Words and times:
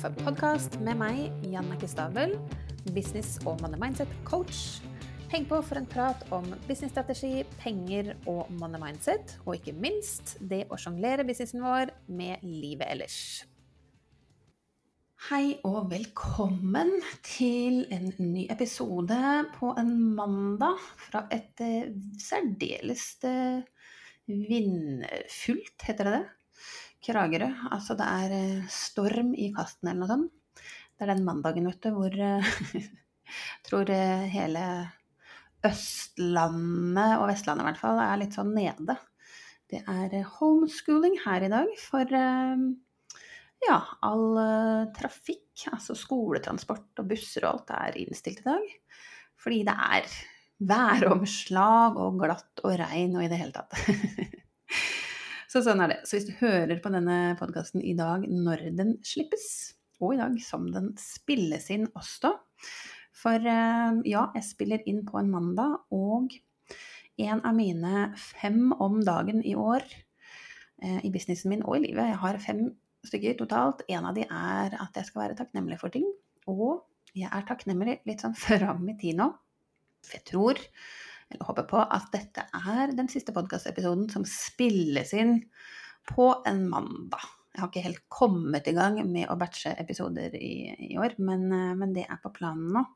Kaffe-podkast 0.00 0.78
med 0.80 0.96
meg, 0.96 1.26
Jannicke 1.44 1.84
Stabel, 1.84 2.30
business- 2.94 3.34
og 3.44 3.58
money 3.60 3.76
mindset-coach. 3.82 4.80
Heng 5.28 5.44
på 5.44 5.58
for 5.60 5.76
en 5.76 5.88
prat 5.92 6.22
om 6.32 6.46
businessstrategi, 6.64 7.42
penger 7.60 8.14
og 8.24 8.48
money 8.62 8.80
mindset, 8.80 9.34
og 9.44 9.58
ikke 9.58 9.74
minst 9.76 10.38
det 10.40 10.62
å 10.72 10.78
sjonglere 10.80 11.26
businessen 11.28 11.60
vår 11.60 11.92
med 12.16 12.40
livet 12.40 12.88
ellers. 12.88 13.18
Hei 15.28 15.60
og 15.68 15.92
velkommen 15.92 16.96
til 17.20 17.82
en 17.92 18.08
ny 18.16 18.48
episode 18.48 19.20
på 19.58 19.76
en 19.84 19.94
mandag 20.16 20.80
fra 21.10 21.26
et 21.28 21.60
eh, 21.60 21.92
særdeles 22.16 23.10
eh, 23.28 23.60
vindfullt, 24.32 25.90
heter 25.90 26.08
det 26.08 26.20
det? 26.22 26.26
Kragerø. 27.04 27.48
Altså 27.72 27.96
det 27.98 28.06
er 28.06 28.34
eh, 28.36 28.70
storm 28.72 29.32
i 29.34 29.50
kasten 29.56 29.90
eller 29.90 30.02
noe 30.02 30.10
sånt. 30.10 30.64
Det 30.96 31.06
er 31.06 31.14
den 31.14 31.24
mandagen, 31.24 31.68
vet 31.70 31.86
du, 31.86 31.94
hvor 31.96 32.16
jeg 32.16 32.82
tror 33.66 33.92
eh, 33.94 34.26
hele 34.32 34.64
Østlandet 35.64 37.16
og 37.20 37.26
Vestlandet 37.30 37.64
i 37.64 37.68
hvert 37.70 37.80
fall 37.80 38.00
er 38.04 38.20
litt 38.20 38.36
sånn 38.36 38.52
nede. 38.56 38.98
Det 39.70 39.80
er 39.80 40.16
eh, 40.18 40.34
homeschooling 40.40 41.20
her 41.24 41.46
i 41.46 41.52
dag 41.52 41.72
for 41.80 42.16
ja, 43.60 43.78
all 44.08 44.26
trafikk, 44.96 45.66
altså 45.68 45.96
skoletransport 45.96 47.02
og 47.02 47.08
busser 47.10 47.44
og 47.44 47.58
alt 47.58 47.72
er 47.76 47.98
innstilt 48.00 48.40
i 48.44 48.48
dag. 48.48 48.76
Fordi 49.40 49.62
det 49.68 49.76
er 49.96 50.14
væromslag 50.70 51.96
og 52.00 52.20
glatt 52.20 52.64
og 52.64 52.76
regn 52.80 53.16
og 53.16 53.24
i 53.24 53.30
det 53.32 53.40
hele 53.40 53.56
tatt. 53.56 53.76
Så 55.50 55.64
sånn 55.66 55.80
er 55.82 55.90
det. 55.90 55.98
Så 56.06 56.14
hvis 56.14 56.28
du 56.28 56.36
hører 56.38 56.78
på 56.78 56.92
denne 56.94 57.34
podkasten 57.40 57.82
i 57.82 57.96
dag 57.98 58.22
når 58.30 58.68
den 58.78 58.92
slippes, 59.02 59.74
og 59.98 60.14
i 60.14 60.20
dag 60.20 60.36
som 60.44 60.68
den 60.70 60.92
spilles 60.96 61.66
inn 61.74 61.88
også 61.98 62.30
For 63.20 63.34
eh, 63.36 63.98
ja, 64.08 64.22
jeg 64.36 64.46
spiller 64.46 64.86
inn 64.88 65.02
på 65.08 65.18
en 65.18 65.32
mandag, 65.32 65.74
og 65.90 66.30
en 67.20 67.42
av 67.42 67.56
mine 67.58 68.12
fem 68.16 68.70
om 68.78 69.02
dagen 69.04 69.42
i 69.42 69.56
år 69.58 69.82
eh, 69.90 71.02
i 71.02 71.10
businessen 71.12 71.50
min 71.52 71.66
og 71.66 71.80
i 71.80 71.82
livet 71.88 72.12
Jeg 72.12 72.22
har 72.22 72.40
fem 72.40 72.62
stykker 73.10 73.36
totalt. 73.42 73.82
En 73.90 74.06
av 74.06 74.14
de 74.16 74.24
er 74.24 74.78
at 74.78 74.96
jeg 74.96 75.10
skal 75.10 75.24
være 75.24 75.40
takknemlig 75.42 75.80
for 75.82 75.92
ting. 75.92 76.06
Og 76.48 76.84
jeg 77.16 77.26
er 77.26 77.46
takknemlig 77.48 77.98
litt 78.06 78.22
sånn 78.22 78.38
fram 78.46 78.86
i 78.86 78.96
tid 79.02 79.18
nå. 79.18 79.32
For 80.06 80.20
jeg 80.20 80.28
tror 80.30 80.62
eller 81.30 81.46
håper 81.46 81.66
på, 81.70 81.80
at 81.80 82.08
dette 82.14 82.46
er 82.58 82.94
den 82.96 83.10
siste 83.10 83.34
podkastepisoden 83.36 84.08
som 84.12 84.26
spilles 84.28 85.14
inn 85.14 85.38
på 86.10 86.32
en 86.48 86.64
mandag. 86.70 87.26
Jeg 87.50 87.62
har 87.62 87.70
ikke 87.70 87.84
helt 87.88 88.06
kommet 88.12 88.68
i 88.70 88.74
gang 88.76 89.00
med 89.10 89.30
å 89.30 89.36
batche 89.38 89.74
episoder 89.78 90.34
i, 90.38 90.70
i 90.90 90.96
år, 91.02 91.16
men, 91.18 91.48
eh, 91.54 91.74
men, 91.78 91.94
det 91.96 92.06
er 92.06 92.20
på 92.22 92.32
planen 92.34 92.72
nå. 92.76 92.86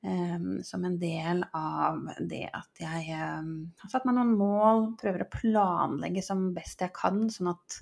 Um, 0.00 0.62
som 0.64 0.80
en 0.88 0.94
del 0.96 1.42
av 1.52 2.06
det 2.24 2.46
at 2.56 2.80
jeg 2.80 3.18
um, 3.20 3.66
har 3.82 3.90
satt 3.92 4.06
meg 4.08 4.14
noen 4.16 4.30
mål, 4.32 4.86
prøver 4.96 5.26
å 5.26 5.32
planlegge 5.34 6.22
som 6.24 6.46
best 6.56 6.80
jeg 6.80 6.94
kan, 6.96 7.26
sånn 7.28 7.50
at 7.52 7.76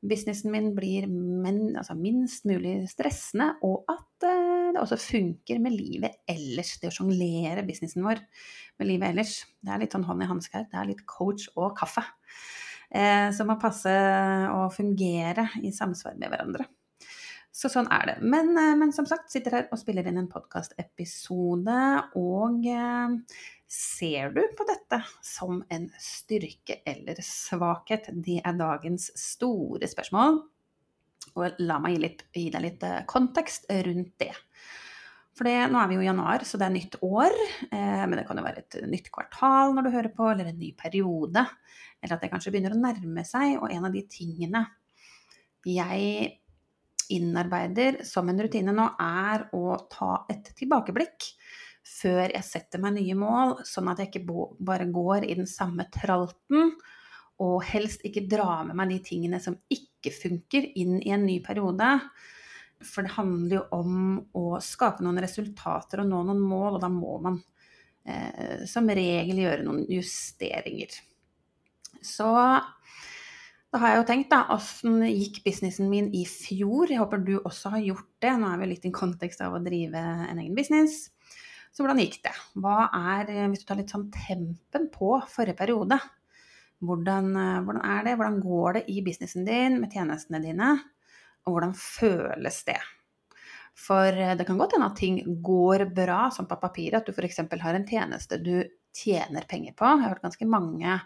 businessen 0.00 0.52
min 0.52 0.70
blir 0.76 1.06
men, 1.10 1.76
altså 1.76 1.96
minst 1.98 2.46
mulig 2.48 2.88
stressende, 2.90 3.52
og 3.66 3.84
at 3.90 4.26
uh, 4.26 4.70
det 4.74 4.80
også 4.80 5.00
funker 5.02 5.60
med 5.62 5.76
livet 5.76 6.22
ellers. 6.30 6.76
Det 6.80 6.90
å 6.90 6.96
sjonglere 7.00 7.66
businessen 7.66 8.06
vår 8.06 8.22
med 8.80 8.88
livet 8.88 9.12
ellers. 9.12 9.36
Det 9.60 9.74
er 9.74 9.82
litt 9.82 9.96
sånn 9.96 10.06
hånd 10.08 10.24
i 10.24 10.30
hanske 10.30 10.56
her. 10.56 10.68
Det 10.70 10.80
er 10.80 10.90
litt 10.92 11.04
coach 11.10 11.50
og 11.56 11.74
kaffe. 11.78 12.06
Eh, 12.90 13.28
som 13.30 13.46
må 13.46 13.54
passe 13.62 13.92
og 14.50 14.72
fungere 14.74 15.46
i 15.62 15.70
samsvar 15.74 16.16
med 16.18 16.32
hverandre. 16.32 16.66
Så 17.50 17.70
sånn 17.72 17.88
er 17.90 18.12
det. 18.12 18.18
Men, 18.22 18.52
uh, 18.54 18.74
men 18.78 18.92
som 18.94 19.08
sagt, 19.08 19.32
sitter 19.32 19.56
her 19.56 19.70
og 19.70 19.80
spiller 19.80 20.06
inn 20.06 20.20
en 20.20 20.30
podkastepisode, 20.30 21.80
og 22.20 22.68
Ser 23.70 24.32
du 24.34 24.40
på 24.58 24.64
dette 24.66 24.98
som 25.22 25.60
en 25.70 25.84
styrke 26.02 26.80
eller 26.90 27.20
svakhet? 27.22 28.08
Det 28.10 28.40
er 28.42 28.56
dagens 28.58 29.12
store 29.14 29.86
spørsmål. 29.86 30.40
Og 31.38 31.60
la 31.62 31.76
meg 31.78 31.94
gi, 31.94 32.00
litt, 32.02 32.24
gi 32.34 32.48
deg 32.50 32.64
litt 32.64 32.82
eh, 32.88 33.04
kontekst 33.06 33.68
rundt 33.86 34.16
det. 34.18 34.32
For 35.38 35.46
det, 35.46 35.54
nå 35.70 35.78
er 35.78 35.86
vi 35.86 36.00
jo 36.00 36.02
i 36.02 36.08
januar, 36.08 36.42
så 36.42 36.58
det 36.58 36.66
er 36.66 36.74
nytt 36.74 36.98
år. 37.06 37.38
Eh, 37.70 38.02
men 38.02 38.18
det 38.18 38.26
kan 38.26 38.42
jo 38.42 38.46
være 38.48 38.64
et 38.64 38.80
nytt 38.90 39.12
kvartal 39.14 39.76
når 39.76 39.86
du 39.86 39.94
hører 39.94 40.12
på, 40.18 40.26
eller 40.32 40.50
en 40.50 40.58
ny 40.58 40.72
periode. 40.74 41.46
Eller 42.02 42.16
at 42.16 42.26
det 42.26 42.32
kanskje 42.34 42.50
begynner 42.56 42.74
å 42.74 42.82
nærme 42.82 43.22
seg. 43.28 43.54
Og 43.60 43.70
en 43.70 43.86
av 43.86 43.94
de 43.94 44.02
tingene 44.10 44.66
jeg 45.62 46.26
innarbeider 47.16 48.02
som 48.06 48.28
en 48.30 48.40
rutine 48.42 48.74
nå, 48.74 48.86
er 49.00 49.48
å 49.56 49.76
ta 49.90 50.24
et 50.30 50.52
tilbakeblikk 50.58 51.30
før 51.86 52.30
jeg 52.30 52.46
setter 52.46 52.82
meg 52.82 52.96
nye 52.98 53.16
mål, 53.18 53.60
sånn 53.66 53.88
at 53.90 54.02
jeg 54.02 54.10
ikke 54.10 54.42
bare 54.60 54.86
går 54.92 55.26
i 55.26 55.36
den 55.38 55.48
samme 55.48 55.86
tralten, 55.92 56.74
og 57.40 57.62
helst 57.64 58.04
ikke 58.04 58.26
drar 58.28 58.66
med 58.68 58.76
meg 58.76 58.92
de 58.92 58.98
tingene 59.04 59.40
som 59.42 59.56
ikke 59.72 60.12
funker, 60.12 60.66
inn 60.76 60.98
i 61.00 61.12
en 61.14 61.24
ny 61.24 61.38
periode. 61.44 61.88
For 62.84 63.04
det 63.04 63.14
handler 63.16 63.56
jo 63.56 63.62
om 63.76 63.94
å 64.36 64.60
skape 64.64 65.04
noen 65.04 65.20
resultater 65.24 66.02
og 66.02 66.10
nå 66.10 66.20
noen 66.28 66.42
mål, 66.44 66.76
og 66.76 66.84
da 66.84 66.90
må 66.92 67.16
man 67.24 67.40
eh, 68.04 68.66
som 68.68 68.88
regel 68.88 69.40
gjøre 69.40 69.64
noen 69.64 69.86
justeringer. 69.88 70.92
Så 72.04 72.28
da 73.70 73.78
har 73.78 73.92
jeg 73.92 74.00
jo 74.00 74.06
tenkt, 74.08 74.30
da, 74.32 74.40
åssen 74.50 74.98
gikk 75.06 75.40
businessen 75.44 75.90
min 75.90 76.08
i 76.16 76.24
fjor? 76.26 76.90
Jeg 76.90 76.98
håper 76.98 77.22
du 77.22 77.36
også 77.38 77.70
har 77.76 77.84
gjort 77.84 78.08
det. 78.22 78.32
Nå 78.40 78.48
er 78.50 78.62
vi 78.62 78.70
litt 78.72 78.86
i 78.88 78.94
kontekst 78.94 79.42
av 79.46 79.54
å 79.54 79.62
drive 79.62 80.00
en 80.00 80.40
egen 80.42 80.56
business. 80.58 81.04
Så 81.70 81.84
hvordan 81.84 82.00
gikk 82.02 82.18
det? 82.24 82.34
Hva 82.58 82.88
er, 83.14 83.30
hvis 83.52 83.62
du 83.62 83.68
tar 83.68 83.78
litt 83.78 83.92
sånn 83.94 84.08
tempen 84.10 84.88
på 84.90 85.12
forrige 85.30 85.60
periode, 85.60 86.00
hvordan, 86.82 87.30
hvordan 87.66 87.82
er 87.84 88.06
det? 88.08 88.16
Hvordan 88.18 88.40
går 88.42 88.78
det 88.78 88.86
i 88.90 89.02
businessen 89.06 89.46
din 89.46 89.78
med 89.82 89.94
tjenestene 89.94 90.42
dine? 90.42 90.72
Og 91.46 91.54
hvordan 91.54 91.76
føles 91.78 92.64
det? 92.66 92.80
For 93.78 94.10
eh, 94.12 94.34
det 94.36 94.46
kan 94.48 94.58
godt 94.60 94.74
hende 94.76 94.90
at 94.90 94.98
ting 94.98 95.20
går 95.44 95.86
bra 95.96 96.24
som 96.34 96.48
på 96.50 96.58
papiret, 96.60 97.00
at 97.00 97.06
du 97.06 97.14
f.eks. 97.14 97.42
har 97.62 97.76
en 97.76 97.86
tjeneste 97.86 98.40
du 98.42 98.56
tjener 98.96 99.46
penger 99.48 99.76
på. 99.76 99.86
Jeg 99.86 100.02
har 100.02 100.14
hørt 100.14 100.24
ganske 100.26 100.48
mange 100.50 100.98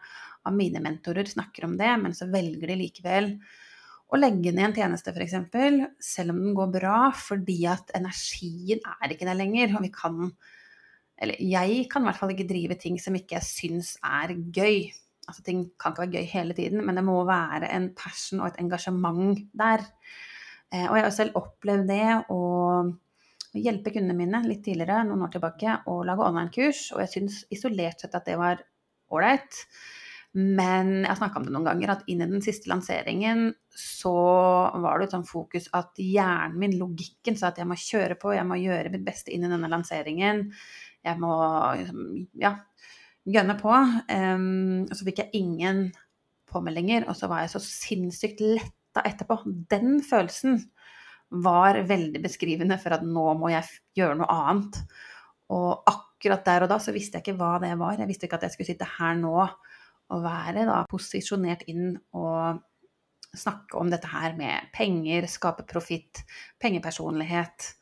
av 0.45 0.57
mine 0.57 0.83
mentorer 0.85 1.29
snakker 1.29 1.69
om 1.69 1.79
det, 1.81 1.93
men 2.03 2.17
så 2.17 2.29
velger 2.33 2.71
de 2.71 2.81
likevel 2.81 3.31
å 4.13 4.19
legge 4.21 4.53
ned 4.53 4.69
en 4.69 4.77
tjeneste 4.77 5.15
f.eks., 5.15 5.39
selv 6.05 6.35
om 6.35 6.43
den 6.43 6.57
går 6.57 6.75
bra, 6.77 6.99
fordi 7.17 7.63
at 7.71 7.95
energien 7.97 8.83
er 8.95 9.15
ikke 9.15 9.27
der 9.27 9.41
lenger. 9.41 9.73
Og 9.75 9.87
vi 9.87 9.91
kan 9.95 10.35
eller 11.25 11.39
jeg 11.39 11.87
kan 11.91 12.03
i 12.03 12.09
hvert 12.09 12.19
fall 12.19 12.33
ikke 12.35 12.49
drive 12.49 12.77
ting 12.81 12.99
som 13.01 13.15
ikke 13.17 13.39
jeg 13.39 13.47
syns 13.47 13.95
er 14.03 14.35
gøy. 14.35 14.89
Altså 15.25 15.45
ting 15.47 15.65
kan 15.81 15.95
ikke 15.95 16.05
være 16.05 16.19
gøy 16.19 16.31
hele 16.33 16.57
tiden, 16.59 16.83
men 16.85 16.99
det 16.99 17.05
må 17.07 17.17
være 17.29 17.71
en 17.73 17.89
passion 17.97 18.43
og 18.43 18.51
et 18.51 18.61
engasjement 18.61 19.39
der. 19.57 19.85
Eh, 20.75 20.85
og 20.89 20.99
jeg 20.99 21.07
har 21.07 21.15
selv 21.15 21.39
opplevd 21.41 21.89
det 21.89 22.09
å 22.35 22.41
hjelpe 23.55 23.93
kundene 23.95 24.19
mine 24.19 24.43
litt 24.49 24.65
tidligere, 24.67 25.05
noen 25.07 25.23
år 25.25 25.37
tilbake, 25.37 25.79
å 25.87 26.01
lage 26.07 26.27
online-kurs, 26.27 26.89
og 26.97 27.05
jeg 27.05 27.13
syns 27.13 27.43
isolert 27.55 28.03
sett 28.03 28.17
at 28.19 28.27
det 28.27 28.35
var 28.41 28.65
ålreit. 29.15 29.63
Men 30.35 31.05
jeg 31.05 31.11
har 31.13 31.19
snakka 31.21 31.39
om 31.39 31.45
det 31.47 31.53
noen 31.55 31.69
ganger, 31.69 31.93
at 31.95 32.09
inn 32.11 32.25
i 32.25 32.31
den 32.31 32.43
siste 32.43 32.71
lanseringen 32.71 33.53
så 33.71 34.15
var 34.83 34.99
det 34.99 35.09
et 35.09 35.15
sånn 35.15 35.29
fokus 35.29 35.69
at 35.79 35.95
hjernen 36.03 36.59
min, 36.59 36.75
logikken, 36.81 37.39
sa 37.39 37.53
at 37.53 37.61
jeg 37.63 37.71
må 37.71 37.79
kjøre 37.79 38.17
på, 38.19 38.33
jeg 38.35 38.47
må 38.49 38.59
gjøre 38.59 38.91
mitt 38.91 39.07
beste 39.07 39.31
inn 39.35 39.47
i 39.47 39.53
denne 39.53 39.71
lanseringen 39.71 40.49
jeg 41.05 41.21
må 41.21 41.35
liksom, 41.79 42.05
ja, 42.41 42.55
gønne 43.29 43.57
på. 43.61 43.73
Um, 44.09 44.85
og 44.89 44.97
så 44.97 45.07
fikk 45.07 45.25
jeg 45.25 45.43
ingen 45.43 45.87
påmeldinger, 46.51 47.09
og 47.11 47.19
så 47.19 47.29
var 47.31 47.45
jeg 47.45 47.55
så 47.55 47.63
sinnssykt 47.65 48.43
letta 48.45 49.05
etterpå. 49.05 49.41
Den 49.71 49.99
følelsen 50.07 50.63
var 51.45 51.81
veldig 51.89 52.21
beskrivende 52.23 52.79
for 52.79 52.95
at 52.95 53.05
nå 53.07 53.27
må 53.41 53.51
jeg 53.53 53.67
gjøre 53.99 54.21
noe 54.21 54.31
annet. 54.31 54.81
Og 55.55 55.85
akkurat 55.91 56.45
der 56.47 56.65
og 56.65 56.71
da 56.73 56.79
så 56.81 56.95
visste 56.95 57.19
jeg 57.19 57.27
ikke 57.27 57.39
hva 57.41 57.57
det 57.63 57.75
var. 57.81 57.99
Jeg 57.99 58.09
visste 58.09 58.29
ikke 58.29 58.39
at 58.41 58.47
jeg 58.47 58.55
skulle 58.55 58.71
sitte 58.71 58.93
her 58.97 59.19
nå 59.19 59.35
og 60.15 60.25
være 60.25 60.67
da 60.69 60.83
posisjonert 60.91 61.67
inn 61.71 61.93
og 62.17 62.63
snakke 63.35 63.79
om 63.81 63.91
dette 63.91 64.09
her 64.13 64.37
med 64.39 64.71
penger, 64.75 65.27
skape 65.31 65.67
profitt, 65.67 66.23
pengepersonlighet 66.63 67.73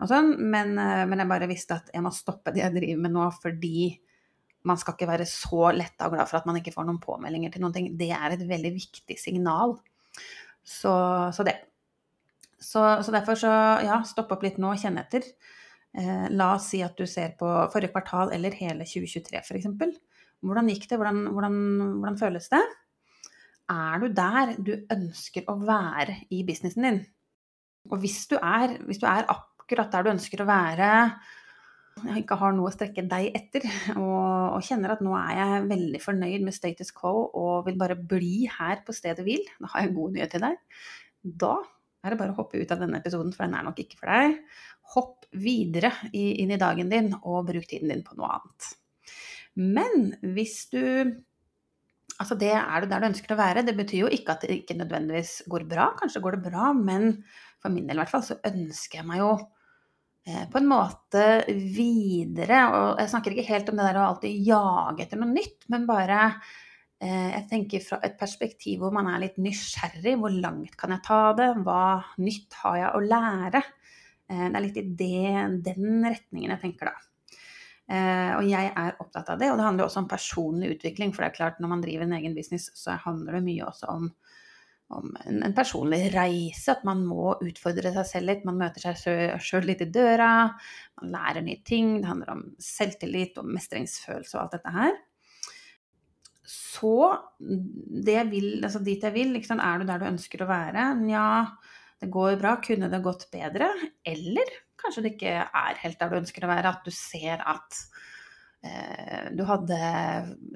og 0.00 0.08
sånn, 0.08 0.32
men, 0.52 0.76
eh, 0.80 1.04
men, 1.08 1.20
jeg 1.20 1.30
bare 1.30 1.48
visste 1.50 1.76
at 1.76 1.90
jeg 1.92 2.04
må 2.04 2.12
stoppe 2.14 2.54
det 2.54 2.62
jeg 2.62 2.76
driver 2.76 3.02
med 3.04 3.14
nå, 3.16 3.26
fordi 3.42 3.90
man 4.68 4.80
skal 4.80 4.96
ikke 4.96 5.08
være 5.08 5.26
så 5.28 5.70
letta 5.76 6.08
og 6.08 6.16
glad 6.16 6.28
for 6.28 6.40
at 6.40 6.46
man 6.48 6.58
ikke 6.60 6.72
får 6.74 6.86
noen 6.88 7.00
påmeldinger 7.00 7.52
til 7.52 7.64
noen 7.64 7.76
ting. 7.76 7.88
Det 8.00 8.10
er 8.12 8.34
et 8.34 8.44
veldig 8.48 8.72
viktig 8.74 9.16
signal. 9.20 9.78
Så, 10.60 10.92
så 11.32 11.46
det. 11.46 11.56
Så, 12.60 12.82
så, 13.00 13.12
derfor 13.12 13.40
så, 13.40 13.52
ja, 13.86 14.02
stopp 14.04 14.34
opp 14.36 14.44
litt 14.44 14.60
nå 14.60 14.74
kjenn 14.80 15.00
etter. 15.00 15.24
Eh, 15.96 16.26
la 16.36 16.52
oss 16.58 16.68
si 16.72 16.82
at 16.84 16.96
du 16.96 17.08
ser 17.08 17.32
på 17.40 17.48
forrige 17.72 17.94
kvartal 17.94 18.34
eller 18.36 18.56
hele 18.60 18.84
2023 18.84 19.40
f.eks. 19.40 19.70
Hvordan 20.46 20.70
gikk 20.72 20.86
det? 20.88 20.98
Hvordan, 21.00 21.24
hvordan, 21.34 21.56
hvordan 22.00 22.20
føles 22.20 22.48
det? 22.52 22.62
Er 23.70 24.02
du 24.02 24.08
der 24.14 24.54
du 24.58 24.72
ønsker 24.90 25.46
å 25.50 25.58
være 25.62 26.22
i 26.34 26.42
businessen 26.46 26.86
din? 26.86 27.02
Og 27.90 28.00
hvis 28.02 28.24
du 28.30 28.36
er, 28.36 28.78
hvis 28.86 29.00
du 29.00 29.06
er 29.08 29.28
akkurat 29.30 29.92
der 29.92 30.06
du 30.06 30.12
ønsker 30.14 30.42
å 30.42 30.48
være, 30.48 30.88
ikke 32.16 32.38
har 32.40 32.54
noe 32.56 32.70
å 32.70 32.74
strekke 32.74 33.04
deg 33.08 33.34
etter, 33.36 33.66
og, 33.96 34.56
og, 34.56 34.62
kjenner 34.64 34.94
at 34.94 35.04
nå 35.04 35.12
er 35.18 35.36
jeg 35.38 35.68
veldig 35.70 36.00
fornøyd 36.02 36.46
med 36.46 36.56
status 36.56 36.92
quo 36.96 37.26
og 37.28 37.68
vil 37.68 37.78
bare 37.80 37.98
bli 37.98 38.48
her 38.50 38.82
på 38.86 38.94
stedet 38.96 39.24
hvil, 39.26 39.44
da 39.60 39.70
har 39.72 39.84
jeg 39.84 39.90
en 39.90 39.98
god 39.98 40.16
nyhet 40.16 40.34
til 40.34 40.46
deg. 40.46 40.58
Da 41.44 41.54
er 42.00 42.14
det 42.14 42.20
bare 42.22 42.32
å 42.32 42.38
hoppe 42.40 42.60
ut 42.60 42.70
av 42.72 42.80
denne 42.80 43.00
episoden, 43.02 43.34
for 43.36 43.44
den 43.44 43.58
er 43.58 43.66
nok 43.66 43.80
ikke 43.82 44.00
for 44.00 44.12
deg. 44.12 44.38
Hopp 44.94 45.26
videre 45.36 45.92
inn 46.16 46.50
i 46.50 46.60
dagen 46.60 46.92
din, 46.92 47.12
og 47.20 47.44
bruk 47.50 47.68
tiden 47.68 47.92
din 47.92 48.06
på 48.06 48.16
noe 48.18 48.32
annet. 48.38 48.70
Men 49.58 50.14
hvis 50.34 50.64
du 50.72 50.84
Altså, 52.20 52.36
det 52.36 52.50
er 52.52 52.82
du 52.82 52.90
der 52.90 53.00
du 53.00 53.06
ønsker 53.08 53.32
å 53.32 53.38
være. 53.38 53.62
Det 53.64 53.72
betyr 53.78 54.02
jo 54.02 54.08
ikke 54.12 54.34
at 54.34 54.42
det 54.44 54.58
ikke 54.58 54.76
nødvendigvis 54.76 55.38
går 55.48 55.62
bra. 55.70 55.86
Kanskje 55.96 56.20
går 56.20 56.36
det 56.36 56.50
bra, 56.50 56.66
men 56.76 57.14
for 57.62 57.72
min 57.72 57.86
del 57.88 57.96
i 57.96 58.02
hvert 58.02 58.12
fall 58.12 58.26
så 58.26 58.36
ønsker 58.44 59.00
jeg 59.00 59.08
meg 59.08 59.22
jo 59.22 59.30
eh, 60.28 60.42
på 60.52 60.60
en 60.60 60.68
måte 60.68 61.24
videre. 61.48 62.58
Og 62.76 63.00
jeg 63.00 63.12
snakker 63.14 63.32
ikke 63.32 63.48
helt 63.48 63.72
om 63.72 63.80
det 63.80 63.86
der 63.88 64.00
å 64.02 64.06
alltid 64.10 64.50
jage 64.50 65.06
etter 65.06 65.22
noe 65.22 65.32
nytt, 65.32 65.64
men 65.72 65.88
bare 65.88 66.20
eh, 67.00 67.30
jeg 67.38 67.46
tenker 67.54 67.86
fra 67.86 68.02
et 68.04 68.20
perspektiv 68.20 68.84
hvor 68.84 68.92
man 68.96 69.08
er 69.14 69.24
litt 69.24 69.40
nysgjerrig. 69.40 70.18
Hvor 70.20 70.36
langt 70.36 70.76
kan 70.80 70.92
jeg 70.92 71.06
ta 71.08 71.22
det? 71.40 71.54
Hva 71.64 71.84
nytt 72.20 72.60
har 72.66 72.82
jeg 72.82 72.96
å 72.98 73.04
lære? 73.06 73.64
Eh, 74.28 74.44
det 74.44 74.52
er 74.52 74.66
litt 74.66 74.82
i 74.82 74.88
det, 75.06 75.46
den 75.72 76.04
retningen 76.04 76.52
jeg 76.52 76.66
tenker 76.68 76.92
da. 76.92 76.98
Eh, 77.90 78.32
og 78.36 78.46
jeg 78.46 78.70
er 78.70 78.98
opptatt 79.02 79.32
av 79.32 79.40
det. 79.40 79.48
Og 79.50 79.58
det 79.58 79.66
handler 79.66 79.88
også 79.88 80.04
om 80.04 80.10
personlig 80.10 80.76
utvikling. 80.76 81.14
For 81.14 81.24
det 81.24 81.32
er 81.32 81.38
klart, 81.40 81.58
når 81.62 81.72
man 81.72 81.82
driver 81.82 82.06
en 82.06 82.18
egen 82.20 82.36
business, 82.36 82.70
så 82.78 82.94
handler 83.02 83.38
det 83.38 83.46
mye 83.48 83.66
også 83.66 83.90
om, 83.90 84.06
om 84.94 85.10
en, 85.24 85.42
personlig 85.56 86.04
reise. 86.14 86.76
At 86.76 86.86
man 86.86 87.02
må 87.08 87.34
utfordre 87.42 87.92
seg 87.96 88.08
selv 88.12 88.30
litt. 88.30 88.46
Man 88.46 88.60
møter 88.60 88.86
seg 88.86 89.42
sjøl 89.42 89.66
litt 89.72 89.82
i 89.82 89.90
døra. 89.90 90.30
Man 91.02 91.14
lærer 91.16 91.46
nye 91.46 91.62
ting. 91.66 91.96
Det 91.98 92.12
handler 92.12 92.34
om 92.36 92.46
selvtillit 92.62 93.40
og 93.42 93.50
mestringsfølelse 93.50 94.36
og 94.36 94.44
alt 94.44 94.58
dette 94.58 94.76
her. 94.78 94.98
Så 96.50 96.94
det 97.38 98.22
vil, 98.30 98.52
altså 98.64 98.80
dit 98.82 99.02
jeg 99.02 99.14
vil, 99.14 99.34
liksom, 99.36 99.60
er 99.62 99.78
du 99.78 99.90
der 99.90 100.00
du 100.02 100.08
ønsker 100.08 100.42
å 100.42 100.50
være? 100.50 100.92
Nja, 101.02 101.26
det 102.02 102.08
går 102.10 102.38
bra. 102.40 102.56
Kunne 102.62 102.88
det 102.90 103.02
gått 103.04 103.28
bedre? 103.34 103.68
Eller 104.06 104.50
kanskje 104.90 105.04
det 105.06 105.14
ikke 105.14 105.34
er 105.46 105.82
helt 105.84 106.00
der 106.00 106.10
du 106.10 106.20
ønsker 106.20 106.44
å 106.44 106.50
være. 106.50 106.72
At 106.74 106.86
du 106.86 106.90
ser 106.94 107.44
at 107.46 107.78
eh, 108.66 109.28
du 109.38 109.44
hadde 109.46 109.78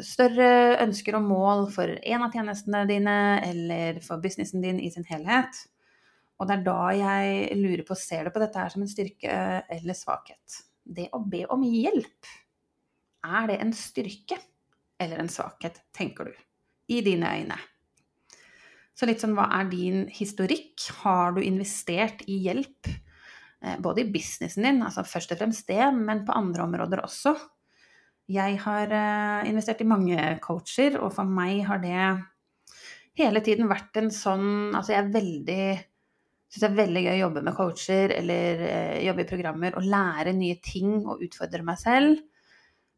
større 0.05 0.81
ønsker 0.83 1.19
og 1.19 1.29
mål 1.29 1.69
for 1.75 1.95
en 1.95 2.27
av 2.27 2.35
tjenestene 2.35 2.83
dine 2.91 3.19
eller 3.47 4.03
for 4.05 4.23
businessen 4.23 4.65
din 4.65 4.83
i 4.83 4.91
sin 4.91 5.07
helhet. 5.09 5.63
Og 6.43 6.49
det 6.51 6.57
er 6.57 6.65
da 6.67 6.79
jeg 6.99 7.59
lurer 7.61 7.85
på, 7.87 7.97
ser 7.99 8.27
du 8.27 8.35
på 8.35 8.43
dette 8.43 8.59
her 8.59 8.73
som 8.73 8.83
en 8.83 8.91
styrke 8.91 9.37
eller 9.71 9.97
svakhet? 9.97 10.65
Det 10.83 11.07
å 11.15 11.23
be 11.23 11.45
om 11.55 11.63
hjelp, 11.63 12.33
er 13.25 13.47
det 13.49 13.61
en 13.63 13.71
styrke 13.73 14.41
eller 15.01 15.23
en 15.23 15.31
svakhet, 15.31 15.79
tenker 15.95 16.29
du? 16.29 16.35
I 16.91 16.99
dine 17.07 17.31
øyne. 17.39 17.57
Så 18.95 19.07
litt 19.09 19.23
sånn, 19.23 19.33
hva 19.39 19.47
er 19.57 19.71
din 19.71 20.05
historikk? 20.13 20.83
Har 21.01 21.33
du 21.35 21.41
investert 21.43 22.21
i 22.31 22.37
hjelp? 22.45 22.91
Eh, 23.63 23.79
både 23.81 24.03
i 24.05 24.11
businessen 24.13 24.67
din, 24.67 24.83
altså 24.85 25.05
først 25.07 25.35
og 25.35 25.41
fremst 25.41 25.69
det, 25.69 25.83
men 25.95 26.25
på 26.27 26.37
andre 26.37 26.67
områder 26.67 27.05
også. 27.05 27.35
Jeg 28.35 28.59
har 28.65 28.93
eh, 28.97 29.49
investert 29.51 29.83
i 29.85 29.89
mange 29.89 30.39
coacher, 30.45 30.99
og 31.01 31.13
for 31.17 31.29
meg 31.29 31.65
har 31.69 31.83
det 31.83 31.99
hele 33.21 33.45
tiden 33.45 33.69
vært 33.71 33.95
en 34.01 34.09
sånn 34.11 34.73
Altså 34.75 34.91
jeg 34.91 35.05
er 35.05 35.13
veldig 35.15 35.67
syns 36.55 36.63
det 36.63 36.69
er 36.69 36.79
veldig 36.79 37.03
gøy 37.03 37.13
å 37.13 37.23
jobbe 37.25 37.43
med 37.43 37.57
coacher 37.57 38.13
eller 38.15 38.61
eh, 38.69 39.01
jobbe 39.09 39.25
i 39.25 39.29
programmer 39.29 39.75
og 39.79 39.89
lære 39.91 40.35
nye 40.37 40.61
ting 40.63 41.01
og 41.03 41.25
utfordre 41.27 41.67
meg 41.67 41.81
selv. 41.81 42.21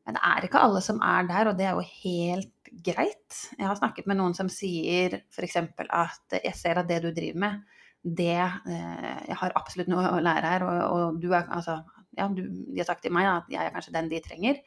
Men 0.07 0.19
det 0.19 0.23
er 0.29 0.47
ikke 0.47 0.61
alle 0.63 0.83
som 0.85 1.01
er 1.03 1.25
der, 1.27 1.49
og 1.51 1.57
det 1.59 1.67
er 1.67 1.79
jo 1.79 1.87
helt 2.05 2.71
greit. 2.87 3.39
Jeg 3.57 3.67
har 3.67 3.79
snakket 3.79 4.07
med 4.07 4.21
noen 4.21 4.37
som 4.37 4.51
sier 4.53 5.23
f.eks. 5.33 5.57
at 5.89 6.37
jeg 6.37 6.55
ser 6.59 6.79
at 6.79 6.91
det 6.91 7.01
du 7.03 7.09
driver 7.11 7.41
med, 7.47 7.76
det 8.07 8.39
eh, 8.39 9.21
Jeg 9.27 9.39
har 9.41 9.55
absolutt 9.59 9.91
noe 9.91 10.09
å 10.15 10.23
lære 10.23 10.51
her, 10.55 10.65
og, 10.67 10.83
og 10.87 11.23
du 11.23 11.31
er 11.33 11.47
altså 11.47 11.81
Ja, 12.17 12.29
du, 12.33 12.45
de 12.47 12.81
har 12.81 12.89
sagt 12.89 13.03
til 13.05 13.15
meg 13.15 13.29
at 13.29 13.49
jeg 13.53 13.61
er 13.61 13.75
kanskje 13.75 13.95
den 13.97 14.11
de 14.13 14.21
trenger. 14.25 14.61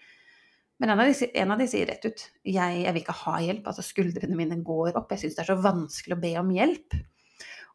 Men 0.80 0.94
en 0.94 1.02
av 1.02 1.10
de, 1.10 1.30
en 1.42 1.52
av 1.52 1.60
de 1.60 1.68
sier 1.68 1.90
rett 1.90 2.06
ut 2.06 2.22
jeg, 2.48 2.76
jeg, 2.84 2.92
vil 2.94 3.02
ikke 3.02 3.16
ha 3.24 3.40
hjelp. 3.44 3.66
Altså 3.68 3.84
skuldrene 3.84 4.38
mine 4.38 4.60
går 4.64 4.94
opp. 5.00 5.10
Jeg 5.12 5.26
syns 5.26 5.40
det 5.40 5.44
er 5.44 5.50
så 5.52 5.58
vanskelig 5.64 6.16
å 6.16 6.22
be 6.22 6.36
om 6.40 6.52
hjelp. 6.56 6.96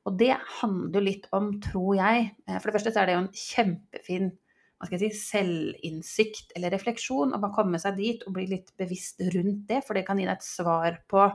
Og 0.04 0.16
det 0.20 0.32
handler 0.60 1.04
litt 1.04 1.28
om, 1.36 1.50
tror 1.64 1.94
jeg 1.96 2.30
eh, 2.46 2.56
For 2.58 2.68
det 2.68 2.76
første 2.76 2.94
så 2.94 3.02
er 3.02 3.10
det 3.10 3.16
jo 3.16 3.24
en 3.24 3.36
kjempefin 3.40 4.32
hva 4.74 4.88
skal 4.88 4.98
jeg 4.98 5.14
si, 5.14 5.26
selvinnsikt 5.30 6.56
eller 6.58 6.74
refleksjon. 6.74 7.32
Å 7.32 7.40
bare 7.40 7.56
komme 7.56 7.78
seg 7.80 7.96
dit 7.96 8.24
og 8.26 8.34
bli 8.36 8.46
litt 8.50 8.72
bevisst 8.80 9.22
rundt 9.32 9.68
det. 9.70 9.80
For 9.86 9.96
det 9.96 10.04
kan 10.04 10.18
gi 10.20 10.26
deg 10.26 10.34
et 10.36 10.44
svar 10.44 10.98
på 11.08 11.28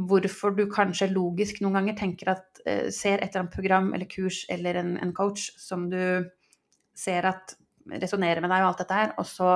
hvorfor 0.00 0.54
du 0.56 0.64
kanskje 0.70 1.10
logisk 1.12 1.60
noen 1.60 1.80
ganger 1.80 1.98
tenker 1.98 2.32
at 2.32 2.62
eh, 2.64 2.88
ser 2.94 3.18
et 3.18 3.30
eller 3.30 3.44
annet 3.44 3.56
program 3.56 3.90
eller 3.96 4.08
kurs 4.10 4.44
eller 4.52 4.80
en, 4.80 4.94
en 5.02 5.12
coach 5.16 5.50
som 5.60 5.88
du 5.92 6.00
ser 6.96 7.28
at 7.28 7.56
resonnerer 7.90 8.42
med 8.44 8.52
deg 8.52 8.62
og 8.62 8.72
alt 8.72 8.82
dette 8.82 8.96
her, 8.96 9.12
og 9.18 9.26
så 9.28 9.52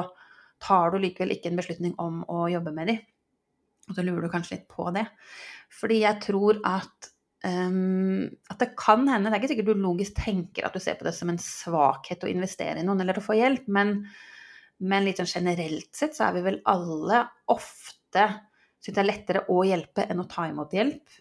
tar 0.65 0.93
du 0.93 1.01
likevel 1.03 1.35
ikke 1.35 1.51
en 1.51 1.59
beslutning 1.61 1.97
om 2.01 2.23
å 2.31 2.47
jobbe 2.53 2.73
med 2.75 2.91
dem. 2.91 3.03
Og 3.89 3.97
så 3.97 4.05
lurer 4.05 4.25
du 4.25 4.33
kanskje 4.33 4.57
litt 4.57 4.69
på 4.71 4.87
det. 4.97 5.05
Fordi 5.75 5.99
jeg 6.01 6.21
tror 6.25 6.61
at 6.65 7.11
um, 7.45 8.25
at 8.49 8.63
det 8.63 8.71
kan 8.81 9.05
hende 9.11 9.29
Det 9.29 9.37
er 9.37 9.43
ikke 9.43 9.53
sikkert 9.53 9.73
du 9.73 9.83
logisk 9.85 10.17
tenker 10.23 10.65
at 10.65 10.77
du 10.77 10.81
ser 10.81 10.97
på 11.01 11.07
det 11.09 11.13
som 11.17 11.33
en 11.33 11.41
svakhet 11.41 12.25
å 12.25 12.33
investere 12.33 12.81
i 12.81 12.87
noen 12.87 13.05
eller 13.05 13.21
å 13.21 13.25
få 13.25 13.37
hjelp, 13.37 13.69
men, 13.69 13.99
men 14.81 15.05
litt 15.05 15.21
sånn 15.21 15.35
generelt 15.35 15.93
sett 15.97 16.17
så 16.17 16.29
er 16.29 16.39
vi 16.39 16.47
vel 16.49 16.61
alle 16.71 17.27
ofte 17.53 18.29
syns 18.85 18.97
det 18.97 19.03
er 19.03 19.09
lettere 19.09 19.45
å 19.49 19.63
hjelpe 19.65 20.05
enn 20.05 20.21
å 20.21 20.29
ta 20.29 20.47
imot 20.51 20.75
hjelp. 20.77 21.21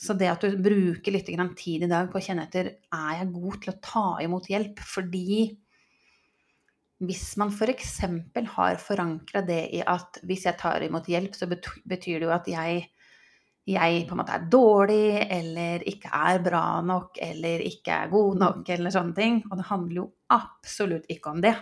Så 0.00 0.14
det 0.16 0.30
at 0.32 0.44
du 0.46 0.56
bruker 0.56 1.12
litt 1.12 1.28
tid 1.60 1.82
i 1.84 1.90
dag 1.90 2.08
på 2.08 2.16
å 2.16 2.24
kjenne 2.24 2.46
etter 2.48 2.70
er 2.80 3.18
jeg 3.18 3.32
god 3.34 3.58
til 3.60 3.72
å 3.72 3.80
ta 3.84 4.04
imot 4.24 4.48
hjelp, 4.48 4.80
fordi 4.80 5.42
hvis 7.04 7.26
man 7.40 7.52
f.eks. 7.52 7.98
har 8.54 8.80
forankra 8.80 9.42
det 9.44 9.60
i 9.76 9.82
at 9.84 10.20
hvis 10.24 10.46
jeg 10.48 10.56
tar 10.60 10.84
imot 10.84 11.08
hjelp, 11.08 11.36
så 11.36 11.48
betyr 11.48 12.16
det 12.20 12.26
jo 12.26 12.32
at 12.32 12.48
jeg, 12.48 12.82
jeg 13.68 14.02
på 14.08 14.16
en 14.16 14.20
måte 14.20 14.36
er 14.36 14.48
dårlig, 14.52 15.20
eller 15.36 15.84
ikke 15.88 16.12
er 16.16 16.42
bra 16.44 16.64
nok, 16.84 17.20
eller 17.24 17.64
ikke 17.68 18.02
er 18.04 18.12
god 18.12 18.40
nok, 18.40 18.72
eller 18.76 18.96
sånne 18.96 19.16
ting. 19.16 19.40
Og 19.48 19.60
det 19.60 19.68
handler 19.68 20.02
jo 20.02 20.06
absolutt 20.36 21.12
ikke 21.12 21.32
om 21.32 21.44
det. 21.44 21.54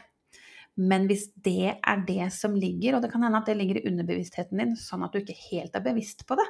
Men 0.78 1.08
hvis 1.10 1.26
det 1.42 1.74
er 1.74 2.06
det 2.06 2.28
som 2.34 2.54
ligger, 2.54 2.96
og 2.96 3.02
det 3.02 3.10
kan 3.10 3.24
hende 3.26 3.40
at 3.40 3.48
det 3.50 3.56
ligger 3.58 3.80
i 3.80 3.88
underbevisstheten 3.90 4.60
din, 4.62 4.76
sånn 4.78 5.02
at 5.06 5.14
du 5.14 5.20
ikke 5.20 5.36
helt 5.48 5.74
er 5.74 5.84
bevisst 5.84 6.22
på 6.28 6.38
det, 6.38 6.46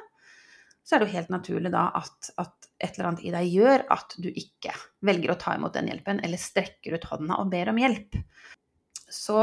så 0.85 0.95
er 0.95 1.01
det 1.01 1.09
jo 1.09 1.17
helt 1.17 1.33
naturlig 1.33 1.71
da 1.73 1.87
at, 1.97 2.31
at, 2.41 2.69
et 2.79 2.95
eller 2.95 3.09
annet 3.09 3.25
i 3.27 3.33
deg 3.33 3.49
gjør 3.51 3.83
at 3.93 4.13
du 4.23 4.29
ikke 4.29 4.71
velger 5.05 5.33
å 5.33 5.39
ta 5.41 5.53
imot 5.57 5.75
den 5.75 5.89
hjelpen, 5.91 6.21
eller 6.25 6.41
strekker 6.41 6.95
ut 6.95 7.09
hånda 7.11 7.41
og 7.41 7.51
ber 7.51 7.69
om 7.73 7.81
hjelp. 7.81 8.15
Så 9.09 9.41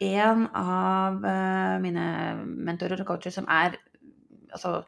en 0.00 0.46
av 0.56 1.18
uh, 1.20 1.76
mine 1.82 2.04
mentorer 2.46 3.02
og 3.02 3.08
coacher 3.12 3.34
som 3.34 3.48
er 3.52 3.76
Altså 4.50 4.80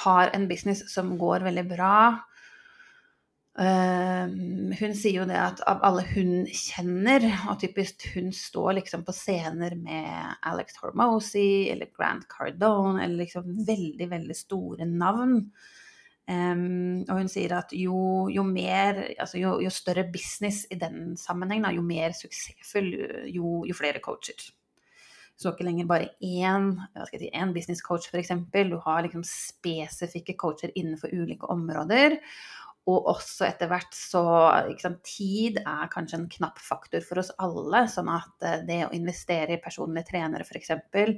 har 0.00 0.30
en 0.32 0.46
business 0.48 0.80
som 0.88 1.10
går 1.20 1.42
veldig 1.44 1.64
bra, 1.68 1.96
hun 3.58 4.92
sier 4.94 5.16
jo 5.16 5.24
det 5.26 5.38
at 5.38 5.62
av 5.66 5.80
alle 5.86 6.04
hun 6.12 6.44
kjenner, 6.46 7.24
og 7.50 7.58
typisk 7.58 8.06
hun 8.14 8.30
står 8.34 8.76
liksom 8.78 9.02
på 9.06 9.14
scener 9.16 9.74
med 9.78 10.36
Alex 10.46 10.78
Hormozy 10.78 11.66
eller 11.72 11.90
Grant 11.96 12.28
Cardone, 12.30 13.02
eller 13.02 13.24
liksom 13.24 13.50
veldig, 13.66 14.08
veldig 14.12 14.36
store 14.38 14.86
navn. 14.86 15.40
Um, 16.28 17.06
og 17.08 17.22
hun 17.22 17.30
sier 17.32 17.54
at 17.56 17.72
jo, 17.72 18.28
jo 18.28 18.44
mer, 18.44 19.00
altså 19.16 19.40
jo, 19.40 19.54
jo, 19.64 19.72
større 19.72 20.04
business 20.12 20.66
i 20.70 20.76
den 20.76 21.16
sammenheng, 21.16 21.64
jo 21.72 21.82
mer 21.82 22.12
suksessfull, 22.14 22.92
jo, 23.32 23.62
jo 23.66 23.76
flere 23.76 24.02
coacher. 24.04 24.50
Så 25.38 25.54
ikke 25.54 25.68
lenger 25.68 25.86
bare 25.88 26.10
én, 26.20 26.72
si, 27.08 27.30
én 27.30 27.54
business 27.54 27.80
coach, 27.82 28.10
f.eks. 28.10 28.34
Du 28.52 28.78
har 28.84 29.02
liksom 29.06 29.22
spesifikke 29.26 30.34
coacher 30.36 30.74
innenfor 30.74 31.14
ulike 31.14 31.46
områder. 31.46 32.18
Og 32.88 33.10
også 33.12 33.44
etter 33.48 33.68
hvert 33.68 33.92
så 33.96 34.22
sant, 34.80 35.02
Tid 35.04 35.60
er 35.64 35.90
kanskje 35.92 36.22
en 36.22 36.30
knapp 36.32 36.60
faktor 36.62 37.04
for 37.04 37.20
oss 37.22 37.32
alle. 37.42 37.84
Sånn 37.90 38.08
at 38.12 38.46
eh, 38.46 38.62
det 38.68 38.84
å 38.86 38.94
investere 38.96 39.56
i 39.56 39.62
personlige 39.62 40.12
trenere 40.12 40.46
f.eks. 40.46 40.72
For, 40.94 41.12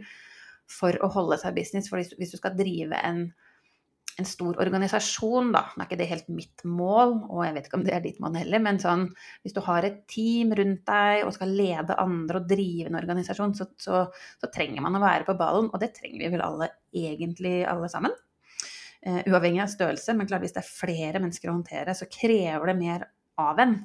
for 0.80 0.98
å 1.04 1.12
holde 1.14 1.38
seg 1.42 1.56
business 1.58 1.90
For 1.90 2.02
hvis 2.02 2.34
du 2.34 2.38
skal 2.40 2.56
drive 2.58 2.98
en, 3.06 3.22
en 4.18 4.28
stor 4.28 4.58
organisasjon, 4.62 5.52
da, 5.54 5.62
nå 5.74 5.84
er 5.84 5.88
ikke 5.88 6.00
det 6.00 6.08
helt 6.10 6.32
mitt 6.34 6.64
mål, 6.66 7.14
og 7.30 7.44
jeg 7.46 7.54
vet 7.56 7.68
ikke 7.68 7.78
om 7.78 7.86
det 7.86 7.94
er 7.96 8.02
ditt 8.04 8.18
mål 8.22 8.40
heller, 8.40 8.62
men 8.66 8.80
sånn, 8.82 9.06
hvis 9.44 9.54
du 9.56 9.62
har 9.66 9.86
et 9.86 10.02
team 10.10 10.54
rundt 10.58 10.82
deg 10.90 11.22
og 11.26 11.34
skal 11.36 11.54
lede 11.54 11.98
andre 12.02 12.42
og 12.42 12.50
drive 12.50 12.90
en 12.90 12.98
organisasjon, 13.00 13.54
så, 13.58 13.68
så, 13.80 14.02
så 14.42 14.50
trenger 14.54 14.82
man 14.84 14.98
å 14.98 15.04
være 15.04 15.28
på 15.28 15.38
ballen, 15.38 15.70
og 15.70 15.82
det 15.82 15.92
trenger 15.96 16.24
vi 16.24 16.34
vel 16.34 16.44
alle 16.46 16.72
egentlig 16.90 17.60
alle 17.70 17.90
sammen. 17.92 18.18
Uh, 19.00 19.22
uavhengig 19.30 19.62
av 19.64 19.70
størrelse, 19.72 20.12
men 20.12 20.28
klart 20.28 20.44
hvis 20.44 20.52
det 20.52 20.60
er 20.60 20.72
flere 20.74 21.20
mennesker 21.22 21.48
å 21.48 21.54
håndtere, 21.54 21.94
så 21.96 22.08
krever 22.10 22.68
det 22.68 22.76
mer 22.76 23.06
av 23.40 23.62
en. 23.62 23.78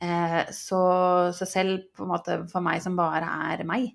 Uh, 0.00 0.42
så, 0.52 0.80
så, 1.36 1.48
selv 1.48 1.90
på 1.96 2.06
en 2.06 2.12
måte 2.14 2.38
for 2.48 2.64
meg 2.64 2.80
som 2.84 2.96
bare 2.96 3.28
er 3.50 3.64
meg, 3.68 3.90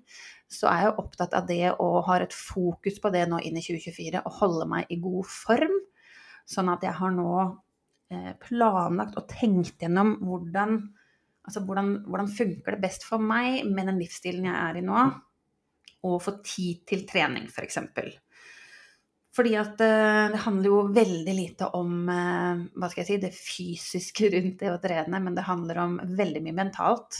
så 0.52 0.68
er 0.70 0.84
jeg 0.84 0.96
opptatt 1.00 1.34
av 1.34 1.48
det 1.48 1.72
og 1.72 2.02
har 2.06 2.22
et 2.22 2.36
fokus 2.36 3.00
på 3.02 3.10
det 3.14 3.24
nå 3.30 3.40
inn 3.42 3.58
i 3.58 3.64
2024, 3.64 4.22
Og 4.22 4.38
holde 4.38 4.68
meg 4.70 4.90
i 4.92 5.00
god 5.02 5.26
form. 5.30 5.76
Sånn 6.46 6.70
at 6.70 6.84
jeg 6.84 6.94
har 6.98 7.14
nå 7.14 7.34
uh, 7.42 8.32
planlagt 8.42 9.18
og 9.18 9.30
tenkt 9.30 9.82
gjennom 9.82 10.18
hvordan 10.22 10.82
Altså 11.42 11.58
hvordan, 11.66 12.04
hvordan 12.06 12.28
funker 12.30 12.76
det 12.76 12.84
best 12.84 13.02
for 13.02 13.18
meg 13.18 13.64
med 13.66 13.88
den 13.90 13.96
livsstilen 13.98 14.44
jeg 14.46 14.54
er 14.54 14.76
i 14.78 14.82
nå, 14.86 15.06
og 16.06 16.20
få 16.22 16.36
tid 16.46 16.84
til 16.86 17.02
trening, 17.08 17.48
f.eks. 17.50 17.80
For 19.32 19.40
fordi 19.40 19.54
at 19.56 19.80
uh, 19.80 20.28
det 20.28 20.42
handler 20.44 20.68
jo 20.68 20.80
veldig 20.92 21.34
lite 21.36 21.70
om 21.78 21.92
uh, 22.04 22.58
hva 22.76 22.90
skal 22.92 23.00
jeg 23.00 23.08
si, 23.08 23.20
det 23.22 23.32
fysiske 23.32 24.28
rundt 24.34 24.60
det 24.60 24.68
å 24.68 24.80
trene, 24.82 25.20
men 25.24 25.38
det 25.38 25.46
handler 25.46 25.80
om 25.80 25.94
veldig 26.18 26.42
mye 26.44 26.58
mentalt. 26.58 27.16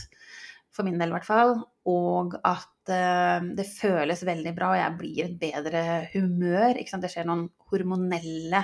For 0.72 0.84
min 0.84 1.00
del 1.00 1.08
i 1.08 1.16
hvert 1.16 1.28
fall. 1.28 1.54
Og 1.88 2.36
at 2.36 2.92
uh, 2.92 3.40
det 3.56 3.64
føles 3.68 4.26
veldig 4.28 4.52
bra, 4.56 4.74
og 4.74 4.82
jeg 4.82 4.98
blir 5.00 5.24
et 5.24 5.38
bedre 5.40 5.84
humør. 6.12 6.76
Det 6.76 7.12
skjer 7.14 7.28
noen 7.28 7.46
hormonelle 7.72 8.60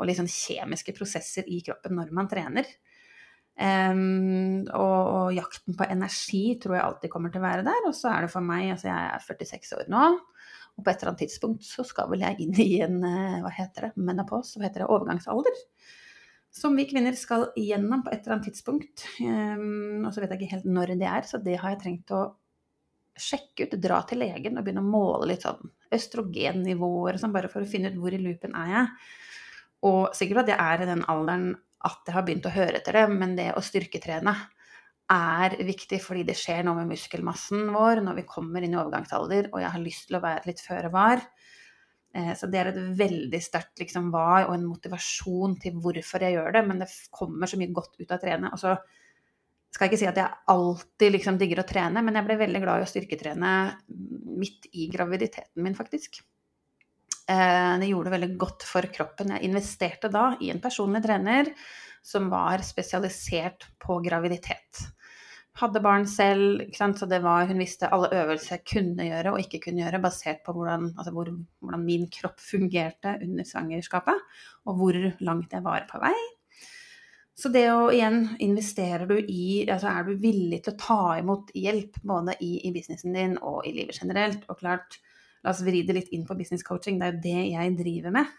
og 0.00 0.14
sånn 0.16 0.32
kjemiske 0.32 0.94
prosesser 0.96 1.48
i 1.52 1.60
kroppen 1.66 1.98
når 2.00 2.16
man 2.16 2.28
trener. 2.30 2.68
Um, 3.60 4.64
og, 4.72 5.00
og, 5.04 5.26
jakten 5.36 5.76
på 5.76 5.84
energi 5.92 6.54
tror 6.62 6.78
jeg 6.78 6.84
alltid 6.86 7.12
kommer 7.12 7.32
til 7.32 7.42
å 7.42 7.44
være 7.44 7.66
der. 7.66 7.88
Og 7.90 7.96
så 7.96 8.08
er 8.14 8.24
det 8.24 8.32
for 8.32 8.44
meg, 8.44 8.70
altså 8.72 8.88
jeg 8.88 9.10
er 9.10 9.26
46 9.26 9.74
år 9.76 9.90
nå, 9.92 10.04
og 10.76 10.84
på 10.84 10.90
et 10.90 11.00
eller 11.00 11.12
annet 11.12 11.22
tidspunkt 11.26 11.64
så 11.66 11.84
skal 11.86 12.10
vel 12.12 12.24
jeg 12.24 12.44
inn 12.44 12.60
i 12.62 12.82
en 12.84 13.00
eh, 13.06 13.40
hva 13.44 13.52
heter 13.54 13.88
det, 13.88 14.04
menopause, 14.10 14.58
hva 14.58 14.68
heter 14.68 14.84
det, 14.84 14.90
overgangsalder. 14.92 15.58
Som 16.50 16.74
vi 16.78 16.86
kvinner 16.90 17.14
skal 17.14 17.48
igjennom 17.58 18.02
på 18.02 18.10
et 18.10 18.24
eller 18.24 18.36
annet 18.38 18.48
tidspunkt. 18.50 19.04
Um, 19.22 20.02
og 20.02 20.10
så 20.10 20.22
vet 20.22 20.32
jeg 20.34 20.40
ikke 20.40 20.54
helt 20.56 20.70
når 20.70 20.94
det 20.98 21.06
er, 21.06 21.26
så 21.28 21.38
det 21.42 21.58
har 21.62 21.76
jeg 21.76 21.82
trengt 21.84 22.14
å 22.16 22.24
sjekke 23.20 23.68
ut, 23.68 23.76
dra 23.82 24.00
til 24.08 24.22
legen 24.24 24.58
og 24.58 24.64
begynne 24.64 24.82
å 24.82 24.90
måle 24.90 25.28
litt 25.30 25.44
sånn 25.44 25.70
østrogennivåer, 25.94 27.18
sånn, 27.20 27.34
bare 27.34 27.50
for 27.52 27.62
å 27.62 27.70
finne 27.70 27.92
ut 27.92 27.98
hvor 28.00 28.14
i 28.16 28.20
loopen 28.22 28.56
er 28.58 28.72
jeg. 28.72 28.90
Og 29.90 30.16
sikkert 30.16 30.44
at 30.44 30.52
jeg 30.54 30.72
er 30.72 30.84
i 30.84 30.88
den 30.90 31.04
alderen 31.10 31.52
at 31.86 32.08
jeg 32.08 32.16
har 32.16 32.24
begynt 32.26 32.48
å 32.48 32.54
høre 32.54 32.80
etter 32.80 32.98
det, 32.98 33.04
men 33.12 33.36
det 33.38 33.50
å 33.56 33.62
styrketrene 33.64 34.34
er 35.10 35.56
viktig 35.66 35.98
fordi 36.02 36.24
det 36.28 36.36
skjer 36.38 36.62
noe 36.66 36.78
med 36.78 36.92
muskelmassen 36.92 37.70
vår 37.74 38.02
når 38.04 38.20
vi 38.20 38.28
kommer 38.28 38.62
inn 38.62 38.76
i 38.76 38.80
overgangsalder, 38.80 39.50
og 39.50 39.62
jeg 39.62 39.72
har 39.74 39.82
lyst 39.82 40.06
til 40.08 40.18
å 40.18 40.22
være 40.24 40.46
litt 40.50 40.62
føre 40.62 40.92
var. 40.94 41.24
Eh, 42.14 42.32
så 42.38 42.48
det 42.50 42.60
er 42.60 42.70
et 42.72 42.80
veldig 42.98 43.42
sterkt 43.42 43.82
liksom, 43.82 44.10
var 44.14 44.48
og 44.48 44.56
en 44.56 44.66
motivasjon 44.68 45.58
til 45.62 45.76
hvorfor 45.82 46.26
jeg 46.26 46.38
gjør 46.38 46.56
det, 46.56 46.64
men 46.66 46.82
det 46.82 46.90
kommer 47.14 47.50
så 47.50 47.60
mye 47.60 47.74
godt 47.74 47.98
ut 48.00 48.08
av 48.08 48.18
å 48.18 48.22
trene. 48.22 48.50
Og 48.54 48.62
så 48.62 48.74
skal 49.70 49.86
jeg 49.86 49.92
ikke 49.92 50.00
si 50.02 50.10
at 50.10 50.18
jeg 50.18 50.42
alltid 50.50 51.14
liksom 51.14 51.38
digger 51.38 51.62
å 51.62 51.68
trene, 51.68 52.02
men 52.02 52.18
jeg 52.18 52.26
ble 52.26 52.40
veldig 52.40 52.62
glad 52.64 52.82
i 52.82 52.86
å 52.86 52.90
styrketrene 52.90 53.54
midt 54.40 54.66
i 54.74 54.88
graviditeten 54.90 55.62
min, 55.62 55.78
faktisk. 55.78 56.22
Eh, 57.30 57.74
det 57.78 57.90
gjorde 57.90 58.10
det 58.10 58.16
veldig 58.16 58.32
godt 58.40 58.66
for 58.66 58.90
kroppen. 58.90 59.36
Jeg 59.36 59.46
investerte 59.46 60.10
da 60.10 60.32
i 60.42 60.50
en 60.50 60.62
personlig 60.62 61.04
trener 61.04 61.52
som 62.02 62.30
var 62.32 62.64
spesialisert 62.66 63.68
på 63.78 64.00
graviditet. 64.02 64.82
Hadde 65.60 65.82
barn 65.84 66.06
selv, 66.08 66.62
så 66.72 67.06
det 67.08 67.20
var, 67.20 67.44
hun 67.50 67.60
visste 67.60 67.90
alle 67.92 68.08
øvelser 68.16 68.54
jeg 68.56 68.66
kunne 68.70 69.04
gjøre 69.04 69.34
og 69.34 69.42
ikke 69.42 69.60
kunne 69.66 69.82
gjøre, 69.82 70.00
basert 70.00 70.40
på 70.46 70.54
hvordan, 70.56 70.90
altså 70.96 71.12
hvor, 71.12 71.28
hvordan 71.60 71.84
min 71.84 72.06
kropp 72.12 72.40
fungerte 72.40 73.18
under 73.20 73.44
svangerskapet, 73.44 74.22
og 74.64 74.78
hvor 74.78 74.96
langt 75.20 75.52
jeg 75.52 75.66
var 75.66 75.84
på 75.90 76.00
vei. 76.00 76.16
Så 77.36 77.52
det 77.52 77.66
å 77.72 77.90
igjen 77.92 78.38
investerer 78.44 79.06
du 79.08 79.14
i 79.16 79.66
altså 79.66 79.88
Er 79.92 80.08
du 80.08 80.16
villig 80.20 80.58
til 80.64 80.74
å 80.74 80.80
ta 80.80 81.02
imot 81.20 81.52
hjelp 81.56 82.00
både 82.04 82.34
i, 82.44 82.50
i 82.68 82.72
businessen 82.74 83.16
din 83.16 83.38
og 83.38 83.62
i 83.68 83.72
livet 83.76 83.96
generelt? 83.96 84.44
Og 84.52 84.58
klart, 84.60 84.98
La 85.40 85.54
oss 85.54 85.62
vri 85.64 85.82
det 85.86 85.96
litt 85.96 86.10
inn 86.12 86.26
på 86.28 86.36
business 86.36 86.64
coaching. 86.66 86.98
Det 87.00 87.06
er 87.06 87.14
jo 87.14 87.22
det 87.24 87.44
jeg 87.54 87.76
driver 87.78 88.16
med. 88.18 88.32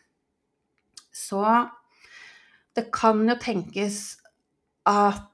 Så 1.11 1.41
det 2.77 2.87
kan 2.93 3.23
jo 3.27 3.35
tenkes 3.41 4.01
at 4.87 5.30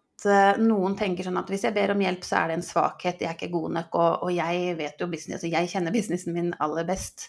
noen 0.61 0.95
tenker 0.97 1.27
sånn 1.27 1.37
at 1.37 1.49
hvis 1.51 1.67
jeg 1.67 1.75
ber 1.75 1.93
om 1.93 2.01
hjelp, 2.01 2.23
så 2.25 2.39
er 2.39 2.49
det 2.49 2.57
en 2.57 2.65
svakhet, 2.65 3.21
jeg 3.21 3.29
er 3.29 3.37
ikke 3.37 3.53
god 3.53 3.75
nok, 3.75 3.99
og, 3.99 4.25
og 4.25 4.33
jeg 4.33 4.73
vet 4.79 5.03
jo 5.03 5.09
business, 5.11 5.45
og 5.45 5.53
jeg 5.53 5.69
kjenner 5.69 5.93
businessen 5.93 6.33
min 6.33 6.49
aller 6.63 6.87
best. 6.87 7.27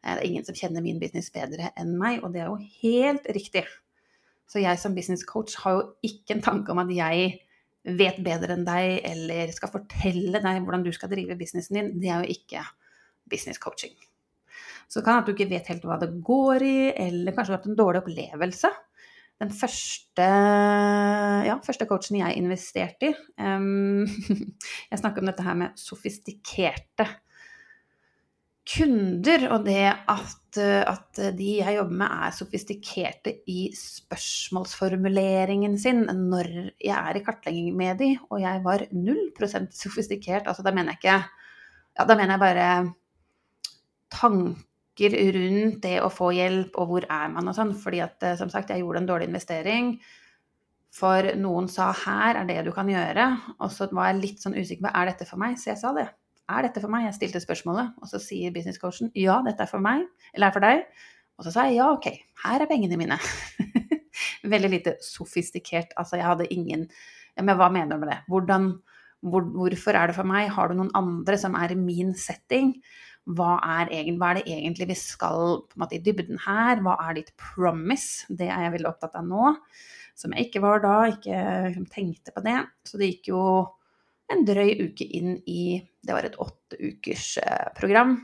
Eh, 0.00 0.14
det 0.14 0.16
er 0.16 0.26
ingen 0.30 0.46
som 0.46 0.56
kjenner 0.56 0.84
min 0.84 1.00
business 1.02 1.28
bedre 1.34 1.72
enn 1.76 1.92
meg, 2.00 2.24
og 2.24 2.32
det 2.32 2.44
er 2.44 2.48
jo 2.48 2.56
helt 2.80 3.28
riktig. 3.36 3.66
Så 4.50 4.62
jeg 4.62 4.80
som 4.82 4.96
business 4.96 5.22
coach 5.28 5.54
har 5.62 5.76
jo 5.76 5.86
ikke 6.06 6.38
en 6.38 6.44
tanke 6.46 6.72
om 6.72 6.80
at 6.82 6.90
jeg 6.94 7.30
vet 8.00 8.18
bedre 8.24 8.56
enn 8.56 8.66
deg, 8.66 9.00
eller 9.08 9.52
skal 9.54 9.72
fortelle 9.72 10.40
deg 10.42 10.64
hvordan 10.64 10.84
du 10.84 10.90
skal 10.96 11.12
drive 11.12 11.36
businessen 11.38 11.78
din. 11.78 11.92
Det 12.00 12.10
er 12.10 12.24
jo 12.24 12.38
ikke 12.38 12.64
business 13.30 13.60
coaching. 13.62 13.94
Så 14.90 14.98
det 14.98 15.06
kan 15.06 15.20
at 15.20 15.28
du 15.28 15.36
ikke 15.36 15.52
vet 15.52 15.68
helt 15.70 15.84
hva 15.86 16.00
det 16.00 16.10
går 16.26 16.64
i, 16.66 16.78
eller 16.90 17.36
kanskje 17.36 17.52
du 17.52 17.54
har 17.54 17.60
hatt 17.60 17.70
en 17.70 17.78
dårlig 17.78 18.02
opplevelse. 18.02 18.70
Den 19.40 19.52
første, 19.56 20.26
ja, 21.46 21.54
første 21.64 21.86
coachen 21.88 22.18
jeg 22.20 22.36
investerte 22.36 23.08
i 23.08 23.12
um, 23.40 24.04
Jeg 24.90 25.00
snakker 25.00 25.22
om 25.22 25.28
dette 25.30 25.46
her 25.46 25.56
med 25.56 25.70
sofistikerte 25.80 27.06
kunder, 28.70 29.48
og 29.54 29.64
det 29.66 29.86
at, 29.88 30.58
at, 30.60 31.20
de 31.38 31.58
jeg 31.58 31.76
jobber 31.78 31.96
med, 32.02 32.06
er 32.06 32.30
sofistikerte 32.36 33.30
i 33.50 33.72
spørsmålsformuleringen 33.74 35.78
sin 35.80 36.00
når 36.04 36.46
jeg 36.76 36.98
er 36.98 37.16
i 37.16 37.24
kartlegging 37.24 37.76
med 37.76 37.98
de, 38.02 38.18
og 38.30 38.40
jeg 38.44 38.64
var 38.64 38.80
null 38.92 39.32
prosent 39.36 39.74
sofistikert. 39.74 40.46
Altså 40.46 40.62
da 40.66 40.70
mener 40.74 40.92
jeg 40.94 40.98
ikke 41.02 41.22
Ja, 41.98 42.04
da 42.06 42.14
mener 42.14 42.32
jeg 42.36 42.44
bare 42.44 42.66
tanker 45.00 45.32
rundt 45.32 45.82
det 45.82 46.00
å 46.02 46.10
få 46.10 46.32
hjelp, 46.34 46.76
og 46.76 46.88
hvor 46.88 47.04
er 47.08 47.28
man 47.32 47.48
og 47.48 47.54
sånn. 47.56 47.74
Fordi 47.74 48.00
at 48.00 48.22
eh, 48.22 48.36
som 48.36 48.50
sagt, 48.50 48.70
jeg 48.70 48.82
gjorde 48.82 49.00
en 49.00 49.08
dårlig 49.08 49.28
investering. 49.28 50.00
For 50.92 51.22
noen 51.36 51.68
sa 51.68 51.92
'her 51.92 52.36
er 52.36 52.44
det 52.44 52.64
du 52.64 52.72
kan 52.72 52.86
gjøre', 52.86 53.54
og 53.60 53.70
så 53.70 53.88
var 53.92 54.10
jeg 54.10 54.20
litt 54.20 54.40
sånn 54.42 54.58
usikker 54.58 54.82
på 54.82 54.92
'er 54.92 55.06
dette 55.06 55.24
for 55.26 55.38
meg'? 55.38 55.56
Så 55.56 55.70
jeg 55.70 55.78
sa 55.78 55.92
det. 55.92 56.08
Er 56.48 56.62
dette 56.62 56.80
for 56.80 56.88
meg? 56.88 57.04
Jeg 57.04 57.14
stilte 57.14 57.40
spørsmålet, 57.40 57.94
og 58.02 58.08
så 58.08 58.18
sier 58.18 58.50
businesscoachen 58.50 59.12
'ja, 59.14 59.40
dette 59.42 59.62
er 59.62 59.66
for 59.66 59.78
meg', 59.78 60.06
eller 60.34 60.48
er 60.48 60.52
for 60.52 60.60
deg'. 60.60 60.82
Og 61.38 61.44
så 61.44 61.52
sa 61.52 61.64
jeg 61.64 61.76
'ja, 61.76 61.92
ok, 61.92 62.06
her 62.44 62.60
er 62.60 62.66
pengene 62.66 62.96
mine'. 62.98 63.18
Veldig 64.44 64.70
lite 64.70 64.96
sofistikert. 65.00 65.94
Altså, 65.96 66.16
jeg 66.16 66.26
hadde 66.26 66.52
ingen 66.52 66.90
Men 67.36 67.56
hva 67.56 67.70
mener 67.70 67.96
du 67.96 68.00
med 68.04 68.08
det? 68.08 68.18
Hvordan, 68.28 68.82
hvor, 69.22 69.40
hvorfor 69.40 69.92
er 69.92 70.06
det 70.08 70.16
for 70.16 70.24
meg? 70.24 70.50
Har 70.50 70.68
du 70.68 70.74
noen 70.74 70.90
andre 70.94 71.38
som 71.38 71.54
er 71.54 71.70
i 71.70 71.74
min 71.74 72.12
setting? 72.12 72.82
Hva 73.28 73.56
er, 73.60 73.90
hva 74.16 74.30
er, 74.32 74.40
det 74.40 74.54
egentlig 74.54 74.88
vi 74.90 74.96
skal 74.98 75.60
måte 75.78 75.98
i 75.98 76.02
dybden 76.04 76.40
her? 76.46 76.80
Hva 76.84 76.96
er 77.04 77.18
ditt 77.18 77.34
promise? 77.38 78.26
Det 78.28 78.48
er 78.48 78.66
jeg 78.66 78.74
veldig 78.78 78.90
opptatt 78.90 79.18
av 79.20 79.26
nå. 79.28 79.52
Som 80.18 80.34
jeg 80.34 80.48
ikke 80.48 80.62
var 80.64 80.82
da, 80.84 80.94
ikke 81.12 81.42
liksom, 81.68 81.86
tenkte 81.92 82.34
på 82.34 82.42
det. 82.44 82.56
Så 82.88 83.00
det 83.00 83.12
gikk 83.12 83.30
jo 83.32 83.42
en 84.30 84.44
drøy 84.46 84.72
uke 84.86 85.06
inn 85.06 85.36
i 85.50 85.80
Det 86.00 86.14
var 86.16 86.24
et 86.24 86.38
åtte 86.40 86.78
ukers 86.80 87.34
eh, 87.42 87.68
program. 87.76 88.16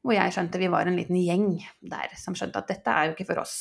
Hvor 0.00 0.16
jeg 0.16 0.32
skjønte 0.32 0.60
vi 0.60 0.70
var 0.72 0.88
en 0.88 0.96
liten 0.96 1.18
gjeng 1.20 1.50
der 1.84 2.14
som 2.16 2.36
skjønte 2.38 2.62
at 2.62 2.70
dette 2.72 2.94
er 2.94 3.10
jo 3.10 3.16
ikke 3.16 3.28
for 3.28 3.42
oss. 3.42 3.58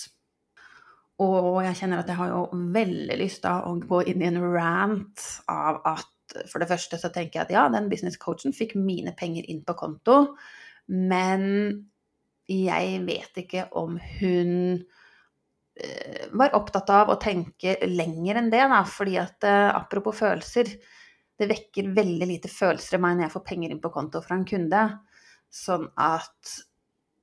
Og 1.19 1.59
jeg 1.65 1.75
kjenner 1.81 1.99
at 1.99 2.07
jeg 2.07 2.15
har 2.15 2.31
jo 2.31 2.45
veldig 2.71 3.17
lyst 3.19 3.43
da 3.43 3.57
å 3.67 3.75
gå 3.83 4.05
inn 4.07 4.23
i 4.23 4.29
en 4.29 4.39
rant 4.53 5.25
av 5.51 5.81
at 5.91 6.07
for 6.47 6.61
det 6.61 6.69
første 6.69 6.99
så 7.01 7.09
tenker 7.11 7.39
jeg 7.39 7.47
at 7.47 7.53
ja, 7.53 7.65
den 7.73 7.89
business 7.91 8.15
coachen 8.21 8.53
fikk 8.55 8.77
mine 8.79 9.11
penger 9.17 9.47
inn 9.51 9.63
på 9.65 9.75
konto. 9.75 10.21
Men 10.89 11.43
jeg 12.49 13.01
vet 13.05 13.43
ikke 13.43 13.67
om 13.77 13.99
hun 14.19 14.53
eh, 15.77 16.23
var 16.33 16.55
opptatt 16.57 16.89
av 16.93 17.11
å 17.13 17.19
tenke 17.21 17.75
lenger 17.85 18.41
enn 18.41 18.49
det, 18.53 18.63
da. 18.71 18.81
Fordi 18.89 19.19
at 19.21 19.45
eh, 19.47 19.67
apropos 19.69 20.17
følelser, 20.17 20.71
det 21.39 21.47
vekker 21.51 21.93
veldig 21.95 22.27
lite 22.27 22.51
følelser 22.51 22.97
i 22.97 23.03
meg 23.03 23.17
når 23.17 23.27
jeg 23.27 23.35
får 23.37 23.45
penger 23.51 23.75
inn 23.75 23.83
på 23.83 23.93
konto 23.93 24.23
fra 24.25 24.39
en 24.39 24.47
kunde. 24.49 24.81
Sånn 25.49 25.85
at 25.97 26.57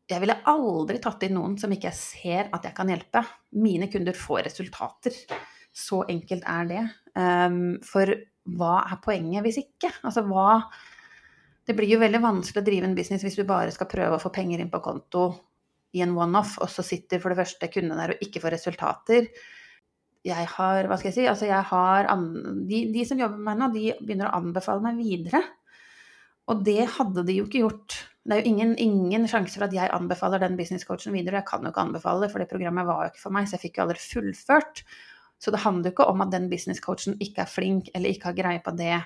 jeg 0.06 0.22
ville 0.22 0.38
aldri 0.46 1.00
tatt 1.02 1.24
inn 1.26 1.34
noen 1.34 1.56
som 1.58 1.72
ikke 1.74 1.90
jeg 1.90 1.98
ser 1.98 2.50
at 2.54 2.64
jeg 2.66 2.74
kan 2.76 2.90
hjelpe. 2.90 3.24
Mine 3.58 3.90
kunder 3.90 4.14
får 4.16 4.46
resultater. 4.46 5.18
Så 5.76 6.04
enkelt 6.08 6.46
er 6.48 6.68
det. 6.70 6.82
Um, 7.18 7.76
for 7.84 8.14
hva 8.56 8.76
er 8.86 9.00
poenget 9.02 9.44
hvis 9.44 9.58
ikke? 9.64 9.90
Altså 10.06 10.22
hva 10.28 10.62
det 11.66 11.74
blir 11.74 11.90
jo 11.90 12.00
veldig 12.02 12.22
vanskelig 12.22 12.62
å 12.62 12.66
drive 12.66 12.88
en 12.88 12.96
business 12.96 13.24
hvis 13.26 13.38
du 13.40 13.44
bare 13.48 13.74
skal 13.74 13.90
prøve 13.90 14.16
å 14.16 14.22
få 14.22 14.30
penger 14.34 14.62
inn 14.62 14.70
på 14.72 14.82
konto 14.84 15.28
i 15.96 16.02
en 16.04 16.14
one-off, 16.16 16.56
og 16.62 16.70
så 16.70 16.84
sitter 16.84 17.22
for 17.22 17.32
det 17.32 17.40
første 17.40 17.68
kunden 17.72 17.98
der 17.98 18.14
og 18.14 18.24
ikke 18.24 18.42
får 18.42 18.54
resultater. 18.56 19.28
Jeg 20.26 20.48
har, 20.56 20.88
hva 20.90 20.98
skal 20.98 21.10
jeg 21.10 21.16
si, 21.16 21.28
altså 21.30 21.48
jeg 21.48 21.62
har 21.70 22.10
de, 22.10 22.82
de, 22.92 23.04
som 23.06 23.20
jobber 23.20 23.38
med 23.38 23.46
meg 23.48 23.60
nå, 23.60 23.70
de 23.74 23.86
begynner 24.02 24.28
å 24.28 24.40
anbefale 24.40 24.82
meg 24.84 24.98
videre. 24.98 25.42
Og 26.50 26.62
det 26.66 26.84
hadde 26.98 27.24
de 27.26 27.38
jo 27.40 27.46
ikke 27.46 27.62
gjort. 27.62 27.96
Det 28.26 28.34
er 28.34 28.42
jo 28.42 28.50
ingen, 28.50 28.74
ingen 28.82 29.26
sjanse 29.30 29.54
for 29.54 29.66
at 29.66 29.74
jeg 29.74 29.90
anbefaler 29.94 30.42
den 30.42 30.58
businesscoachen 30.58 31.14
videre. 31.14 31.40
Jeg 31.40 31.48
kan 31.48 31.62
jo 31.66 31.72
ikke 31.72 31.86
anbefale 31.86 32.26
det, 32.26 32.32
for 32.34 32.42
det 32.42 32.50
programmet 32.50 32.86
var 32.86 33.06
jo 33.06 33.14
ikke 33.14 33.22
for 33.22 33.34
meg, 33.34 33.46
så 33.46 33.56
jeg 33.56 33.68
fikk 33.68 33.78
jo 33.78 33.86
aldri 33.86 34.02
fullført. 34.02 34.82
Så 35.42 35.54
det 35.54 35.62
handler 35.62 35.90
jo 35.90 35.94
ikke 35.94 36.10
om 36.10 36.22
at 36.24 36.34
den 36.34 36.50
businesscoachen 36.50 37.18
ikke 37.22 37.44
er 37.44 37.50
flink 37.50 37.90
eller 37.94 38.14
ikke 38.14 38.30
har 38.30 38.38
greie 38.38 38.62
på 38.64 38.74
det 38.78 38.98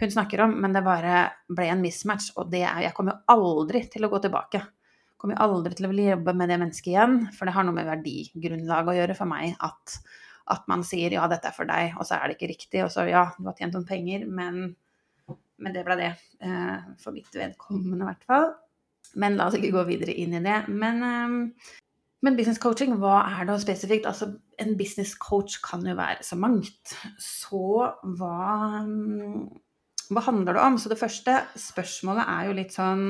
hun 0.00 0.12
snakker 0.14 0.44
om, 0.44 0.54
men 0.62 0.74
det 0.74 0.84
bare 0.86 1.22
ble 1.50 1.68
en 1.72 1.82
mismatch, 1.82 2.30
og 2.38 2.52
det 2.52 2.62
er 2.62 2.84
Jeg 2.86 2.94
kommer 2.94 3.16
jo 3.16 3.34
aldri 3.34 3.82
til 3.90 4.06
å 4.06 4.10
gå 4.12 4.20
tilbake. 4.22 4.62
Kommer 5.18 5.34
jo 5.34 5.46
aldri 5.48 5.74
til 5.74 5.88
å 5.88 5.90
ville 5.90 6.12
jobbe 6.12 6.34
med 6.38 6.52
det 6.52 6.58
mennesket 6.62 6.92
igjen, 6.92 7.16
for 7.34 7.48
det 7.48 7.54
har 7.56 7.66
noe 7.66 7.74
med 7.74 7.88
verdigrunnlaget 7.88 8.92
å 8.92 8.98
gjøre 9.00 9.16
for 9.18 9.30
meg 9.30 9.56
at, 9.66 9.96
at 10.54 10.68
man 10.70 10.84
sier 10.86 11.16
ja, 11.16 11.26
dette 11.30 11.50
er 11.50 11.56
for 11.56 11.66
deg, 11.66 11.96
og 11.98 12.06
så 12.06 12.18
er 12.18 12.28
det 12.28 12.38
ikke 12.38 12.52
riktig, 12.52 12.84
og 12.84 12.92
så 12.94 13.08
ja, 13.10 13.24
du 13.34 13.50
har 13.50 13.58
tjent 13.58 13.74
noen 13.74 13.88
penger, 13.88 14.28
men, 14.30 14.70
men 15.58 15.74
det 15.74 15.82
ble 15.88 15.98
det. 15.98 16.12
Eh, 16.46 16.88
for 17.02 17.16
mitt 17.16 17.34
vedkommende, 17.34 18.04
i 18.04 18.10
hvert 18.12 18.30
fall. 18.30 18.48
Men 19.18 19.38
la 19.38 19.48
oss 19.48 19.58
ikke 19.58 19.74
gå 19.74 19.84
videre 19.88 20.14
inn 20.14 20.36
i 20.38 20.44
det. 20.44 20.60
Men, 20.70 21.02
eh, 21.02 21.74
men 22.22 22.38
business 22.38 22.62
coaching, 22.62 22.94
hva 23.02 23.24
er 23.26 23.48
det 23.48 23.58
spesifikt? 23.64 24.06
Altså, 24.06 24.30
en 24.62 24.76
business 24.78 25.16
coach 25.18 25.58
kan 25.64 25.82
jo 25.86 25.98
være 25.98 26.22
så 26.26 26.38
mangt. 26.38 26.94
Så 27.18 27.90
hva 28.18 28.78
hva 30.14 30.24
handler 30.26 30.56
det 30.56 30.64
om? 30.64 30.76
Så 30.80 30.90
det 30.90 31.00
første 31.00 31.38
spørsmålet 31.58 32.28
er 32.28 32.48
jo 32.48 32.58
litt 32.58 32.74
sånn 32.74 33.06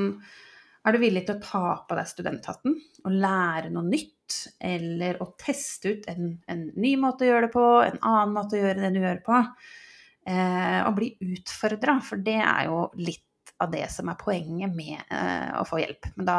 Er 0.86 0.94
du 0.94 1.00
villig 1.02 1.24
til 1.26 1.36
å 1.36 1.42
ta 1.42 1.74
på 1.88 1.98
deg 1.98 2.08
studenthatten 2.08 2.78
og 3.04 3.18
lære 3.24 3.72
noe 3.74 3.86
nytt? 3.86 4.38
Eller 4.60 5.20
å 5.22 5.30
teste 5.40 5.94
ut 5.94 6.08
en, 6.10 6.34
en 6.48 6.66
ny 6.76 6.94
måte 7.00 7.24
å 7.24 7.30
gjøre 7.30 7.46
det 7.48 7.54
på, 7.54 7.66
en 7.84 8.00
annen 8.02 8.34
måte 8.34 8.58
å 8.58 8.62
gjøre 8.62 8.82
det 8.84 8.92
du 8.94 9.00
gjør 9.02 9.22
på? 9.26 9.42
Eh, 10.28 10.80
og 10.84 10.92
bli 10.98 11.14
utfordra, 11.24 11.96
for 12.04 12.20
det 12.20 12.36
er 12.42 12.66
jo 12.68 12.82
litt 13.00 13.54
av 13.64 13.72
det 13.72 13.86
som 13.90 14.10
er 14.10 14.18
poenget 14.20 14.74
med 14.76 14.98
eh, 14.98 15.54
å 15.58 15.64
få 15.66 15.80
hjelp. 15.80 16.10
Men 16.18 16.28
da, 16.28 16.38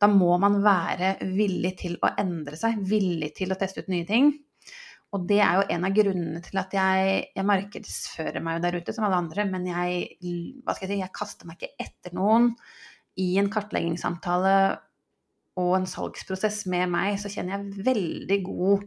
da 0.00 0.08
må 0.12 0.36
man 0.40 0.60
være 0.64 1.16
villig 1.34 1.74
til 1.82 1.98
å 2.00 2.12
endre 2.20 2.58
seg, 2.60 2.78
villig 2.86 3.32
til 3.40 3.52
å 3.52 3.58
teste 3.60 3.84
ut 3.84 3.90
nye 3.92 4.06
ting. 4.08 4.30
Og 5.16 5.24
det 5.26 5.40
er 5.42 5.58
jo 5.58 5.64
en 5.74 5.86
av 5.88 5.94
grunnene 5.94 6.40
til 6.44 6.60
at 6.60 6.74
jeg, 6.76 7.22
jeg 7.34 7.46
markedsfører 7.48 8.44
meg 8.46 8.60
der 8.62 8.78
ute 8.78 8.94
som 8.94 9.08
alle 9.08 9.18
andre, 9.24 9.46
men 9.48 9.66
jeg, 9.66 10.04
hva 10.62 10.76
skal 10.76 10.86
jeg 10.86 10.92
si, 10.92 11.00
jeg 11.02 11.16
kaster 11.16 11.50
meg 11.50 11.58
ikke 11.58 11.86
etter 11.88 12.14
noen. 12.14 12.52
I 13.18 13.32
en 13.42 13.50
kartleggingssamtale 13.50 14.54
og 15.60 15.72
en 15.80 15.88
salgsprosess 15.90 16.62
med 16.70 16.92
meg, 16.92 17.16
så 17.18 17.32
kjenner 17.32 17.58
jeg 17.58 17.88
veldig 17.90 18.44
god 18.46 18.86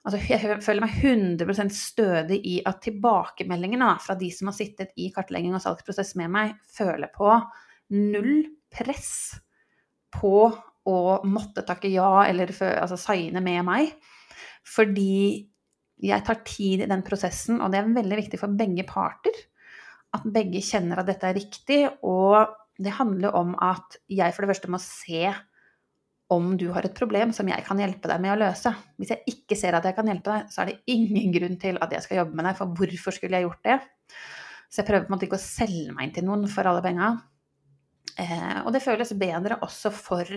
Altså, 0.00 0.16
jeg 0.30 0.62
føler 0.64 0.80
meg 0.80 0.94
100% 1.04 1.74
stødig 1.76 2.38
i 2.48 2.54
at 2.64 2.78
tilbakemeldingene 2.86 3.90
fra 4.00 4.14
de 4.16 4.30
som 4.32 4.48
har 4.48 4.56
sittet 4.56 4.94
i 4.96 5.10
kartlegging 5.12 5.52
og 5.52 5.60
salgsprosess 5.60 6.14
med 6.16 6.32
meg, 6.32 6.54
føler 6.72 7.10
på 7.12 7.34
null 7.92 8.46
press 8.72 9.10
på 10.16 10.48
å 10.88 10.96
måtte 11.28 11.66
takke 11.68 11.90
ja 11.92 12.24
eller 12.24 12.48
altså, 12.48 12.96
signe 12.96 13.44
med 13.44 13.60
meg. 13.68 13.92
Fordi 14.66 15.46
jeg 16.00 16.24
tar 16.24 16.40
tid 16.46 16.84
i 16.84 16.88
den 16.88 17.04
prosessen, 17.04 17.60
og 17.60 17.72
det 17.72 17.80
er 17.80 17.92
veldig 17.92 18.18
viktig 18.22 18.40
for 18.40 18.56
begge 18.56 18.86
parter. 18.88 19.36
At 20.16 20.26
begge 20.32 20.62
kjenner 20.64 21.02
at 21.02 21.10
dette 21.10 21.28
er 21.28 21.36
riktig. 21.36 21.82
Og 22.06 22.48
det 22.80 22.96
handler 22.96 23.36
om 23.36 23.54
at 23.62 24.00
jeg 24.10 24.34
for 24.34 24.44
det 24.44 24.54
første 24.54 24.72
må 24.72 24.80
se 24.82 25.28
om 26.30 26.52
du 26.56 26.68
har 26.70 26.86
et 26.86 26.94
problem 26.94 27.32
som 27.34 27.48
jeg 27.50 27.64
kan 27.66 27.80
hjelpe 27.82 28.08
deg 28.08 28.22
med 28.22 28.36
å 28.36 28.38
løse. 28.44 28.70
Hvis 29.00 29.10
jeg 29.12 29.32
ikke 29.32 29.58
ser 29.58 29.74
at 29.76 29.86
jeg 29.88 29.96
kan 29.96 30.06
hjelpe 30.06 30.30
deg, 30.30 30.52
så 30.52 30.62
er 30.62 30.70
det 30.70 30.94
ingen 30.94 31.34
grunn 31.34 31.58
til 31.60 31.80
at 31.82 31.92
jeg 31.94 32.06
skal 32.06 32.20
jobbe 32.22 32.38
med 32.38 32.46
deg, 32.46 32.58
for 32.58 32.78
hvorfor 32.78 33.16
skulle 33.16 33.40
jeg 33.40 33.48
gjort 33.48 33.66
det? 33.66 33.78
Så 34.70 34.80
jeg 34.80 34.86
prøver 34.86 35.06
på 35.06 35.10
en 35.10 35.16
måte 35.16 35.26
ikke 35.26 35.40
å 35.40 35.42
selge 35.42 35.94
meg 35.96 36.06
inn 36.06 36.14
til 36.14 36.26
noen 36.28 36.46
for 36.50 36.70
alle 36.70 36.84
penga. 36.84 37.08
Eh, 38.14 38.60
og 38.62 38.70
det 38.74 38.84
føles 38.84 39.10
bedre 39.18 39.58
også 39.66 39.90
for 39.94 40.30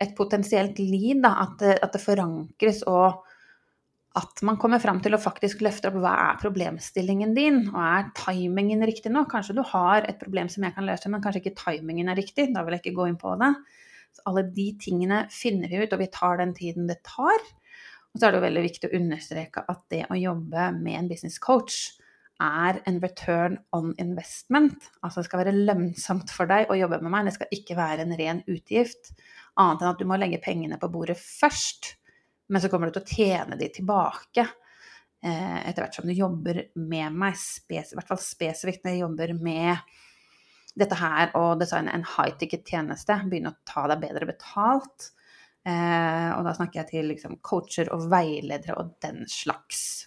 et 0.00 0.14
potensielt 0.16 0.80
liv, 0.80 1.20
da, 1.20 1.34
at, 1.44 1.58
det, 1.60 1.76
at 1.84 1.92
det 1.92 2.00
forankres 2.00 2.80
og 2.88 3.20
at 4.18 4.42
man 4.42 4.56
kommer 4.58 4.80
fram 4.82 4.98
til 5.02 5.14
å 5.14 5.20
faktisk 5.22 5.60
løfte 5.62 5.90
opp 5.90 6.00
hva 6.02 6.12
er 6.24 6.40
problemstillingen 6.40 7.34
din, 7.36 7.60
og 7.70 7.78
er 7.78 8.08
timingen 8.18 8.82
riktig 8.88 9.12
nå? 9.14 9.22
Kanskje 9.30 9.54
du 9.60 9.62
har 9.70 10.08
et 10.08 10.18
problem 10.18 10.50
som 10.50 10.66
jeg 10.66 10.74
kan 10.74 10.88
løse, 10.88 11.12
men 11.12 11.22
kanskje 11.22 11.44
ikke 11.44 11.58
timingen 11.60 12.10
er 12.10 12.18
riktig. 12.18 12.48
Da 12.54 12.64
vil 12.66 12.74
jeg 12.74 12.84
ikke 12.84 12.96
gå 12.98 13.06
inn 13.10 13.20
på 13.20 13.36
det. 13.38 13.52
Så 14.16 14.24
alle 14.26 14.42
de 14.50 14.66
tingene 14.82 15.22
finner 15.30 15.70
vi 15.70 15.84
ut, 15.84 15.94
og 15.94 16.02
vi 16.02 16.10
tar 16.10 16.40
den 16.42 16.56
tiden 16.56 16.90
det 16.90 16.98
tar. 17.06 17.46
Og 18.10 18.18
så 18.18 18.26
er 18.26 18.32
det 18.32 18.40
jo 18.40 18.46
veldig 18.48 18.66
viktig 18.66 18.90
å 18.90 18.98
understreke 18.98 19.64
at 19.70 19.82
det 19.94 20.02
å 20.10 20.18
jobbe 20.18 20.66
med 20.80 20.98
en 20.98 21.10
business 21.10 21.38
coach 21.38 21.78
er 22.40 22.80
en 22.88 22.98
return 23.04 23.58
on 23.76 23.92
investment. 24.02 24.90
Altså 25.04 25.20
det 25.20 25.28
skal 25.28 25.44
være 25.44 25.54
lønnsomt 25.54 26.32
for 26.34 26.50
deg 26.50 26.72
å 26.72 26.78
jobbe 26.78 26.98
med 27.04 27.12
meg, 27.12 27.28
det 27.28 27.36
skal 27.36 27.54
ikke 27.54 27.78
være 27.78 28.08
en 28.08 28.16
ren 28.18 28.42
utgift. 28.50 29.12
Annet 29.60 29.84
enn 29.84 29.92
at 29.92 30.00
du 30.00 30.08
må 30.08 30.18
legge 30.18 30.40
pengene 30.42 30.80
på 30.80 30.90
bordet 30.90 31.18
først 31.20 31.94
men 32.50 32.62
så 32.62 32.70
kommer 32.70 32.90
du 32.90 32.98
til 32.98 33.04
å 33.04 33.16
tjene 33.16 33.58
de 33.60 33.70
tilbake 33.72 34.44
eh, 34.44 35.58
etter 35.68 35.84
hvert 35.84 35.98
som 36.00 36.08
du 36.08 36.14
jobber 36.16 36.64
med 36.74 37.16
meg, 37.16 37.38
i 37.70 37.80
hvert 37.80 38.10
fall 38.10 38.20
spesifikt 38.22 38.84
når 38.84 38.96
jeg 38.96 39.04
jobber 39.04 39.34
med 39.38 39.96
dette 40.80 40.98
her 40.98 41.32
og 41.38 41.60
designe 41.60 41.94
en 41.94 42.06
high 42.16 42.36
ticket-tjeneste, 42.40 43.16
begynne 43.30 43.52
å 43.54 43.60
ta 43.66 43.86
deg 43.90 44.02
bedre 44.04 44.28
betalt. 44.30 45.10
Eh, 45.66 46.28
og 46.36 46.46
da 46.46 46.54
snakker 46.56 46.82
jeg 46.82 46.90
til 46.92 47.10
liksom, 47.12 47.40
coacher 47.44 47.90
og 47.94 48.06
veiledere 48.12 48.78
og 48.80 48.94
den 49.04 49.26
slags. 49.30 50.06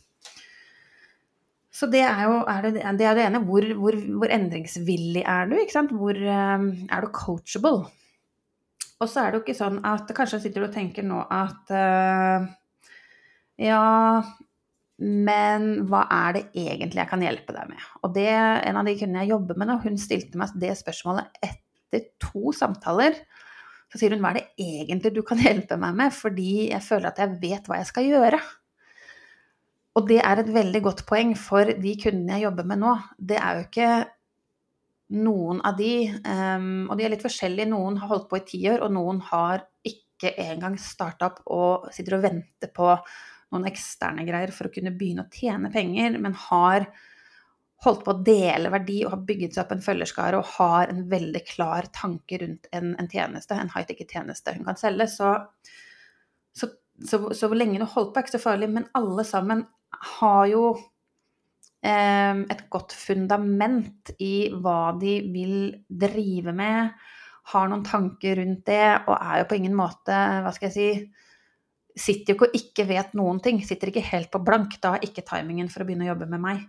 Så 1.74 1.90
det 1.90 2.04
er 2.06 2.28
jo 2.30 2.40
er 2.50 2.66
det, 2.68 2.74
det, 3.00 3.06
er 3.10 3.18
det 3.18 3.26
ene. 3.26 3.42
Hvor, 3.48 3.66
hvor, 3.80 3.98
hvor, 4.22 4.32
endringsvillig 4.34 5.24
er 5.26 5.50
du? 5.50 5.58
Hvor 5.98 6.20
um, 6.22 6.68
er 6.86 7.06
du 7.06 7.14
coachable? 7.16 7.88
Og 9.04 9.12
så 9.12 9.24
er 9.24 9.32
det 9.32 9.40
jo 9.40 9.44
ikke 9.44 9.58
sånn 9.58 9.82
at 9.88 10.12
Kanskje 10.16 10.40
sitter 10.46 10.64
du 10.64 10.70
og 10.70 10.76
tenker 10.76 11.06
nå 11.06 11.20
at 11.34 11.74
uh, 11.76 12.48
Ja, 13.60 13.84
men 15.04 15.68
hva 15.90 16.06
er 16.14 16.38
det 16.38 16.44
egentlig 16.54 17.02
jeg 17.02 17.10
kan 17.12 17.24
hjelpe 17.26 17.56
deg 17.56 17.72
med? 17.74 17.86
Og 18.06 18.14
det, 18.16 18.30
en 18.32 18.80
av 18.80 18.88
de 18.88 18.96
kundene 19.00 19.26
jeg 19.26 19.34
jobber 19.34 19.60
med 19.60 19.70
nå, 19.70 19.78
hun 19.84 20.00
stilte 20.00 20.40
meg 20.40 20.54
det 20.62 20.72
spørsmålet 20.80 21.42
etter 21.44 22.08
to 22.22 22.54
samtaler. 22.56 23.18
Så 23.92 24.00
sier 24.00 24.14
hun 24.14 24.24
hva 24.24 24.32
er 24.32 24.40
det 24.40 24.66
egentlig 24.66 25.12
du 25.14 25.22
kan 25.26 25.42
hjelpe 25.42 25.78
meg 25.82 25.98
med, 26.00 26.14
fordi 26.16 26.70
jeg 26.72 26.86
føler 26.86 27.12
at 27.12 27.20
jeg 27.22 27.40
vet 27.42 27.68
hva 27.68 27.82
jeg 27.82 27.90
skal 27.90 28.08
gjøre. 28.10 28.40
Og 29.98 30.08
det 30.10 30.22
er 30.26 30.42
et 30.42 30.54
veldig 30.56 30.82
godt 30.88 31.04
poeng 31.10 31.36
for 31.38 31.70
de 31.70 31.94
kundene 32.02 32.38
jeg 32.38 32.48
jobber 32.48 32.70
med 32.70 32.82
nå. 32.82 32.94
Det 33.18 33.38
er 33.38 33.60
jo 33.60 33.66
ikke 33.68 33.90
noen 35.14 35.62
av 35.66 35.78
de, 35.78 35.94
um, 36.26 36.88
og 36.90 36.98
de 36.98 37.06
er 37.06 37.14
litt 37.14 37.26
forskjellige, 37.26 37.70
noen 37.70 38.00
har 38.02 38.10
holdt 38.10 38.30
på 38.32 38.40
i 38.40 38.46
ti 38.48 38.62
år, 38.72 38.82
og 38.86 38.94
noen 38.96 39.22
har 39.30 39.66
ikke 39.86 40.34
engang 40.42 40.78
starta 40.80 41.30
opp 41.30 41.42
og 41.54 41.90
sitter 41.94 42.18
og 42.18 42.26
venter 42.26 42.72
på 42.74 42.90
noen 43.54 43.68
eksterne 43.70 44.26
greier 44.26 44.54
for 44.56 44.68
å 44.70 44.74
kunne 44.74 44.94
begynne 44.98 45.28
å 45.28 45.34
tjene 45.34 45.72
penger, 45.74 46.18
men 46.22 46.38
har 46.48 46.88
holdt 47.84 48.06
på 48.06 48.14
å 48.14 48.22
dele 48.26 48.72
verdi 48.72 49.02
og 49.04 49.12
har 49.14 49.26
bygget 49.28 49.56
seg 49.56 49.66
opp 49.66 49.74
en 49.76 49.84
følgerskare 49.84 50.40
og 50.40 50.52
har 50.56 50.92
en 50.92 51.04
veldig 51.12 51.42
klar 51.50 51.90
tanke 51.96 52.40
rundt 52.42 52.70
en, 52.72 52.94
en 53.00 53.10
tjeneste, 53.12 53.58
en 53.60 53.72
high-ticket-tjeneste 53.74 54.56
hun 54.56 54.66
kan 54.70 54.80
selge. 54.80 55.10
Så, 55.12 55.34
så, 56.56 56.72
så, 57.04 57.20
så 57.36 57.50
hvor 57.50 57.60
lenge 57.60 57.82
du 57.82 57.86
holdt 57.86 58.14
på, 58.14 58.22
er 58.22 58.26
ikke 58.26 58.38
så 58.38 58.46
farlig, 58.46 58.72
men 58.72 58.88
alle 58.98 59.28
sammen 59.28 59.66
har 60.18 60.48
jo 60.50 60.64
et 61.84 62.62
godt 62.72 62.94
fundament 62.96 64.14
i 64.24 64.48
hva 64.56 64.94
de 64.96 65.18
vil 65.34 65.58
drive 65.88 66.54
med, 66.56 66.94
har 67.52 67.68
noen 67.68 67.84
tanker 67.84 68.40
rundt 68.40 68.64
det, 68.70 68.86
og 69.04 69.18
er 69.18 69.42
jo 69.42 69.50
på 69.50 69.58
ingen 69.60 69.76
måte, 69.76 70.16
hva 70.16 70.54
skal 70.56 70.70
jeg 70.72 70.78
si 70.78 71.12
Sitter 71.94 72.34
jo 72.34 72.40
ikke 72.40 72.48
og 72.48 72.56
ikke 72.58 72.84
vet 72.90 73.12
noen 73.14 73.38
ting. 73.46 73.60
Sitter 73.62 73.92
ikke 73.92 74.02
helt 74.08 74.32
på 74.34 74.40
blank. 74.42 74.80
Da 74.82 74.96
er 74.96 75.04
ikke 75.06 75.22
timingen 75.28 75.68
for 75.70 75.84
å 75.84 75.86
begynne 75.86 76.08
å 76.08 76.10
jobbe 76.10 76.26
med 76.32 76.42
meg. 76.42 76.64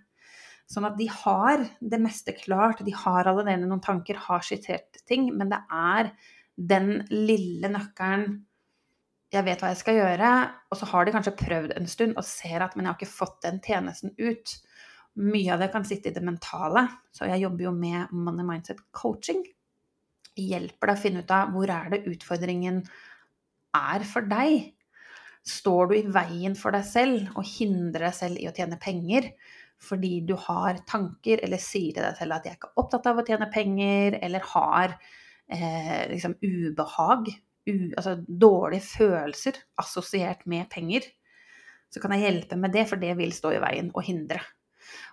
Sånn 0.68 0.84
at 0.84 0.98
de 0.98 1.06
har 1.08 1.62
det 1.80 2.00
meste 2.04 2.34
klart. 2.36 2.82
De 2.84 2.92
har 2.92 3.30
allerede 3.30 3.64
noen 3.64 3.80
tanker, 3.80 4.20
har 4.20 4.44
skissert 4.44 5.00
ting. 5.08 5.30
Men 5.32 5.48
det 5.48 5.62
er 5.72 6.10
den 6.60 7.06
lille 7.08 7.72
nøkkelen 7.72 8.42
Jeg 9.32 9.48
vet 9.48 9.64
hva 9.64 9.72
jeg 9.72 9.80
skal 9.80 9.96
gjøre. 9.96 10.34
Og 10.68 10.78
så 10.82 10.90
har 10.92 11.08
de 11.08 11.16
kanskje 11.16 11.36
prøvd 11.40 11.72
en 11.78 11.88
stund 11.88 12.20
og 12.20 12.28
ser 12.28 12.60
at 12.60 12.76
men 12.76 12.84
jeg 12.84 12.92
har 12.92 13.00
ikke 13.00 13.16
fått 13.16 13.40
den 13.48 13.64
tjenesten 13.64 14.12
ut. 14.20 14.58
Mye 15.14 15.52
av 15.54 15.60
det 15.62 15.70
kan 15.70 15.84
sitte 15.86 16.10
i 16.10 16.14
det 16.14 16.22
mentale, 16.26 16.88
så 17.14 17.28
jeg 17.30 17.44
jobber 17.44 17.68
jo 17.68 17.74
med 17.76 18.14
Money 18.14 18.46
Mindset 18.46 18.80
Coaching. 18.90 19.44
Hjelper 20.34 20.90
deg 20.90 20.96
å 20.96 21.02
finne 21.02 21.22
ut 21.22 21.34
av 21.34 21.52
hvor 21.54 21.70
er 21.70 21.92
det 21.92 22.06
utfordringen 22.10 22.80
er 23.78 24.06
for 24.08 24.26
deg. 24.26 24.72
Står 25.44 25.90
du 25.90 25.94
i 25.98 26.06
veien 26.08 26.56
for 26.58 26.74
deg 26.74 26.86
selv 26.88 27.36
og 27.38 27.46
hindrer 27.46 28.08
deg 28.08 28.16
selv 28.16 28.40
i 28.42 28.48
å 28.50 28.54
tjene 28.56 28.80
penger 28.80 29.30
fordi 29.84 30.20
du 30.24 30.34
har 30.38 30.78
tanker 30.88 31.42
eller 31.44 31.60
sier 31.60 31.92
til 31.92 32.04
deg 32.06 32.16
selv 32.16 32.36
at 32.36 32.46
'jeg 32.46 32.54
er 32.54 32.58
ikke 32.58 32.80
opptatt 32.80 33.06
av 33.10 33.18
å 33.20 33.26
tjene 33.26 33.50
penger', 33.52 34.18
eller 34.22 34.40
har 34.54 34.96
eh, 35.48 36.08
liksom 36.08 36.36
ubehag, 36.40 37.28
u, 37.66 37.92
altså 37.96 38.16
dårlige 38.24 38.86
følelser 38.86 39.60
assosiert 39.78 40.46
med 40.46 40.70
penger, 40.70 41.02
så 41.90 42.00
kan 42.00 42.12
jeg 42.12 42.24
hjelpe 42.24 42.56
med 42.56 42.72
det, 42.72 42.88
for 42.88 42.96
det 42.96 43.16
vil 43.16 43.32
stå 43.32 43.52
i 43.52 43.60
veien 43.62 43.90
og 43.94 44.02
hindre. 44.02 44.40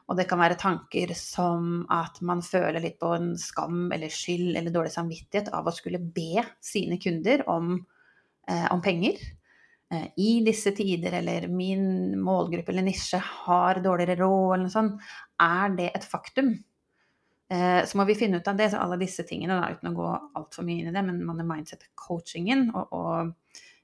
Og 0.10 0.18
det 0.18 0.26
kan 0.30 0.42
være 0.42 0.60
tanker 0.60 1.14
som 1.16 1.84
at 1.94 2.18
man 2.26 2.42
føler 2.44 2.82
litt 2.84 2.98
på 3.00 3.14
en 3.16 3.34
skam 3.40 3.86
eller 3.94 4.12
skyld 4.12 4.56
eller 4.56 4.74
dårlig 4.74 4.94
samvittighet 4.96 5.52
av 5.56 5.70
å 5.70 5.76
skulle 5.76 6.02
be 6.02 6.44
sine 6.64 6.98
kunder 7.02 7.46
om, 7.50 7.78
eh, 8.48 8.68
om 8.74 8.82
penger. 8.82 9.22
Eh, 9.92 10.08
I 10.18 10.32
disse 10.46 10.72
tider, 10.76 11.14
eller 11.20 11.48
min 11.48 12.20
målgruppe 12.24 12.72
eller 12.72 12.86
nisje 12.88 13.20
har 13.20 13.82
dårligere 13.84 14.20
råd, 14.24 14.54
eller 14.54 14.66
noe 14.68 14.74
sånt. 14.74 15.02
Er 15.40 15.76
det 15.76 15.92
et 15.96 16.08
faktum? 16.08 16.54
Eh, 17.52 17.86
så 17.86 17.98
må 18.00 18.06
vi 18.08 18.16
finne 18.16 18.40
ut 18.40 18.48
av 18.48 18.56
det, 18.56 18.70
så 18.72 18.80
alle 18.80 19.00
disse 19.02 19.26
tingene, 19.28 19.58
da, 19.60 19.74
uten 19.76 19.92
å 19.92 19.98
gå 19.98 20.10
altfor 20.40 20.64
mye 20.64 20.80
inn 20.80 20.92
i 20.92 20.96
det, 20.96 21.04
men 21.04 21.48
mindset-coachingen 21.50 22.70
og, 22.72 22.94
og, 22.96 23.34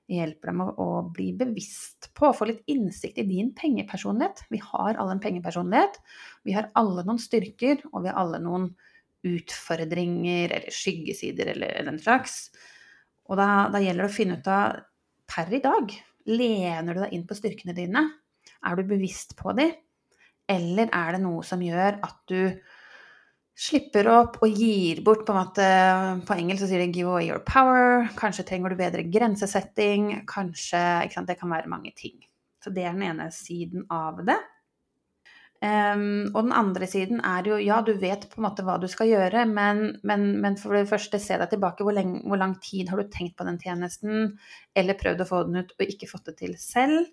hjelper 0.08 0.52
dem 0.52 0.62
å, 0.63 0.88
bli 1.13 1.32
bevisst 1.38 2.10
på, 2.17 2.32
få 2.36 2.48
litt 2.50 2.63
innsikt 2.72 3.20
i 3.20 3.26
din 3.28 3.52
pengepersonlighet. 3.58 4.46
Vi 4.54 4.62
har 4.63 4.96
alle 4.96 5.17
en 5.17 5.24
pengepersonlighet. 5.24 6.00
Vi 6.48 6.56
har 6.56 6.70
alle 6.80 7.04
noen 7.08 7.20
styrker, 7.22 7.84
og 7.91 8.06
vi 8.06 8.12
har 8.12 8.20
alle 8.22 8.39
noen 8.43 8.70
utfordringer 9.28 10.54
eller 10.54 10.74
skyggesider 10.74 11.52
eller, 11.56 11.74
eller 11.74 11.91
den 11.91 12.04
slags. 12.04 12.48
Og 13.28 13.36
da, 13.39 13.67
da 13.74 13.82
gjelder 13.84 14.06
det 14.06 14.12
å 14.12 14.15
finne 14.15 14.38
ut 14.39 14.52
av 14.52 14.80
per 15.28 15.52
i 15.52 15.63
dag, 15.63 15.91
lener 16.28 16.96
du 16.96 17.04
deg 17.04 17.15
inn 17.17 17.28
på 17.28 17.36
styrkene 17.38 17.76
dine? 17.76 18.06
Er 18.63 18.80
du 18.80 18.88
bevisst 18.88 19.36
på 19.39 19.52
dem? 19.58 19.76
Eller 20.48 20.88
er 20.96 21.17
det 21.17 21.24
noe 21.26 21.43
som 21.43 21.60
gjør 21.63 22.00
at 22.08 22.20
du 22.32 22.56
slipper 23.58 24.08
opp 24.12 24.38
og 24.46 24.54
gir 24.54 25.02
bort 25.06 25.24
på 25.26 25.34
en 25.34 25.39
måte 25.39 25.67
På 26.28 26.36
engelsk 26.38 26.62
så 26.63 26.70
sier 26.70 26.84
de 26.84 26.91
'give 26.93 27.10
away 27.10 27.30
your 27.30 27.41
power'. 27.41 28.10
Kanskje 28.15 28.46
trenger 28.46 28.70
du 28.70 28.76
bedre 28.76 29.04
grensesetting. 29.04 30.26
Kanskje 30.28 30.84
ikke 31.06 31.13
sant, 31.13 31.28
Det 31.28 31.39
kan 31.39 31.50
være 31.50 31.70
mange 31.70 31.91
ting. 31.96 32.22
Så 32.63 32.74
det 32.74 32.86
er 32.86 32.93
den 32.93 33.04
ene 33.04 33.32
siden 33.32 33.86
av 33.89 34.26
det. 34.26 34.38
Um, 35.58 36.30
og 36.36 36.43
den 36.43 36.54
andre 36.54 36.86
siden 36.86 37.20
er 37.26 37.41
jo 37.50 37.56
ja, 37.58 37.82
du 37.82 37.96
vet 37.98 38.28
på 38.30 38.38
en 38.38 38.46
måte 38.46 38.62
hva 38.62 38.76
du 38.78 38.86
skal 38.88 39.08
gjøre, 39.10 39.46
men, 39.50 39.98
men, 40.04 40.39
men 40.41 40.56
for 40.56 40.78
det 40.78 40.89
første 40.89 41.17
se 41.17 41.34
deg 41.34 41.50
tilbake. 41.50 41.82
Hvor, 41.82 41.96
lenge, 41.98 42.22
hvor, 42.28 42.38
lang 42.38 42.60
tid 42.62 42.89
har 42.89 43.02
du 43.02 43.10
tenkt 43.10 43.38
på 43.38 43.48
den 43.48 43.58
tjenesten, 43.58 44.38
eller 44.76 45.00
prøvd 45.00 45.24
å 45.24 45.30
få 45.32 45.43
den 45.48 45.63
ut 45.63 45.74
og 45.74 45.82
ikke 45.82 46.10
fått 46.12 46.30
det 46.30 46.38
til 46.43 46.54
selv? 46.62 47.10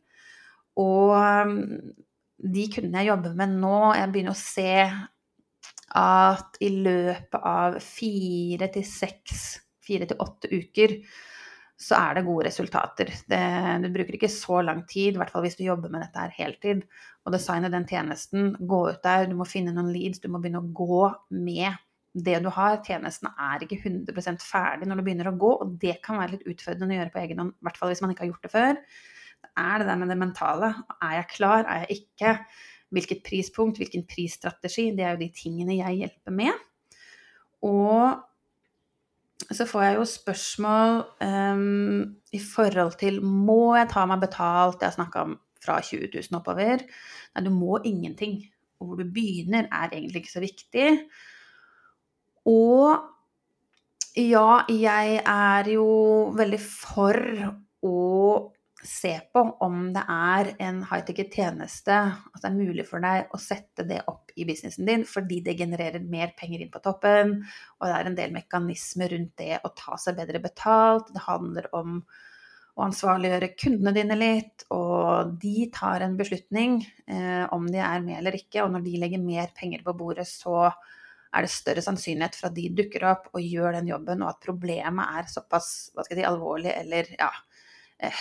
Og 0.76 1.14
um, 1.16 1.56
de 2.36 2.68
kundene 2.68 3.00
jeg 3.00 3.14
jobber 3.14 3.34
med 3.38 3.56
nå, 3.62 3.78
jeg 3.96 4.12
begynner 4.12 4.36
å 4.36 4.42
se 4.42 4.76
at 5.98 6.58
i 6.64 6.70
løpet 6.74 7.46
av 7.46 7.78
fire 7.82 8.68
til 8.74 8.84
seks, 8.88 9.44
fire 9.84 10.08
til 10.10 10.20
åtte 10.22 10.50
uker, 10.50 10.98
så 11.84 11.96
er 11.98 12.16
det 12.16 12.26
gode 12.26 12.46
resultater. 12.46 13.10
Det, 13.30 13.40
du 13.82 13.88
bruker 13.94 14.16
ikke 14.16 14.30
så 14.30 14.60
lang 14.62 14.84
tid, 14.90 15.14
i 15.14 15.20
hvert 15.20 15.32
fall 15.32 15.44
hvis 15.44 15.58
du 15.58 15.64
jobber 15.66 15.90
med 15.92 16.04
dette 16.04 16.22
her 16.22 16.34
heltid, 16.36 16.84
å 17.26 17.32
designe 17.34 17.70
den 17.72 17.86
tjenesten. 17.88 18.52
Gå 18.60 18.80
ut 18.92 19.02
der, 19.04 19.26
du 19.30 19.34
må 19.38 19.46
finne 19.48 19.74
noen 19.74 19.90
leads, 19.94 20.22
du 20.22 20.30
må 20.30 20.40
begynne 20.42 20.62
å 20.62 20.70
gå 20.76 21.00
med 21.34 21.74
det 22.14 22.38
du 22.44 22.50
har. 22.54 22.78
Tjenesten 22.86 23.30
er 23.32 23.64
ikke 23.66 23.80
100 23.82 24.38
ferdig 24.44 24.88
når 24.88 25.00
du 25.00 25.06
begynner 25.08 25.32
å 25.32 25.38
gå, 25.38 25.50
og 25.64 25.74
det 25.82 25.98
kan 26.04 26.20
være 26.22 26.36
litt 26.36 26.46
utfordrende 26.54 26.94
å 26.94 27.00
gjøre 27.02 27.14
på 27.14 27.22
egen 27.24 27.42
hånd, 27.42 27.56
i 27.58 27.66
hvert 27.66 27.80
fall 27.80 27.92
hvis 27.92 28.04
man 28.04 28.14
ikke 28.14 28.26
har 28.26 28.32
gjort 28.32 28.46
det 28.46 28.54
før. 28.54 28.78
Det 29.44 29.50
er 29.60 29.82
det 29.82 29.88
der 29.90 29.98
med 30.00 30.08
det 30.14 30.20
mentale. 30.20 30.70
Er 31.02 31.18
jeg 31.18 31.30
klar, 31.34 31.66
er 31.68 31.84
jeg 31.84 32.04
ikke? 32.04 32.36
Hvilket 32.94 33.24
prispunkt, 33.26 33.80
hvilken 33.80 34.06
prisstrategi. 34.06 34.90
Det 34.94 35.04
er 35.04 35.16
jo 35.16 35.24
de 35.24 35.32
tingene 35.34 35.80
jeg 35.80 36.04
hjelper 36.04 36.34
med. 36.34 36.62
Og 37.64 38.22
så 39.50 39.66
får 39.68 39.82
jeg 39.82 39.96
jo 39.98 40.04
spørsmål 40.08 41.00
um, 41.26 42.02
i 42.32 42.40
forhold 42.40 42.94
til 43.00 43.18
Må 43.24 43.74
jeg 43.76 43.90
ta 43.92 44.04
meg 44.08 44.22
betalt? 44.22 44.80
Jeg 44.80 44.92
har 44.92 44.96
snakka 44.98 45.24
om 45.26 45.38
fra 45.64 45.80
20 45.80 46.10
000 46.12 46.38
oppover. 46.38 46.84
Nei, 47.34 47.44
du 47.44 47.50
må 47.52 47.78
ingenting. 47.84 48.42
Og 48.80 48.88
hvor 48.90 49.00
du 49.00 49.08
begynner, 49.08 49.68
er 49.72 49.92
egentlig 49.92 50.24
ikke 50.24 50.34
så 50.34 50.44
viktig. 50.44 50.88
Og 52.50 52.98
ja, 54.20 54.64
jeg 54.68 55.22
er 55.24 55.70
jo 55.72 55.86
veldig 56.36 56.60
for 56.62 57.16
å 57.84 57.94
se 58.84 59.14
på 59.32 59.42
om 59.64 59.86
det 59.94 60.02
er 60.10 60.50
en 60.62 60.82
high-ticket 60.84 61.32
tjeneste, 61.32 61.94
at 61.94 62.42
det 62.42 62.50
er 62.50 62.56
mulig 62.56 62.84
for 62.88 63.00
deg 63.04 63.32
å 63.32 63.40
sette 63.40 63.86
det 63.88 64.02
opp 64.10 64.34
i 64.36 64.44
businessen 64.48 64.88
din 64.88 65.06
fordi 65.08 65.40
det 65.46 65.56
genererer 65.58 66.04
mer 66.04 66.34
penger 66.36 66.64
inn 66.64 66.72
på 66.72 66.82
toppen, 66.84 67.38
og 67.80 67.88
det 67.88 67.96
er 67.96 68.10
en 68.10 68.18
del 68.18 68.34
mekanismer 68.34 69.14
rundt 69.14 69.34
det 69.40 69.58
å 69.64 69.72
ta 69.78 69.96
seg 70.00 70.18
bedre 70.18 70.42
betalt. 70.44 71.12
Det 71.14 71.24
handler 71.24 71.70
om 71.76 72.00
å 72.74 72.88
ansvarliggjøre 72.88 73.52
kundene 73.54 73.94
dine 73.94 74.18
litt, 74.18 74.66
og 74.74 75.36
de 75.42 75.68
tar 75.74 76.02
en 76.04 76.16
beslutning 76.18 76.80
eh, 77.06 77.44
om 77.54 77.68
de 77.70 77.78
er 77.78 78.02
med 78.02 78.18
eller 78.18 78.36
ikke. 78.36 78.64
Og 78.64 78.74
når 78.74 78.84
de 78.84 78.98
legger 79.00 79.22
mer 79.22 79.52
penger 79.56 79.84
på 79.86 79.94
bordet, 79.96 80.26
så 80.26 80.66
er 81.34 81.46
det 81.46 81.54
større 81.54 81.82
sannsynlighet 81.82 82.36
for 82.38 82.50
at 82.50 82.56
de 82.56 82.68
dukker 82.74 83.06
opp 83.10 83.30
og 83.32 83.42
gjør 83.42 83.78
den 83.78 83.90
jobben, 83.90 84.22
og 84.22 84.34
at 84.34 84.42
problemet 84.42 85.18
er 85.20 85.30
såpass 85.30 85.70
si, 85.94 86.22
alvorlig 86.26 86.74
eller 86.74 87.10
ja, 87.14 87.30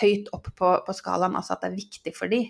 høyt 0.01 0.29
opp 0.35 0.49
på, 0.55 0.69
på 0.85 0.95
skalaen, 0.95 1.35
altså 1.39 1.55
at 1.55 1.63
det 1.65 1.71
er 1.71 1.81
viktig 1.81 2.13
for 2.17 2.31
de 2.31 2.45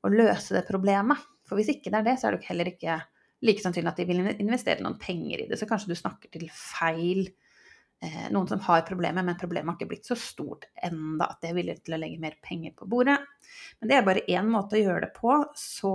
å 0.00 0.12
løse 0.12 0.56
det 0.56 0.66
problemet. 0.68 1.20
For 1.48 1.58
hvis 1.58 1.72
ikke 1.74 1.92
det 1.92 2.00
er 2.00 2.08
det, 2.10 2.16
så 2.20 2.28
er 2.28 2.36
det 2.36 2.48
heller 2.48 2.70
ikke 2.70 3.00
like 3.46 3.62
sannsynlig 3.62 3.92
at 3.92 4.00
de 4.00 4.08
vil 4.08 4.24
investere 4.32 4.84
noen 4.84 4.98
penger 5.00 5.44
i 5.44 5.46
det. 5.50 5.58
Så 5.58 5.68
kanskje 5.68 5.92
du 5.92 5.98
snakker 5.98 6.32
til 6.32 6.46
feil 6.52 7.22
eh, 7.24 8.26
noen 8.32 8.48
som 8.50 8.60
har 8.66 8.84
problemer, 8.88 9.24
men 9.26 9.38
problemet 9.40 9.72
har 9.72 9.78
ikke 9.78 9.92
blitt 9.94 10.10
så 10.10 10.18
stort 10.18 10.68
enda 10.84 11.30
at 11.32 11.40
de 11.40 11.50
er 11.50 11.56
villige 11.56 11.86
til 11.86 11.96
å 11.96 12.00
legge 12.00 12.20
mer 12.22 12.36
penger 12.44 12.76
på 12.76 12.88
bordet. 12.90 13.16
Men 13.80 13.90
det 13.90 13.96
er 13.96 14.06
bare 14.06 14.26
én 14.28 14.52
måte 14.52 14.78
å 14.78 14.82
gjøre 14.82 15.08
det 15.08 15.14
på. 15.16 15.40
Så 15.58 15.94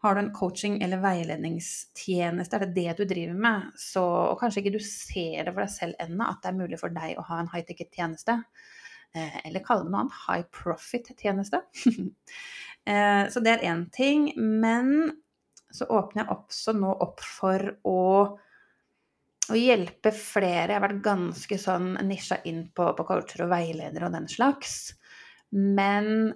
har 0.00 0.16
du 0.16 0.22
en 0.22 0.34
coaching- 0.34 0.80
eller 0.82 1.02
veiledningstjeneste, 1.02 2.56
er 2.56 2.66
det 2.66 2.76
det 2.78 2.98
du 2.98 3.02
driver 3.04 3.36
med, 3.36 3.72
så, 3.76 4.02
og 4.32 4.38
kanskje 4.40 4.62
ikke 4.62 4.78
du 4.78 4.84
ser 4.84 5.44
det 5.44 5.52
for 5.52 5.60
deg 5.60 5.72
selv 5.74 5.98
ennå, 6.00 6.24
at 6.24 6.40
det 6.40 6.48
er 6.48 6.56
mulig 6.56 6.78
for 6.80 6.94
deg 6.94 7.18
å 7.20 7.26
ha 7.28 7.40
en 7.42 7.50
high-ticket-tjeneste, 7.52 8.38
Eh, 8.40 8.79
eller 9.14 9.64
kalle 9.64 9.86
det 9.86 9.92
noe 9.92 10.04
annet, 10.04 10.20
high 10.26 10.46
profit-tjeneste. 10.62 11.64
Eh, 12.88 13.26
så 13.28 13.42
det 13.44 13.50
er 13.52 13.64
én 13.68 13.82
ting. 13.92 14.30
Men 14.40 15.10
så 15.70 15.84
åpner 15.92 16.22
jeg 16.22 16.32
også 16.32 16.72
nå 16.72 16.94
opp 17.04 17.20
for 17.20 17.60
å, 17.86 18.00
å 19.52 19.58
hjelpe 19.58 20.14
flere. 20.16 20.70
Jeg 20.72 20.78
har 20.78 20.86
vært 20.86 21.02
ganske 21.04 21.58
sånn 21.60 21.92
nisja 22.08 22.40
inn 22.48 22.64
på, 22.72 22.88
på 22.96 23.06
coacher 23.06 23.44
og 23.44 23.52
veiledere 23.52 24.08
og 24.08 24.16
den 24.16 24.30
slags. 24.32 24.78
Men 25.52 26.32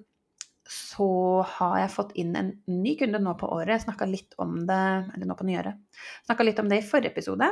så 0.71 1.45
har 1.57 1.79
jeg 1.83 1.93
fått 1.93 2.15
inn 2.21 2.33
en 2.39 2.51
ny 2.71 2.95
kunde 3.01 3.21
nå 3.21 3.35
på 3.41 3.51
året. 3.53 3.75
Jeg 3.75 3.87
snakka 3.87 4.09
litt 4.09 4.37
om 4.41 4.63
det 4.69 4.83
eller 5.15 5.29
nå 5.29 5.37
på 5.39 5.47
nyåret. 5.49 5.81
Snakka 6.27 6.47
litt 6.47 6.61
om 6.63 6.71
det 6.71 6.81
i 6.81 6.87
forrige 6.87 7.13
episode. 7.13 7.51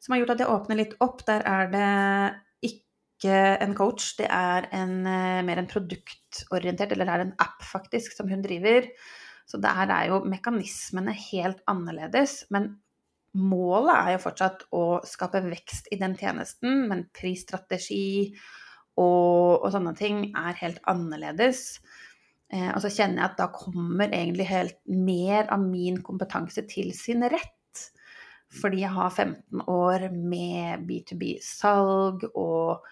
Som 0.00 0.14
har 0.14 0.22
gjort 0.22 0.36
at 0.36 0.44
jeg 0.44 0.52
åpner 0.52 0.78
litt 0.78 0.94
opp. 1.02 1.24
Der 1.26 1.42
er 1.48 1.72
det 1.72 1.90
ikke 3.16 3.36
en 3.64 3.74
coach, 3.76 4.14
det 4.18 4.28
er 4.30 4.68
en, 4.76 5.06
eh, 5.06 5.42
mer 5.42 5.58
en 5.58 5.68
produktorientert, 5.70 6.92
eller 6.92 7.08
det 7.08 7.14
er 7.14 7.24
en 7.24 7.36
app 7.40 7.62
faktisk, 7.64 8.12
som 8.16 8.28
hun 8.28 8.42
driver. 8.42 8.88
Så 9.46 9.60
der 9.62 9.88
er 9.88 10.08
jo 10.08 10.24
mekanismene 10.24 11.12
helt 11.12 11.62
annerledes. 11.66 12.44
Men 12.50 12.76
målet 13.34 13.94
er 13.94 14.12
jo 14.12 14.24
fortsatt 14.26 14.66
å 14.74 15.00
skape 15.06 15.42
vekst 15.44 15.88
i 15.92 15.98
den 16.00 16.16
tjenesten, 16.16 16.88
men 16.88 17.08
prisstrategi 17.14 18.34
og, 18.96 19.62
og 19.62 19.70
sånne 19.72 19.94
ting 19.96 20.22
er 20.36 20.56
helt 20.60 20.80
annerledes. 20.88 21.80
Eh, 22.52 22.70
og 22.72 22.80
så 22.82 22.90
kjenner 22.92 23.22
jeg 23.22 23.30
at 23.30 23.40
da 23.40 23.48
kommer 23.52 24.10
egentlig 24.10 24.48
helt 24.50 24.78
mer 24.88 25.48
av 25.52 25.62
min 25.62 26.00
kompetanse 26.02 26.66
til 26.70 26.92
sin 26.96 27.24
rett. 27.26 27.52
Fordi 28.56 28.84
jeg 28.84 28.94
har 28.94 29.10
15 29.10 29.64
år 29.68 30.08
med 30.14 30.86
B2B-salg 30.86 32.28
og 32.32 32.86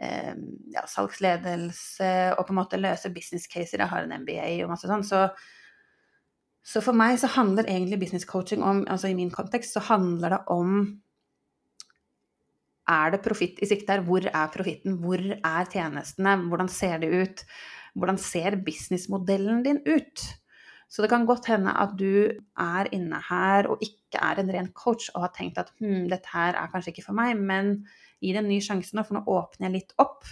ja, 0.00 0.84
salgsledelse 0.88 2.10
og 2.36 2.46
på 2.46 2.54
en 2.54 2.58
måte 2.60 2.80
løse 2.80 3.10
business 3.12 3.48
caser. 3.50 3.82
Jeg 3.82 3.90
har 3.90 4.06
en 4.06 4.14
MBA 4.22 4.48
og 4.64 4.72
masse 4.72 4.88
sånn. 4.88 5.04
Så, 5.04 5.26
så, 6.64 6.80
for 6.84 6.96
meg 6.96 7.18
så 7.20 7.28
handler 7.34 7.68
egentlig 7.68 8.00
business 8.00 8.28
coaching 8.28 8.64
om, 8.64 8.86
altså 8.88 9.10
i 9.10 9.16
min 9.18 9.32
kontekst, 9.34 9.76
så 9.76 9.84
handler 9.90 10.36
det 10.36 10.42
om 10.56 10.82
Er 12.90 13.12
det 13.12 13.22
profitt 13.22 13.60
i 13.62 13.68
sikte 13.70 13.92
her? 13.92 14.00
Hvor 14.02 14.24
er 14.26 14.48
profitten? 14.50 14.96
Hvor 14.98 15.20
er 15.20 15.68
tjenestene? 15.70 16.32
Hvordan 16.50 16.68
ser 16.72 16.98
det 17.04 17.10
ut? 17.12 17.44
Hvordan 17.94 18.18
ser 18.18 18.56
businessmodellen 18.66 19.62
din 19.62 19.78
ut? 19.86 20.24
Så 20.90 21.04
det 21.04 21.10
kan 21.12 21.26
godt 21.28 21.46
hende 21.46 21.70
at 21.78 21.94
du 21.98 22.34
er 22.58 22.88
inne 22.94 23.20
her 23.28 23.68
og 23.70 23.82
ikke 23.84 24.18
er 24.18 24.40
en 24.42 24.50
ren 24.50 24.70
coach 24.74 25.06
og 25.14 25.28
har 25.28 25.34
tenkt 25.36 25.60
at 25.62 25.70
hm, 25.78 26.08
dette 26.10 26.32
her 26.32 26.58
er 26.58 26.70
kanskje 26.72 26.90
ikke 26.94 27.06
for 27.06 27.18
meg, 27.18 27.38
men 27.38 27.76
gi 28.18 28.32
det 28.34 28.42
en 28.42 28.50
ny 28.50 28.58
sjanse 28.64 28.96
nå, 28.96 29.04
for 29.06 29.20
nå 29.20 29.22
åpner 29.30 29.68
jeg 29.68 29.76
litt 29.78 29.94
opp. 30.02 30.26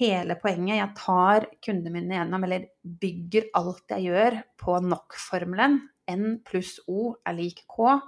Hele 0.00 0.36
poenget 0.40 0.78
Jeg 0.78 0.96
tar 0.96 1.46
kundene 1.66 1.92
mine 1.92 2.16
gjennom, 2.16 2.44
eller 2.46 2.68
bygger 2.80 3.50
alt 3.58 3.92
jeg 3.92 4.08
gjør, 4.08 4.38
på 4.62 4.78
NOK-formelen. 4.86 5.80
N 6.10 6.38
pluss 6.46 6.78
O 6.88 7.12
er 7.26 7.36
lik 7.36 7.66
K. 7.68 7.98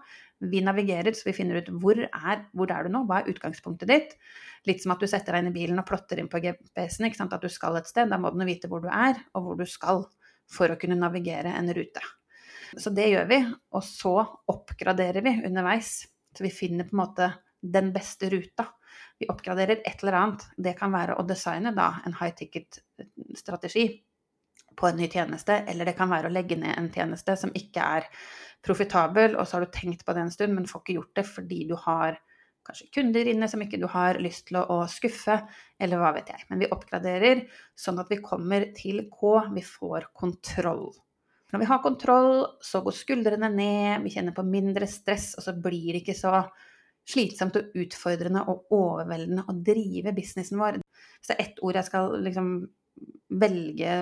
Vi 0.42 0.62
navigerer, 0.64 1.12
så 1.14 1.28
vi 1.28 1.36
finner 1.36 1.60
ut 1.60 1.68
hvor 1.82 2.00
er, 2.00 2.46
hvor 2.56 2.72
er 2.72 2.86
du 2.86 2.94
nå, 2.94 3.04
hva 3.06 3.20
er 3.20 3.28
utgangspunktet 3.30 3.90
ditt. 3.90 4.16
Litt 4.66 4.80
som 4.82 4.94
at 4.94 5.02
du 5.02 5.10
setter 5.10 5.36
deg 5.36 5.44
inn 5.44 5.52
i 5.52 5.54
bilen 5.54 5.82
og 5.82 5.86
plotter 5.86 6.18
inn 6.22 6.30
på 6.32 6.40
GPS-en, 6.42 7.12
at 7.28 7.44
du 7.44 7.50
skal 7.52 7.78
et 7.78 7.90
sted. 7.90 8.10
Da 8.10 8.18
må 8.18 8.32
du 8.32 8.40
vite 8.48 8.70
hvor 8.72 8.82
du 8.82 8.88
er, 8.88 9.20
og 9.36 9.46
hvor 9.46 9.60
du 9.60 9.68
skal, 9.68 10.06
for 10.52 10.72
å 10.72 10.78
kunne 10.80 10.98
navigere 10.98 11.54
en 11.56 11.72
rute. 11.74 12.02
Så 12.76 12.92
det 12.94 13.08
gjør 13.12 13.26
vi, 13.28 13.40
og 13.76 13.84
så 13.84 14.14
oppgraderer 14.52 15.24
vi 15.24 15.34
underveis. 15.46 16.06
Så 16.32 16.44
vi 16.44 16.52
finner 16.54 16.88
på 16.88 16.96
en 16.96 17.02
måte 17.02 17.32
den 17.60 17.90
beste 17.92 18.30
ruta. 18.32 18.66
Vi 19.20 19.28
oppgraderer 19.28 19.82
et 19.84 20.00
eller 20.02 20.16
annet. 20.18 20.46
Det 20.56 20.72
kan 20.78 20.92
være 20.94 21.18
å 21.18 21.26
designe 21.28 21.74
da 21.76 21.90
en 22.06 22.16
high 22.16 22.34
ticket-strategi 22.38 23.86
på 24.76 24.88
en 24.88 24.96
ny 24.96 25.08
tjeneste, 25.12 25.58
eller 25.68 25.84
det 25.84 25.96
kan 25.98 26.10
være 26.10 26.30
å 26.30 26.32
legge 26.32 26.56
ned 26.56 26.72
en 26.78 26.88
tjeneste 26.92 27.36
som 27.36 27.52
ikke 27.56 27.84
er 27.98 28.06
profitabel, 28.64 29.36
og 29.36 29.44
så 29.46 29.58
har 29.58 29.66
du 29.66 29.74
tenkt 29.74 30.04
på 30.06 30.14
det 30.16 30.24
en 30.24 30.32
stund, 30.32 30.56
men 30.56 30.68
får 30.70 30.80
ikke 30.80 30.96
gjort 30.96 31.18
det 31.18 31.26
fordi 31.28 31.58
du 31.68 31.74
har 31.84 32.16
kanskje 32.66 32.88
kunder 32.94 33.28
inne 33.28 33.48
som 33.50 33.62
ikke 33.64 33.80
du 33.80 33.86
har 33.90 34.20
lyst 34.22 34.46
til 34.48 34.60
å, 34.60 34.64
å 34.70 34.78
skuffe, 34.90 35.38
eller 35.82 36.00
hva 36.00 36.12
vet 36.16 36.32
jeg. 36.32 36.44
Men 36.50 36.62
vi 36.62 36.70
oppgraderer 36.74 37.46
sånn 37.78 38.00
at 38.02 38.10
vi 38.12 38.20
kommer 38.24 38.68
til 38.76 39.06
K, 39.12 39.32
vi 39.54 39.64
får 39.66 40.10
kontroll. 40.16 40.90
Når 41.52 41.60
vi 41.60 41.68
har 41.68 41.82
kontroll, 41.84 42.36
så 42.64 42.80
går 42.84 42.96
skuldrene 42.96 43.50
ned, 43.52 44.04
vi 44.06 44.14
kjenner 44.14 44.34
på 44.36 44.44
mindre 44.46 44.88
stress, 44.88 45.34
og 45.36 45.44
så 45.44 45.52
blir 45.52 45.90
det 45.92 46.04
ikke 46.04 46.16
så 46.16 46.38
slitsomt 47.08 47.58
og 47.58 47.74
utfordrende 47.82 48.44
og 48.48 48.70
overveldende 48.72 49.44
å 49.50 49.56
drive 49.66 50.14
businessen 50.16 50.60
vår. 50.60 50.78
Hvis 50.80 51.32
det 51.32 51.36
er 51.36 51.44
ett 51.44 51.62
ord 51.66 51.78
jeg 51.78 51.88
skal 51.90 52.14
liksom 52.22 52.52
velge 53.42 53.96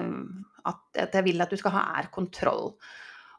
at, 0.69 0.83
at 0.99 1.15
jeg 1.17 1.27
vil 1.27 1.43
at 1.43 1.53
du 1.53 1.59
skal 1.59 1.75
ha, 1.75 1.85
er 1.99 2.11
kontroll. 2.13 2.75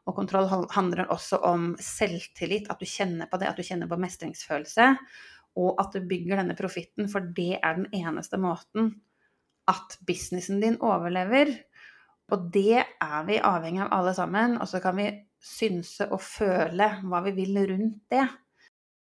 Og 0.08 0.16
kontroll 0.16 0.48
handler 0.74 1.10
også 1.14 1.38
om 1.46 1.72
selvtillit, 1.78 2.66
at 2.72 2.80
du 2.82 2.88
kjenner 2.88 3.30
på 3.30 3.38
det, 3.38 3.52
at 3.52 3.58
du 3.58 3.66
kjenner 3.66 3.90
på 3.90 4.00
mestringsfølelse. 4.02 4.88
Og 5.62 5.78
at 5.80 5.94
du 5.94 6.08
bygger 6.08 6.40
denne 6.40 6.56
profitten, 6.58 7.10
for 7.12 7.24
det 7.36 7.60
er 7.60 7.78
den 7.78 7.88
eneste 7.94 8.40
måten 8.40 8.94
at 9.70 9.98
businessen 10.06 10.62
din 10.62 10.80
overlever. 10.82 11.52
Og 12.32 12.48
det 12.54 12.80
er 12.82 13.26
vi 13.28 13.38
avhengig 13.44 13.84
av 13.84 13.92
alle 13.98 14.14
sammen. 14.16 14.56
Og 14.58 14.68
så 14.70 14.80
kan 14.82 14.96
vi 14.98 15.10
synse 15.42 16.08
og 16.10 16.22
føle 16.22 16.88
hva 17.02 17.22
vi 17.26 17.34
vil 17.36 17.60
rundt 17.70 18.00
det. 18.10 18.24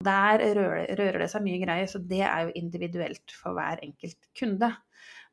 Der 0.05 0.43
rører, 0.55 1.19
det 1.19 1.27
seg 1.31 1.43
mye 1.43 1.59
greier, 1.59 1.89
så 1.91 1.99
det 1.99 2.23
er 2.23 2.47
jo 2.47 2.55
individuelt 2.61 3.35
for 3.35 3.57
hver 3.57 3.83
enkelt 3.83 4.31
kunde. 4.39 4.71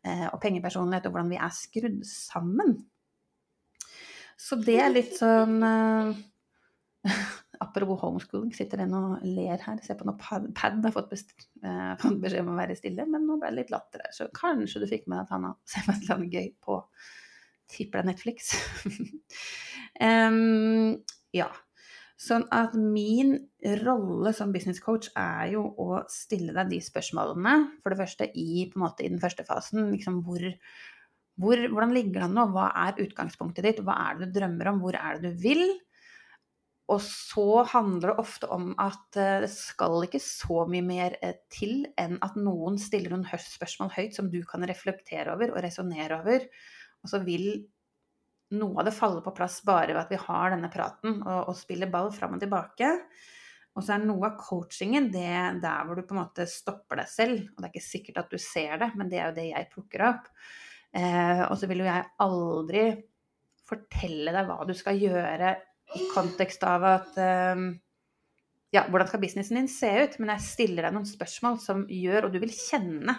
Eh, 0.06 0.25
og 0.32 0.39
pengepersonlighet 0.41 1.06
og 1.06 1.13
hvordan 1.13 1.32
vi 1.34 1.41
er 1.41 1.54
skrudd 1.54 2.01
sammen. 2.10 2.80
Så 4.39 4.58
det 4.62 4.78
er 4.84 4.93
litt 4.93 5.15
sånn 5.17 5.60
uh, 5.63 6.12
Apropos 7.63 8.02
homeschooling, 8.02 8.52
sitter 8.56 8.84
en 8.84 8.95
og 8.98 9.24
ler 9.24 9.62
her. 9.63 9.82
Ser 9.84 9.98
på 10.00 10.08
noe 10.08 10.19
pad, 10.19 10.50
pad 10.58 10.82
har 10.84 10.95
fått, 10.95 11.12
best, 11.12 11.36
uh, 11.65 11.95
beskjed 12.21 12.43
om 12.43 12.54
å 12.56 12.60
være 12.60 12.78
stille, 12.78 13.08
men 13.10 13.28
nå 13.28 13.39
ble 13.39 13.54
det 13.54 13.62
litt 13.62 13.76
latter 13.76 14.04
her. 14.06 14.15
Så 14.15 14.30
kanskje 14.36 14.84
du 14.84 14.89
fikk 14.91 15.08
med 15.12 15.24
at 15.24 15.36
han 15.36 15.48
har 15.50 15.60
sett 15.71 15.88
et 15.88 16.02
eller 16.02 16.17
annet 16.17 16.39
gøy 16.39 16.50
på 16.65 16.82
tipper 17.71 18.04
deg 18.04 18.12
Netflix. 18.12 18.52
um, 20.04 20.98
ja. 21.36 21.50
Sånn 22.21 22.45
at 22.56 22.76
min 22.80 23.34
rolle 23.84 24.32
som 24.36 24.54
business 24.56 24.80
coach 24.80 25.10
er 25.19 25.50
jo 25.52 25.65
å 25.84 26.04
stille 26.12 26.54
deg 26.56 26.69
de 26.71 26.80
spørsmålene. 26.84 27.56
For 27.84 27.91
det 27.91 28.00
første 28.00 28.30
i, 28.39 28.67
måte, 28.80 29.04
i 29.04 29.12
den 29.12 29.19
første 29.24 29.43
fasen. 29.48 29.89
Liksom 29.91 30.21
hvor, 30.28 30.45
hvor, 31.41 31.60
hvordan 31.71 31.91
ligger 31.95 32.21
det 32.21 32.28
an 32.30 32.38
nå? 32.38 32.45
Hva 32.56 32.69
er 32.86 33.02
utgangspunktet 33.04 33.67
ditt? 33.67 33.82
Hva 33.84 33.98
er 34.08 34.19
det 34.19 34.30
du 34.30 34.39
drømmer 34.39 34.71
om? 34.71 34.80
Hvor 34.84 34.98
er 35.00 35.19
det 35.19 35.34
du 35.34 35.43
vil? 35.43 35.65
Og 36.93 37.02
så 37.02 37.63
handler 37.71 38.12
det 38.12 38.21
ofte 38.21 38.48
om 38.54 38.69
at 38.82 39.17
eh, 39.17 39.39
det 39.43 39.50
skal 39.50 40.06
ikke 40.06 40.21
så 40.21 40.65
mye 40.69 40.86
mer 40.86 41.15
eh, 41.26 41.39
til 41.52 41.88
enn 41.98 42.19
at 42.24 42.36
noen 42.38 42.78
stiller 42.82 43.15
noen 43.15 43.26
spørsmål 43.26 43.89
høyt 43.95 44.17
som 44.17 44.30
du 44.30 44.43
kan 44.45 44.65
reflektere 44.69 45.34
over 45.34 45.56
og 45.56 45.63
resonnere 45.65 46.19
over. 46.19 46.45
Og 47.02 47.10
så 47.10 47.21
vil 47.26 47.48
noe 48.56 48.78
av 48.78 48.88
det 48.88 48.93
falle 48.93 49.24
på 49.26 49.34
plass 49.36 49.58
bare 49.65 49.95
ved 49.95 50.04
at 50.04 50.13
vi 50.13 50.21
har 50.21 50.54
denne 50.54 50.69
praten 50.71 51.17
og, 51.24 51.50
og 51.50 51.58
spiller 51.58 51.89
ball 51.91 52.12
fram 52.13 52.38
og 52.38 52.45
tilbake. 52.45 52.91
Og 53.76 53.84
så 53.84 53.95
er 53.95 54.06
noe 54.06 54.30
av 54.30 54.38
coachingen 54.39 55.10
det 55.12 55.26
der 55.65 55.88
hvor 55.88 55.98
du 55.98 56.06
på 56.06 56.15
en 56.15 56.21
måte 56.21 56.45
stopper 56.48 57.02
deg 57.02 57.10
selv. 57.12 57.41
Og 57.50 57.60
det 57.60 57.67
er 57.67 57.74
ikke 57.74 57.88
sikkert 57.89 58.21
at 58.21 58.32
du 58.32 58.38
ser 58.39 58.78
det, 58.86 58.93
men 58.95 59.10
det 59.12 59.19
er 59.19 59.32
jo 59.32 59.38
det 59.41 59.50
jeg 59.50 59.71
plukker 59.74 60.06
opp. 60.13 60.30
Eh, 60.95 61.41
og 61.49 61.58
så 61.60 61.67
vil 61.67 61.84
jo 61.84 61.89
jeg 61.89 62.08
aldri 62.23 62.84
fortelle 63.65 64.31
deg 64.31 64.47
hva 64.47 64.67
du 64.67 64.73
skal 64.77 64.99
gjøre 65.01 65.55
i 65.95 66.05
kontekst 66.13 66.63
av 66.67 66.86
at 66.88 67.17
eh, 67.21 67.65
Ja, 68.73 68.81
hvordan 68.91 69.08
skal 69.08 69.21
businessen 69.21 69.60
din 69.60 69.71
se 69.71 69.88
ut? 70.03 70.17
Men 70.19 70.34
jeg 70.34 70.47
stiller 70.49 70.88
deg 70.88 70.95
noen 70.95 71.08
spørsmål 71.08 71.62
som 71.63 71.86
gjør, 71.88 72.27
og 72.27 72.36
du 72.36 72.41
vil 72.43 72.53
kjenne 72.55 73.15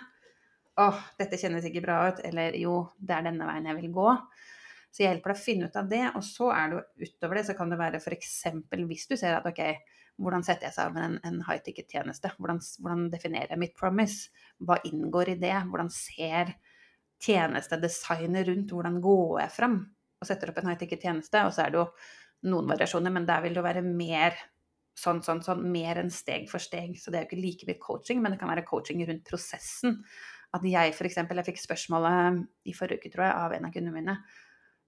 Å, 0.76 0.90
dette 1.16 1.38
kjennes 1.40 1.64
ikke 1.64 1.80
bra 1.84 2.02
ut. 2.10 2.18
Eller 2.28 2.58
jo, 2.60 2.82
det 3.00 3.14
er 3.16 3.28
denne 3.30 3.46
veien 3.48 3.70
jeg 3.70 3.78
vil 3.78 3.94
gå. 3.96 4.10
Så 4.92 5.02
jeg 5.02 5.14
hjelper 5.14 5.32
deg 5.32 5.38
å 5.38 5.44
finne 5.44 5.68
ut 5.68 5.78
av 5.80 5.88
det. 5.88 6.02
Og 6.18 6.24
så 6.24 6.50
er 6.52 6.74
det 6.74 6.82
utover 7.06 7.38
det, 7.38 7.46
så 7.48 7.54
kan 7.56 7.72
det 7.72 7.78
være 7.80 8.00
f.eks. 8.02 8.34
hvis 8.72 9.06
du 9.08 9.16
ser 9.16 9.38
at 9.38 9.48
OK, 9.48 9.62
hvordan 10.20 10.44
setter 10.44 10.70
jeg 10.70 10.76
sammen 10.76 11.02
en, 11.02 11.16
en 11.28 11.42
high 11.44 11.60
ticket-tjeneste? 11.64 12.32
Hvordan, 12.36 12.60
hvordan, 12.80 13.06
definerer 13.12 13.52
jeg 13.52 13.60
mitt 13.60 13.74
promise? 13.76 14.30
Hva 14.64 14.78
inngår 14.88 15.34
i 15.34 15.38
det? 15.40 15.52
Hvordan 15.68 15.92
ser 15.92 16.54
tjenestedesignet 17.22 18.48
rundt 18.50 18.72
hvordan 18.74 19.00
går 19.04 19.40
jeg 19.44 19.54
fram 19.54 19.78
og 20.20 20.28
setter 20.28 20.50
opp 20.50 20.60
en 20.60 20.70
high 20.70 20.80
ticket-tjeneste. 20.80 21.42
Og 21.46 21.54
så 21.54 21.64
er 21.64 21.72
det 21.72 21.80
jo 21.80 21.88
noen 22.52 22.70
variasjoner, 22.70 23.12
men 23.12 23.26
der 23.28 23.42
vil 23.44 23.56
det 23.56 23.60
jo 23.60 23.66
være 23.66 23.84
mer 23.86 24.36
sånn, 24.96 25.20
sånn, 25.24 25.42
sånn, 25.44 25.64
mer 25.72 26.00
enn 26.00 26.12
steg 26.12 26.48
for 26.50 26.62
steg. 26.62 26.96
Så 27.00 27.12
det 27.12 27.18
er 27.18 27.26
jo 27.26 27.30
ikke 27.30 27.42
like 27.42 27.68
mye 27.68 27.82
coaching, 27.82 28.22
men 28.22 28.32
det 28.32 28.40
kan 28.40 28.50
være 28.52 28.64
coaching 28.68 29.02
rundt 29.08 29.28
prosessen. 29.28 30.00
At 30.56 30.64
jeg 30.64 30.94
f.eks. 30.94 31.20
Jeg 31.20 31.46
fikk 31.50 31.60
spørsmålet 31.60 32.42
i 32.68 32.74
forrige 32.76 33.02
uke, 33.02 33.12
tror 33.12 33.26
jeg, 33.26 33.38
av 33.44 33.56
en 33.56 33.68
av 33.68 33.74
kundene 33.74 33.96
mine. 33.96 34.16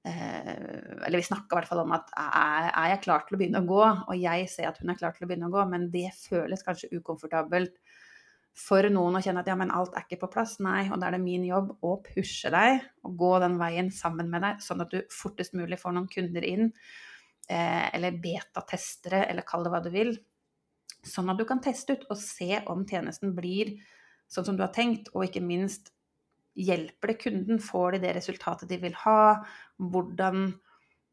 Eh, 0.07 1.05
eller 1.05 1.19
vi 1.19 1.27
snakka 1.27 1.51
i 1.51 1.59
hvert 1.59 1.69
fall 1.69 1.83
om 1.83 1.93
at 1.97 2.12
er, 2.17 2.69
er 2.71 2.93
jeg 2.95 3.03
klar 3.05 3.25
til 3.27 3.37
å 3.37 3.41
begynne 3.41 3.62
å 3.64 3.69
gå? 3.69 3.83
Og 3.85 4.14
jeg 4.17 4.49
ser 4.53 4.71
at 4.71 4.79
hun 4.81 4.93
er 4.93 5.01
klar 5.01 5.17
til 5.17 5.27
å 5.27 5.31
begynne 5.31 5.51
å 5.51 5.55
gå, 5.55 5.64
men 5.69 5.88
det 5.93 6.09
føles 6.17 6.64
kanskje 6.64 6.93
ukomfortabelt 6.97 7.77
for 8.59 8.88
noen 8.90 9.18
å 9.18 9.23
kjenne 9.23 9.44
at 9.44 9.49
ja, 9.51 9.55
men 9.59 9.71
alt 9.75 9.94
er 9.94 10.05
ikke 10.05 10.25
på 10.25 10.31
plass. 10.35 10.57
Nei, 10.64 10.88
og 10.90 10.99
da 10.99 11.09
er 11.09 11.16
det 11.16 11.23
min 11.23 11.44
jobb 11.47 11.77
å 11.87 11.92
pushe 12.05 12.51
deg 12.53 12.81
og 13.07 13.14
gå 13.21 13.35
den 13.44 13.59
veien 13.61 13.90
sammen 13.94 14.31
med 14.33 14.42
deg, 14.44 14.64
sånn 14.64 14.83
at 14.83 14.94
du 14.94 14.99
fortest 15.14 15.55
mulig 15.59 15.79
får 15.81 15.94
noen 15.94 16.09
kunder 16.11 16.47
inn, 16.47 16.73
eh, 17.49 17.87
eller 17.94 18.18
betatestere, 18.23 19.25
eller 19.31 19.47
kall 19.47 19.66
det 19.66 19.75
hva 19.75 19.83
du 19.85 19.92
vil. 19.94 20.16
Sånn 21.07 21.31
at 21.31 21.38
du 21.38 21.47
kan 21.49 21.62
teste 21.62 21.94
ut 21.94 22.09
og 22.11 22.18
se 22.21 22.59
om 22.66 22.83
tjenesten 22.88 23.37
blir 23.37 23.77
sånn 24.29 24.51
som 24.51 24.59
du 24.59 24.64
har 24.66 24.75
tenkt, 24.75 25.12
og 25.14 25.29
ikke 25.29 25.44
minst 25.44 25.92
hjelper 26.59 27.12
det 27.12 27.21
kunden, 27.23 27.62
får 27.62 27.94
de 27.94 28.05
det 28.09 28.16
resultatet 28.18 28.71
de 28.71 28.81
vil 28.83 28.97
ha, 29.05 29.38
hvordan, 29.79 30.49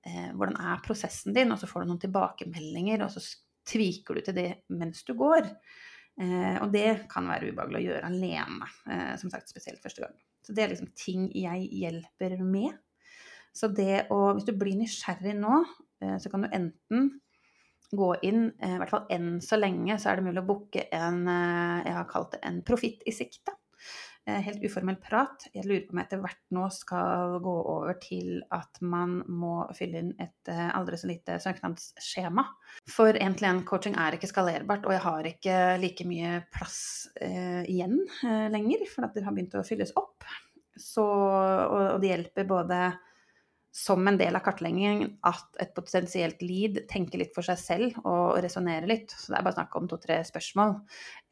eh, 0.08 0.32
hvordan 0.34 0.58
er 0.58 0.82
prosessen 0.86 1.36
din, 1.36 1.54
og 1.54 1.62
så 1.62 1.70
får 1.70 1.84
du 1.84 1.92
noen 1.92 2.02
tilbakemeldinger, 2.02 3.06
og 3.06 3.14
så 3.14 3.22
tviker 3.66 4.18
du 4.18 4.26
til 4.26 4.38
det 4.38 4.50
mens 4.74 5.06
du 5.06 5.14
går. 5.18 5.46
Eh, 6.16 6.56
og 6.64 6.72
det 6.72 7.08
kan 7.12 7.28
være 7.28 7.52
ubehagelig 7.52 7.82
å 7.82 7.86
gjøre 7.90 8.08
alene, 8.08 8.70
eh, 8.88 9.14
som 9.20 9.32
sagt 9.32 9.52
spesielt 9.52 9.84
første 9.84 10.06
gang. 10.06 10.16
Så 10.46 10.56
det 10.56 10.64
er 10.64 10.72
liksom 10.72 10.94
ting 10.96 11.28
jeg 11.36 11.68
hjelper 11.76 12.38
med. 12.44 12.78
Så 13.56 13.68
det 13.72 14.08
å 14.12 14.34
Hvis 14.36 14.48
du 14.48 14.54
blir 14.54 14.76
nysgjerrig 14.76 15.36
nå, 15.36 15.64
eh, 16.02 16.18
så 16.18 16.32
kan 16.32 16.44
du 16.44 16.50
enten 16.52 17.20
gå 17.96 18.16
inn, 18.24 18.50
i 18.60 18.78
hvert 18.80 18.90
fall 18.90 19.06
enn 19.10 19.40
så 19.40 19.60
lenge, 19.60 19.96
så 20.00 20.10
er 20.10 20.16
det 20.16 20.26
mulig 20.26 20.42
å 20.42 20.48
booke 20.48 20.88
en 20.92 21.28
Jeg 21.28 21.94
har 21.94 22.08
kalt 22.10 22.32
det 22.32 22.40
en 22.44 22.62
profitt 22.66 23.04
i 23.06 23.12
sikte. 23.12 23.54
Eh, 24.28 24.40
helt 24.42 24.64
uformell 24.66 24.96
prat. 24.98 25.44
Jeg 25.54 25.68
lurer 25.70 25.84
på 25.86 25.94
om 25.94 26.00
jeg 26.02 26.08
etter 26.08 26.22
hvert 26.24 26.40
nå 26.58 26.64
skal 26.74 27.36
gå 27.46 27.52
over 27.76 27.94
til 28.02 28.40
at 28.56 28.80
man 28.82 29.20
må 29.30 29.68
fylle 29.78 30.02
inn 30.02 30.14
et 30.18 30.50
eh, 30.50 30.70
aldri 30.74 30.98
så 30.98 31.10
lite 31.12 31.36
søknadsskjema. 31.44 32.46
For 32.90 33.14
én-til-én-coaching 33.14 33.94
er 34.02 34.18
ikke 34.18 34.32
skalerbart, 34.32 34.88
og 34.90 34.96
jeg 34.96 35.04
har 35.04 35.30
ikke 35.30 35.60
like 35.84 36.08
mye 36.10 36.40
plass 36.56 36.80
eh, 37.22 37.62
igjen 37.70 38.00
eh, 38.26 38.48
lenger, 38.50 38.88
for 38.90 39.06
at 39.06 39.14
det 39.14 39.28
har 39.28 39.36
begynt 39.38 39.54
å 39.60 39.66
fylles 39.68 39.94
opp. 40.02 40.26
Så, 40.74 41.06
og, 41.06 41.84
og 41.94 42.02
det 42.02 42.16
hjelper 42.16 42.50
både 42.50 42.80
som 43.76 44.08
en 44.08 44.16
del 44.16 44.38
av 44.38 44.40
kartleggingen 44.40 45.18
at 45.28 45.58
et 45.60 45.74
potensielt 45.76 46.40
lead 46.46 46.78
tenker 46.88 47.20
litt 47.20 47.34
for 47.36 47.44
seg 47.44 47.58
selv 47.60 47.98
og 48.08 48.38
resonnerer 48.46 48.88
litt. 48.88 49.12
Så 49.12 49.34
det 49.34 49.36
er 49.42 49.44
bare 49.44 49.58
snakk 49.58 49.76
om 49.76 49.90
to-tre 49.92 50.22
spørsmål. 50.24 50.78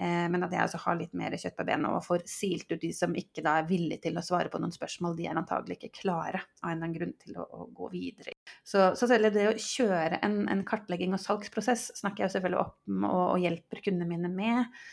Eh, 0.03 0.25
men 0.33 0.43
at 0.43 0.51
jeg 0.51 0.65
også 0.65 0.81
har 0.83 0.97
litt 0.99 1.15
mer 1.15 1.37
kjøtt 1.39 1.55
på 1.55 1.65
benet 1.69 1.87
og 1.87 2.03
får 2.03 2.25
silt 2.27 2.73
ut 2.73 2.81
de 2.81 2.89
som 2.91 3.15
ikke 3.15 3.45
da 3.45 3.55
er 3.61 3.69
villige 3.69 4.09
til 4.09 4.19
å 4.19 4.25
svare 4.27 4.51
på 4.51 4.59
noen 4.59 4.75
spørsmål. 4.75 5.15
De 5.15 5.29
er 5.29 5.39
antagelig 5.39 5.79
ikke 5.79 6.01
klare 6.01 6.43
av 6.59 6.67
en 6.67 6.73
eller 6.73 6.89
annen 6.89 6.97
grunn 6.97 7.15
til 7.23 7.39
å, 7.39 7.47
å 7.47 7.69
gå 7.79 7.87
videre. 7.95 8.35
Så, 8.59 8.89
så 8.99 9.07
selv 9.07 9.31
det 9.31 9.47
å 9.47 9.55
kjøre 9.55 10.19
en, 10.27 10.41
en, 10.51 10.67
kartlegging 10.67 11.15
og 11.15 11.23
salgsprosess 11.23 11.93
snakker 12.01 12.25
jeg 12.25 12.35
selvfølgelig 12.35 12.65
om 12.65 13.07
og, 13.07 13.23
og 13.37 13.41
hjelper 13.45 13.85
kundene 13.87 14.11
mine 14.11 14.35
med. 14.35 14.83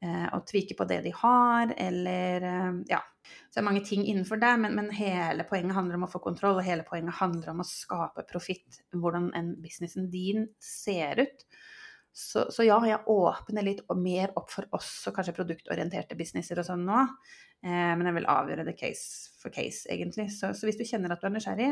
Eh, 0.00 0.28
og 0.32 0.46
tvike 0.48 0.74
på 0.78 0.86
det 0.88 1.02
de 1.04 1.10
har, 1.12 1.74
eller 1.76 2.44
eh, 2.48 2.76
ja. 2.88 3.00
Så 3.20 3.58
det 3.58 3.60
er 3.60 3.66
mange 3.66 3.82
ting 3.84 4.06
innenfor 4.08 4.40
det, 4.40 4.54
men, 4.62 4.72
men, 4.78 4.88
hele 4.96 5.44
poenget 5.46 5.76
handler 5.76 5.98
om 5.98 6.06
å 6.06 6.10
få 6.10 6.22
kontroll, 6.24 6.56
og 6.56 6.64
hele 6.64 6.86
poenget 6.88 7.18
handler 7.18 7.52
om 7.52 7.60
å 7.60 7.68
skape 7.68 8.24
profitt. 8.30 8.80
Hvordan 8.96 9.28
en 9.36 9.52
businessen 9.60 10.08
din 10.12 10.48
ser 10.64 11.20
ut. 11.20 11.44
Så, 12.16 12.46
så, 12.50 12.64
ja, 12.66 12.78
jeg 12.88 13.04
åpner 13.12 13.66
litt 13.66 13.84
mer 13.94 14.32
opp 14.40 14.50
for 14.50 14.66
oss 14.74 14.90
og 15.06 15.14
kanskje 15.14 15.36
produktorienterte 15.36 16.16
businesser 16.18 16.58
og 16.58 16.66
sånn 16.66 16.82
nå. 16.88 17.04
Eh, 17.62 17.92
men 17.92 18.08
jeg 18.08 18.16
vil 18.18 18.32
avgjøre 18.32 18.66
det 18.66 18.78
case 18.80 19.36
for 19.38 19.52
case, 19.54 19.84
egentlig. 19.92 20.30
Så, 20.34 20.54
så, 20.56 20.66
hvis 20.66 20.80
du 20.80 20.86
kjenner 20.88 21.12
at 21.12 21.20
du 21.20 21.28
er 21.28 21.36
nysgjerrig, 21.36 21.70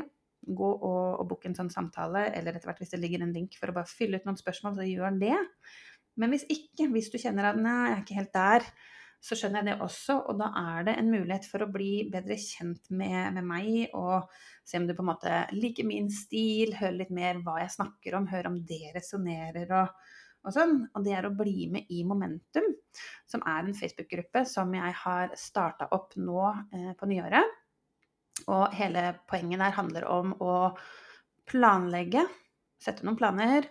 gå 0.59 0.69
og, 0.69 1.19
og 1.19 1.25
book 1.33 1.49
en 1.49 1.57
sånn 1.57 1.73
samtale, 1.73 2.29
eller 2.37 2.55
etter 2.55 2.71
hvert 2.71 2.85
hvis 2.85 2.93
det 2.93 3.01
ligger 3.03 3.25
en 3.25 3.35
link 3.35 3.57
for 3.59 3.73
å 3.73 3.81
bare 3.81 3.91
fylle 3.91 4.21
ut 4.21 4.29
noen 4.29 4.39
spørsmål, 4.39 4.77
så 4.77 4.87
gjør 4.87 5.17
det. 5.25 5.37
Men 6.19 6.35
hvis 6.35 6.47
ikke, 6.51 6.89
hvis 6.93 7.11
du 7.13 7.19
kjenner 7.21 7.53
at 7.53 7.59
nei, 7.61 7.81
jeg 7.89 7.97
er 7.97 8.05
ikke 8.05 8.19
helt 8.19 8.35
der, 8.35 8.71
så 9.19 9.35
skjønner 9.35 9.63
jeg 9.63 9.69
det 9.71 9.85
også. 9.85 10.17
Og 10.31 10.39
da 10.39 10.51
er 10.61 10.87
det 10.89 10.95
en 10.99 11.11
mulighet 11.11 11.49
for 11.51 11.65
å 11.65 11.71
bli 11.73 11.93
bedre 12.13 12.39
kjent 12.39 12.91
med, 12.95 13.35
med 13.37 13.47
meg, 13.47 13.97
og 13.99 14.31
se 14.67 14.79
om 14.81 14.87
du 14.89 14.95
på 14.95 15.05
en 15.05 15.11
måte 15.11 15.41
liker 15.57 15.87
min 15.89 16.11
stil, 16.13 16.75
høre 16.79 17.01
litt 17.01 17.13
mer 17.15 17.43
hva 17.45 17.59
jeg 17.63 17.75
snakker 17.75 18.19
om, 18.19 18.31
høre 18.31 18.53
om 18.53 18.61
det 18.69 18.93
resonnerer 18.97 19.75
og, 19.81 19.95
og 20.47 20.55
sånn. 20.55 20.77
Og 20.95 21.07
det 21.07 21.17
er 21.19 21.29
å 21.29 21.35
bli 21.39 21.69
med 21.75 21.91
i 21.95 22.05
Momentum, 22.07 22.71
som 23.31 23.43
er 23.47 23.65
en 23.65 23.79
Facebook-gruppe 23.79 24.45
som 24.49 24.75
jeg 24.79 24.95
har 25.05 25.35
starta 25.39 25.91
opp 25.97 26.15
nå 26.19 26.43
eh, 26.49 26.93
på 26.99 27.11
nyåret. 27.11 27.57
Og 28.49 28.75
hele 28.79 29.11
poenget 29.29 29.61
der 29.61 29.75
handler 29.75 30.07
om 30.09 30.33
å 30.41 30.55
planlegge, 31.49 32.23
sette 32.79 33.03
noen 33.03 33.19
planer, 33.19 33.67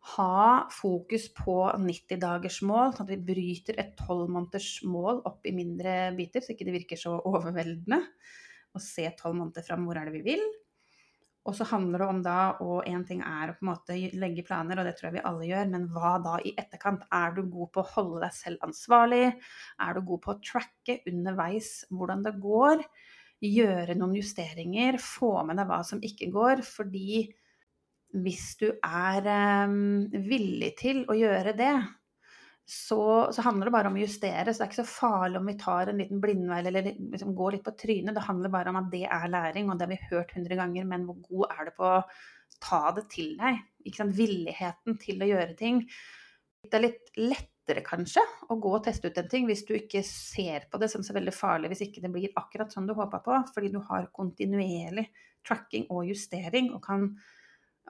ha 0.00 0.68
fokus 0.72 1.26
på 1.36 1.56
90-dagersmål, 1.76 2.94
sånn 2.94 3.04
at 3.04 3.12
vi 3.12 3.20
bryter 3.30 3.76
et 3.80 3.92
12-månedersmål 4.00 5.20
opp 5.28 5.44
i 5.44 5.52
mindre 5.52 6.14
biter, 6.16 6.44
så 6.44 6.54
ikke 6.54 6.66
det 6.68 6.76
virker 6.78 7.00
så 7.00 7.18
overveldende. 7.28 8.00
Og 8.72 8.82
se 8.84 9.04
12 9.10 9.36
måneder 9.36 9.66
fram 9.66 9.84
hvor 9.84 9.98
er 10.00 10.08
det 10.08 10.16
vi 10.16 10.24
vil. 10.32 10.44
Og 11.48 11.56
så 11.56 11.64
handler 11.70 12.02
det 12.02 12.08
om 12.12 12.18
da, 12.24 12.40
og 12.60 12.88
én 12.88 13.04
ting 13.08 13.22
er 13.24 13.50
å 13.50 13.54
på 13.56 13.64
en 13.64 13.70
måte 13.70 13.96
legge 14.20 14.44
planer, 14.44 14.80
og 14.80 14.86
det 14.86 14.92
tror 14.98 15.08
jeg 15.08 15.16
vi 15.18 15.26
alle 15.30 15.48
gjør, 15.48 15.70
men 15.72 15.86
hva 15.92 16.12
da 16.22 16.34
i 16.44 16.52
etterkant? 16.60 17.06
Er 17.16 17.32
du 17.36 17.42
god 17.48 17.70
på 17.74 17.82
å 17.82 17.90
holde 17.94 18.20
deg 18.26 18.34
selv 18.36 18.66
ansvarlig? 18.66 19.22
Er 19.80 19.96
du 19.96 20.04
god 20.10 20.22
på 20.24 20.34
å 20.34 20.42
tracke 20.44 20.98
underveis 21.08 21.72
hvordan 21.88 22.26
det 22.26 22.34
går? 22.44 22.84
Gjøre 23.40 23.96
noen 23.96 24.18
justeringer? 24.20 25.00
Få 25.00 25.32
med 25.48 25.56
deg 25.60 25.70
hva 25.72 25.80
som 25.86 26.04
ikke 26.04 26.28
går? 26.34 26.60
Fordi 26.66 27.24
hvis 28.24 28.54
du 28.58 28.68
er 28.72 29.26
um, 29.68 30.06
villig 30.10 30.74
til 30.80 31.04
å 31.10 31.16
gjøre 31.16 31.54
det, 31.58 31.72
så, 32.70 33.02
så, 33.34 33.42
handler 33.42 33.66
det 33.66 33.74
bare 33.74 33.90
om 33.90 33.96
å 33.98 34.02
justere. 34.02 34.52
Så 34.52 34.60
det 34.60 34.66
er 34.66 34.70
ikke 34.70 34.82
så 34.84 34.92
farlig 34.92 35.40
om 35.40 35.48
vi 35.50 35.56
tar 35.58 35.90
en 35.90 35.98
liten 35.98 36.20
blindvei 36.22 36.60
eller 36.60 36.90
liksom 36.94 37.32
går 37.38 37.56
litt 37.56 37.64
på 37.66 37.74
trynet. 37.78 38.14
Det 38.14 38.26
handler 38.28 38.52
bare 38.52 38.70
om 38.70 38.78
at 38.78 38.90
det 38.92 39.06
er 39.10 39.32
læring, 39.32 39.70
og 39.70 39.78
det 39.78 39.88
har 39.88 39.90
vi 39.90 40.12
hørt 40.12 40.34
hundre 40.36 40.58
ganger. 40.60 40.86
Men 40.92 41.06
hvor 41.08 41.18
god 41.24 41.56
er 41.56 41.66
det 41.66 41.74
på 41.78 41.88
å 41.88 42.04
ta 42.62 42.82
det 42.94 43.08
til 43.10 43.32
deg? 43.40 43.58
Ikke 43.82 44.02
sant? 44.02 44.14
Villigheten 44.18 45.00
til 45.02 45.24
å 45.24 45.30
gjøre 45.32 45.56
ting. 45.58 45.82
Det 46.62 46.78
er 46.78 46.86
litt 46.86 47.10
lettere 47.18 47.82
kanskje 47.86 48.22
å 48.50 48.58
gå 48.62 48.76
og 48.76 48.84
teste 48.86 49.10
ut 49.10 49.18
en 49.18 49.28
ting 49.30 49.46
hvis 49.48 49.64
du 49.66 49.74
ikke 49.76 50.02
ser 50.06 50.66
på 50.70 50.78
det 50.78 50.90
som 50.92 51.02
så 51.06 51.14
veldig 51.16 51.34
farlig, 51.34 51.72
hvis 51.72 51.84
ikke 51.88 52.02
det 52.04 52.12
blir 52.14 52.38
akkurat 52.38 52.70
sånn 52.70 52.86
du 52.86 52.94
håpa 52.98 53.22
på, 53.24 53.36
fordi 53.54 53.70
du 53.74 53.80
har 53.90 54.10
kontinuerlig 54.14 55.08
tracking 55.46 55.86
og 55.90 56.06
justering 56.10 56.70
og 56.74 56.82
kan 56.84 57.10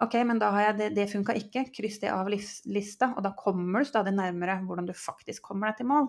Ok, 0.00 0.14
men 0.24 0.38
da 0.40 0.48
har 0.54 0.64
jeg 0.70 0.76
det, 0.78 0.88
det 0.96 1.08
funka 1.12 1.34
ikke. 1.36 1.66
Kryss 1.76 1.98
det 2.00 2.12
av 2.12 2.30
lista, 2.30 3.10
og 3.12 3.24
da 3.26 3.34
kommer 3.36 3.82
du 3.82 3.88
stadig 3.90 4.14
nærmere 4.16 4.60
hvordan 4.64 4.88
du 4.88 4.94
faktisk 4.96 5.50
kommer 5.50 5.70
deg 5.70 5.82
til 5.82 5.90
mål. 5.90 6.08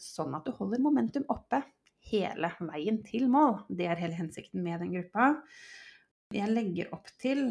Sånn 0.00 0.34
at 0.36 0.44
du 0.44 0.52
holder 0.56 0.82
momentum 0.84 1.24
oppe 1.32 1.62
hele 2.10 2.50
veien 2.60 3.00
til 3.06 3.28
mål. 3.32 3.62
Det 3.70 3.86
er 3.88 4.00
hele 4.00 4.18
hensikten 4.18 4.64
med 4.64 4.82
den 4.82 4.92
gruppa. 4.96 5.34
Jeg 6.32 6.52
legger 6.52 6.92
opp 6.96 7.08
til 7.22 7.46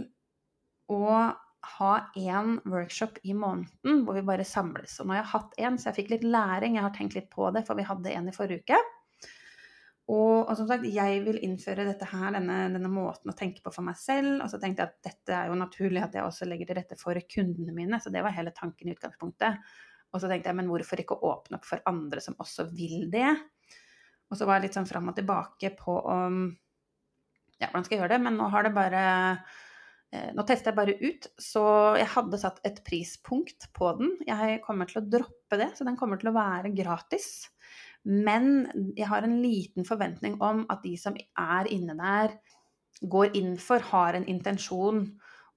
å 0.92 1.32
ha 1.78 1.92
én 2.18 2.56
workshop 2.66 3.20
i 3.24 3.36
måneden 3.38 4.02
hvor 4.06 4.18
vi 4.18 4.26
bare 4.26 4.46
samles. 4.48 4.98
Og 5.00 5.08
nå 5.08 5.16
har 5.16 5.22
jeg 5.22 5.32
hatt 5.34 5.60
én, 5.62 5.78
så 5.78 5.90
jeg 5.90 6.02
fikk 6.02 6.16
litt 6.16 6.26
læring. 6.26 6.78
Jeg 6.78 6.86
har 6.88 6.96
tenkt 6.96 7.18
litt 7.18 7.30
på 7.34 7.50
det, 7.54 7.66
for 7.68 7.78
vi 7.78 7.86
hadde 7.86 8.14
en 8.14 8.30
i 8.30 8.36
forrige 8.36 8.66
uke. 8.66 8.82
Og, 10.12 10.50
og, 10.50 10.52
som 10.60 10.68
sagt, 10.68 10.84
jeg 10.92 11.22
vil 11.24 11.38
innføre 11.46 11.86
dette 11.88 12.08
her, 12.10 12.34
denne, 12.36 12.58
denne, 12.74 12.90
måten 12.92 13.32
å 13.32 13.36
tenke 13.38 13.64
på 13.64 13.72
for 13.72 13.86
meg 13.88 13.96
selv. 14.00 14.42
Og 14.44 14.50
så 14.52 14.60
tenkte 14.60 14.84
jeg 14.84 14.92
at 14.92 15.08
dette 15.08 15.38
er 15.38 15.52
jo 15.52 15.60
naturlig 15.60 16.02
at 16.04 16.18
jeg 16.18 16.26
også 16.26 16.48
legger 16.50 16.68
til 16.68 16.80
rette 16.82 16.98
for 17.00 17.20
kundene 17.32 17.76
mine. 17.76 18.00
Så 18.04 18.12
det 18.12 18.24
var 18.26 18.36
hele 18.36 18.52
tanken 18.56 18.90
i 18.90 18.96
utgangspunktet. 18.98 19.72
Og 20.12 20.20
så 20.20 20.28
tenkte 20.28 20.52
jeg, 20.52 20.60
men 20.60 20.68
hvorfor 20.68 21.00
ikke 21.00 21.22
åpne 21.24 21.62
opp 21.62 21.68
for 21.70 21.84
andre 21.88 22.24
som 22.24 22.36
også 22.44 22.68
vil 22.76 23.08
det? 23.14 23.30
Og 24.32 24.40
så 24.40 24.48
var 24.48 24.60
jeg 24.60 24.68
litt 24.68 24.80
sånn 24.80 24.90
fram 24.90 25.12
og 25.12 25.18
tilbake 25.20 25.74
på 25.80 25.96
om 26.12 26.44
Ja, 27.62 27.70
hvordan 27.70 27.86
skal 27.86 27.96
jeg 27.96 28.02
gjøre 28.02 28.16
det? 28.16 28.24
Men 28.26 28.40
nå 28.40 28.48
har 28.52 28.66
det 28.66 28.74
bare 28.76 29.02
eh, 30.12 30.32
Nå 30.36 30.44
tester 30.48 30.72
jeg 30.72 30.80
bare 30.80 30.98
ut, 31.00 31.28
så 31.40 31.64
jeg 32.00 32.10
hadde 32.16 32.40
satt 32.42 32.60
et 32.68 32.84
prispunkt 32.88 33.70
på 33.78 33.92
den. 34.00 34.16
Jeg 34.28 34.60
kommer 34.66 34.90
til 34.90 35.00
å 35.00 35.08
droppe 35.08 35.60
det, 35.62 35.72
så 35.78 35.88
den 35.88 36.00
kommer 36.00 36.20
til 36.20 36.32
å 36.32 36.36
være 36.36 36.74
gratis. 36.76 37.46
Men 38.08 38.94
jeg 38.98 39.08
har 39.12 39.26
en 39.26 39.38
liten 39.44 39.86
forventning 39.86 40.40
om 40.42 40.64
at 40.74 40.82
de 40.86 40.96
som 40.98 41.18
er 41.18 41.70
inne 41.70 41.98
der, 42.00 42.38
går 43.02 43.36
inn 43.38 43.56
for, 43.58 43.82
har 43.92 44.14
en 44.18 44.28
intensjon 44.30 45.06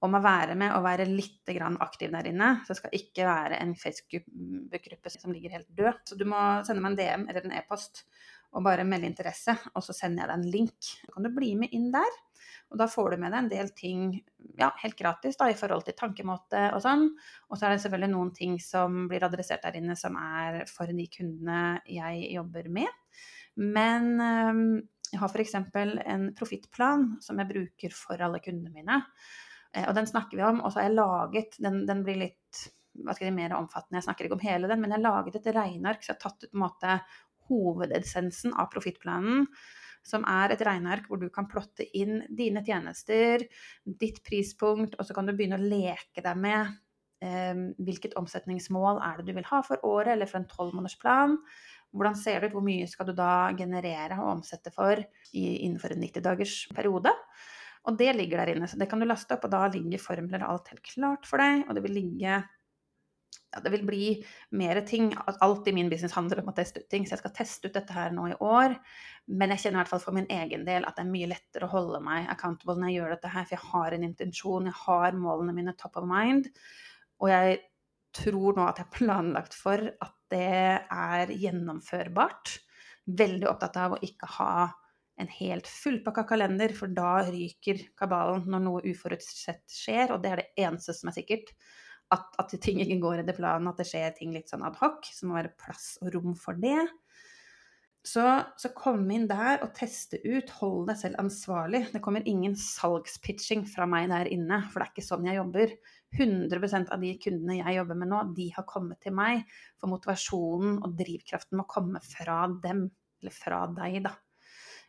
om 0.05 0.17
å 0.17 0.21
være 0.21 0.55
med 0.59 0.73
og 0.75 0.85
være 0.85 1.07
litt 1.09 1.49
aktiv 1.81 2.11
der 2.13 2.29
inne. 2.29 2.49
Så 2.65 2.73
det 2.73 2.79
skal 2.79 2.97
ikke 2.97 3.27
være 3.27 3.59
en 3.61 3.75
Facebook-gruppe 3.77 5.13
som 5.13 5.33
ligger 5.33 5.57
helt 5.57 5.69
død. 5.69 6.01
Så 6.05 6.17
du 6.17 6.25
må 6.29 6.41
sende 6.65 6.81
meg 6.81 6.93
en 6.93 6.99
DM 6.99 7.27
eller 7.29 7.45
en 7.45 7.57
e-post 7.57 8.05
og 8.55 8.63
bare 8.63 8.85
melde 8.87 9.09
interesse, 9.09 9.55
og 9.75 9.83
så 9.83 9.93
sender 9.95 10.23
jeg 10.23 10.31
deg 10.31 10.37
en 10.39 10.53
link. 10.53 10.91
Så 11.03 11.11
kan 11.11 11.27
du 11.27 11.33
bli 11.35 11.51
med 11.59 11.75
inn 11.75 11.89
der. 11.93 12.21
Og 12.71 12.79
da 12.79 12.87
får 12.89 13.13
du 13.13 13.21
med 13.21 13.33
deg 13.33 13.43
en 13.43 13.49
del 13.51 13.69
ting 13.77 14.05
ja, 14.57 14.71
helt 14.81 14.97
gratis 14.97 15.37
da, 15.37 15.49
i 15.51 15.57
forhold 15.57 15.85
til 15.85 15.97
tankemåte 15.97 16.63
og 16.73 16.81
sånn. 16.83 17.05
Og 17.49 17.59
så 17.59 17.67
er 17.67 17.75
det 17.75 17.83
selvfølgelig 17.83 18.11
noen 18.15 18.31
ting 18.35 18.55
som 18.63 19.05
blir 19.11 19.25
adressert 19.27 19.65
der 19.65 19.77
inne 19.79 19.97
som 19.99 20.17
er 20.19 20.63
for 20.71 20.89
de 20.89 21.07
kundene 21.11 21.81
jeg 21.91 22.31
jobber 22.33 22.71
med. 22.79 23.19
Men 23.61 24.15
um, 24.19 24.63
jeg 25.11 25.21
har 25.21 25.31
f.eks. 25.31 25.55
en 25.55 26.29
profittplan 26.35 27.09
som 27.23 27.39
jeg 27.39 27.51
bruker 27.51 27.93
for 27.95 28.23
alle 28.23 28.41
kundene 28.43 28.73
mine. 28.73 29.03
Eh, 29.75 29.85
og 29.85 29.93
den 29.97 30.09
snakker 30.09 30.39
vi 30.39 30.47
om. 30.47 30.63
Og 30.63 30.71
så 30.71 30.81
har 30.81 30.89
jeg 30.89 30.97
laget 30.97 31.59
Den, 31.61 31.83
den 31.87 32.03
blir 32.07 32.23
litt 32.23 32.65
hva 33.03 33.11
skal 33.11 33.27
jeg, 33.27 33.35
mer 33.35 33.51
omfattende, 33.57 33.99
jeg 33.99 34.05
snakker 34.05 34.27
ikke 34.27 34.37
om 34.37 34.43
hele 34.45 34.69
den, 34.71 34.79
men 34.79 34.93
jeg 34.93 35.01
har 35.01 35.03
laget 35.03 35.35
et 35.35 35.49
regneark 35.51 35.99
så 35.99 36.13
jeg 36.13 36.15
har 36.15 36.21
tatt 36.21 36.45
ut 36.45 36.51
på 36.51 36.55
en 36.55 36.61
måte 36.61 36.93
hovedessensen 37.49 38.53
av 38.53 38.69
profittplanen 38.73 39.45
som 40.05 40.25
er 40.29 40.53
et 40.53 40.63
regneark 40.65 41.07
hvor 41.09 41.19
du 41.21 41.27
kan 41.33 41.47
plotte 41.49 41.85
inn 41.97 42.21
dine 42.29 42.61
tjenester, 42.65 43.45
ditt 43.85 44.21
prispunkt, 44.25 44.97
og 44.99 45.07
så 45.07 45.15
kan 45.17 45.25
du 45.25 45.33
begynne 45.33 45.57
å 45.57 45.65
leke 45.65 46.21
deg 46.21 46.41
med 46.41 46.75
eh, 47.25 47.55
hvilket 47.81 48.17
omsetningsmål 48.19 49.01
er 49.01 49.19
det 49.19 49.31
du 49.31 49.33
vil 49.39 49.49
ha 49.49 49.63
for 49.65 49.81
året 49.87 50.13
eller 50.13 50.29
for 50.29 50.41
en 50.41 50.49
tolvmånedersplan. 50.51 51.39
Hvordan 51.95 52.17
ser 52.19 52.41
det 52.41 52.51
ut, 52.51 52.57
hvor 52.57 52.65
mye 52.65 52.87
skal 52.91 53.09
du 53.09 53.15
da 53.17 53.49
generere 53.57 54.19
og 54.21 54.37
omsette 54.37 54.73
for 54.75 54.99
i, 54.99 55.45
innenfor 55.65 55.95
en 55.95 56.05
90-dagers 56.05 56.57
periode? 56.75 57.13
Og 57.85 57.97
det 57.97 58.11
ligger 58.17 58.41
der 58.41 58.55
inne, 58.55 58.67
så 58.69 58.79
det 58.81 58.89
kan 58.89 59.01
du 59.01 59.05
laste 59.07 59.37
opp, 59.37 59.45
og 59.45 59.53
da 59.53 59.67
ligger 59.69 60.01
formler 60.01 60.41
og 60.41 60.55
alt 60.55 60.71
helt 60.73 60.85
klart 60.85 61.27
for 61.29 61.41
deg. 61.41 61.67
Og 61.67 61.77
det 61.77 61.83
vil 61.85 61.97
ligge 61.99 62.39
ja, 63.55 63.61
det 63.63 63.71
vil 63.71 63.85
bli 63.87 64.07
mer 64.59 64.81
ting. 64.87 65.13
Alt 65.39 65.67
i 65.67 65.73
min 65.73 65.89
business 65.89 66.13
handler 66.13 66.41
om 66.41 66.51
å 66.51 66.55
teste 66.55 66.83
ut 66.83 66.89
ting, 66.91 67.05
så 67.07 67.15
jeg 67.15 67.23
skal 67.23 67.35
teste 67.37 67.69
ut 67.69 67.77
dette 67.77 67.95
her 67.95 68.11
nå 68.11 68.27
i 68.33 68.37
år. 68.43 68.75
Men 69.31 69.53
jeg 69.53 69.63
kjenner 69.63 69.79
i 69.79 69.81
hvert 69.83 69.93
fall 69.93 70.03
for 70.03 70.17
min 70.17 70.27
egen 70.33 70.65
del 70.67 70.83
at 70.85 70.97
det 70.97 71.05
er 71.05 71.13
mye 71.13 71.29
lettere 71.31 71.69
å 71.69 71.71
holde 71.71 72.01
meg 72.03 72.27
accountable 72.33 72.75
når 72.81 72.91
jeg 72.91 72.99
gjør 72.99 73.15
dette 73.15 73.31
her, 73.31 73.47
for 73.47 73.55
jeg 73.55 73.69
har 73.71 73.95
en 73.95 74.07
intensjon, 74.09 74.67
jeg 74.67 74.79
har 74.81 75.17
målene 75.21 75.55
mine 75.55 75.75
top 75.79 75.95
of 76.01 76.07
mind. 76.09 76.51
Og 77.23 77.31
jeg 77.31 77.61
tror 78.15 78.59
nå 78.59 78.67
at 78.67 78.81
jeg 78.81 78.89
er 78.89 78.95
planlagt 78.97 79.55
for 79.55 79.87
at 80.03 80.17
det 80.33 80.47
er 80.83 81.31
gjennomførbart. 81.31 82.57
Veldig 83.05 83.47
opptatt 83.47 83.79
av 83.79 83.95
å 83.95 84.01
ikke 84.03 84.29
ha 84.39 84.55
en 85.21 85.31
helt 85.31 85.67
fullpakka 85.71 86.25
kalender, 86.27 86.73
for 86.75 86.91
da 86.91 87.21
ryker 87.23 87.79
kabalen 87.95 88.49
når 88.51 88.63
noe 88.65 88.83
uforutsett 88.91 89.63
skjer, 89.71 90.11
og 90.11 90.19
det 90.23 90.31
er 90.31 90.41
det 90.41 90.65
eneste 90.65 90.95
som 90.97 91.07
er 91.07 91.15
sikkert 91.21 91.53
at, 92.13 92.27
at, 92.41 92.53
ting 92.61 92.81
ikke 92.83 92.99
går 93.01 93.23
etter 93.23 93.37
planen, 93.37 93.69
at 93.71 93.79
det 93.81 93.87
skjer 93.89 94.13
ting 94.17 94.35
litt 94.35 94.51
sånn 94.51 94.65
adhoc. 94.67 95.07
Så 95.09 95.27
må 95.27 95.37
være 95.39 95.55
plass 95.59 95.95
og 96.03 96.13
rom 96.13 96.35
for 96.39 96.57
det. 96.61 96.77
Så, 98.05 98.21
så 98.61 98.69
kom 98.77 99.07
inn 99.09 99.25
der 99.25 99.63
og 99.65 99.71
teste 99.77 100.19
ut. 100.21 100.51
Hold 100.59 100.91
deg 100.91 100.99
selv 100.99 101.21
ansvarlig. 101.23 101.87
Det 101.89 102.01
kommer 102.05 102.27
ingen 102.29 102.53
salgspitching 102.59 103.63
fra 103.71 103.87
meg 103.89 104.11
der 104.11 104.29
inne, 104.29 104.61
for 104.69 104.81
det 104.81 104.85
er 104.85 104.93
ikke 104.93 105.07
sånn 105.07 105.25
jeg 105.25 105.39
jobber. 105.39 105.73
100% 106.15 106.93
av 106.93 107.01
de 107.01 107.15
kundene 107.21 107.57
jeg 107.57 107.79
jobber 107.79 107.97
med 107.99 108.11
nå, 108.11 108.21
de 108.37 108.45
har 108.55 108.67
kommet 108.69 109.01
til 109.03 109.15
meg, 109.17 109.41
for 109.81 109.91
motivasjonen 109.91 110.77
og 110.85 110.93
drivkraften 110.99 111.59
må 111.59 111.65
komme 111.67 111.99
fra 112.05 112.45
dem, 112.63 112.85
eller 113.23 113.35
fra 113.35 113.65
deg, 113.73 113.99
da. 114.05 114.13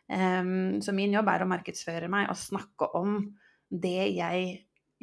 Um, 0.07 0.77
så 0.79 0.93
min 0.95 1.11
jobb 1.11 1.27
er 1.33 1.43
å 1.43 1.49
markedsføre 1.51 2.07
meg 2.07 2.29
og 2.31 2.39
snakke 2.39 2.87
om 2.95 3.17
det 3.67 4.13
jeg 4.15 4.45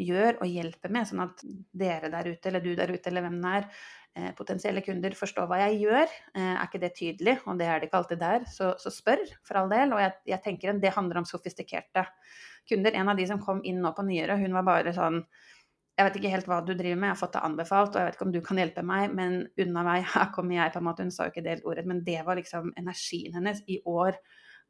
gjør 0.01 0.41
og 0.43 0.49
hjelper 0.51 0.93
med, 0.95 1.09
sånn 1.09 1.23
at 1.25 1.45
dere 1.77 2.11
der 2.13 2.33
ute, 2.33 2.51
eller 2.51 2.65
du 2.65 2.73
der 2.79 2.91
ute, 2.91 3.11
eller 3.11 3.25
hvem 3.27 3.39
det 3.43 3.53
er, 3.59 3.69
eh, 4.17 4.31
potensielle 4.39 4.83
kunder 4.87 5.15
forstår 5.19 5.49
hva 5.51 5.61
jeg 5.67 5.81
gjør. 5.85 6.17
Eh, 6.35 6.51
er 6.55 6.67
ikke 6.67 6.83
det 6.83 6.95
tydelig, 6.99 7.39
og 7.47 7.59
det 7.61 7.71
er 7.71 7.81
det 7.81 7.89
ikke 7.89 8.03
alltid 8.03 8.23
der, 8.23 8.47
så, 8.51 8.75
så 8.81 8.93
spør 8.95 9.25
for 9.47 9.61
all 9.61 9.73
del. 9.73 9.95
Og 9.95 10.03
jeg, 10.03 10.15
jeg 10.35 10.43
tenker 10.45 10.83
det 10.83 10.95
handler 10.97 11.23
om 11.23 11.29
sofistikerte 11.29 12.07
kunder. 12.69 12.95
En 12.95 13.13
av 13.13 13.19
de 13.19 13.27
som 13.31 13.43
kom 13.43 13.63
inn 13.65 13.83
nå 13.85 13.93
på 13.95 14.07
nyere, 14.07 14.39
hun 14.41 14.57
var 14.57 14.67
bare 14.67 14.95
sånn 14.97 15.23
jeg 15.95 16.09
vet 16.09 16.17
ikke 16.19 16.31
helt 16.33 16.49
hva 16.51 16.57
du 16.67 16.73
driver 16.75 16.97
med, 16.99 17.07
jeg 17.07 17.15
har 17.15 17.19
fått 17.21 17.37
det 17.37 17.41
anbefalt, 17.47 17.93
og 17.95 18.01
jeg 18.01 18.09
vet 18.09 18.17
ikke 18.17 18.25
om 18.27 18.33
du 18.35 18.41
kan 18.43 18.59
hjelpe 18.59 18.83
meg, 18.83 19.13
men 19.15 19.37
unna 19.63 19.85
meg, 19.87 20.07
her 20.15 20.33
kommer 20.35 20.57
jeg, 20.57 20.73
på 20.75 20.81
en 20.81 20.89
måte. 20.89 21.07
Hun 21.07 21.15
sa 21.15 21.29
jo 21.29 21.35
ikke 21.35 21.45
det 21.47 21.61
ordet, 21.63 21.85
men 21.87 22.01
det 22.07 22.25
var 22.27 22.41
liksom 22.41 22.73
energien 22.81 23.37
hennes 23.39 23.63
i 23.71 23.79
år 23.87 24.19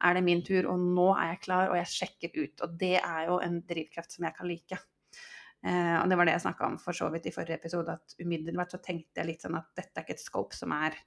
er 0.03 0.17
det 0.17 0.25
min 0.25 0.43
tur, 0.45 0.67
og 0.69 0.81
nå 0.81 1.07
er 1.15 1.31
jeg 1.33 1.41
klar, 1.45 1.71
og 1.71 1.77
jeg 1.79 1.91
sjekker 1.93 2.35
ut. 2.35 2.61
Og 2.65 2.75
det 2.79 2.97
er 2.99 3.29
jo 3.29 3.39
en 3.43 3.61
drivkraft 3.67 4.17
som 4.17 4.27
jeg 4.27 4.35
kan 4.37 4.49
like. 4.49 4.79
Eh, 5.65 5.97
og 6.01 6.09
det 6.09 6.17
var 6.19 6.27
det 6.27 6.35
jeg 6.35 6.45
snakka 6.45 6.67
om 6.67 6.77
for 6.81 6.97
så 6.97 7.09
vidt 7.13 7.29
i 7.29 7.33
forrige 7.33 7.59
episode, 7.59 7.95
at 7.95 8.17
umiddelbart 8.21 8.75
så 8.75 8.81
tenkte 8.83 9.21
jeg 9.21 9.29
litt 9.31 9.45
sånn 9.45 9.57
at 9.59 9.69
dette 9.77 9.97
er 9.97 10.05
ikke 10.05 10.17
et 10.17 10.23
scope 10.23 10.57
som 10.57 10.73
er, 10.75 10.97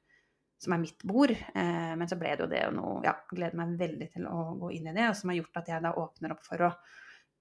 som 0.59 0.75
er 0.75 0.83
mitt 0.83 1.05
bord. 1.07 1.35
Eh, 1.35 1.93
men 1.99 2.11
så 2.11 2.19
ble 2.21 2.33
det 2.35 2.47
jo 2.47 2.51
det, 2.55 2.63
og 2.71 2.79
nå 2.79 2.95
ja, 3.07 3.15
gleder 3.31 3.61
meg 3.61 3.77
veldig 3.83 4.09
til 4.17 4.31
å 4.31 4.49
gå 4.63 4.73
inn 4.79 4.91
i 4.91 4.97
det, 4.97 5.11
og 5.11 5.19
som 5.19 5.33
har 5.33 5.41
gjort 5.41 5.61
at 5.63 5.71
jeg 5.75 5.85
da 5.85 5.95
åpner 6.03 6.35
opp 6.35 6.47
for 6.47 6.67
å 6.69 6.73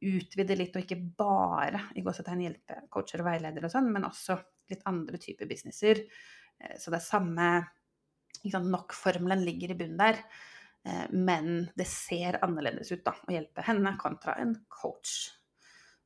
utvide 0.08 0.58
litt, 0.60 0.76
og 0.78 0.86
ikke 0.86 0.99
bare 1.18 1.88
i 1.97 2.03
gåsetegn 2.05 2.43
hjelpe 2.45 2.84
coacher 2.93 3.24
og 3.24 3.32
veiledere 3.32 3.66
og 3.66 3.74
sånn, 3.74 3.89
men 3.93 4.05
også 4.05 4.38
litt 4.70 4.84
andre 4.89 5.18
typer 5.22 5.49
businesser. 5.49 6.03
Eh, 6.62 6.78
så 6.78 6.93
det 6.93 7.01
er 7.01 7.10
samme 7.10 7.49
Nok-formelen 8.47 9.41
ligger 9.43 9.74
i 9.74 9.76
bunnen 9.76 9.97
der. 9.99 10.20
Eh, 10.86 11.08
men 11.12 11.68
det 11.76 11.88
ser 11.89 12.38
annerledes 12.45 12.91
ut 12.93 13.03
da, 13.05 13.16
å 13.28 13.34
hjelpe 13.34 13.66
henne 13.66 13.95
kontra 13.99 14.38
en 14.41 14.53
coach. 14.72 15.34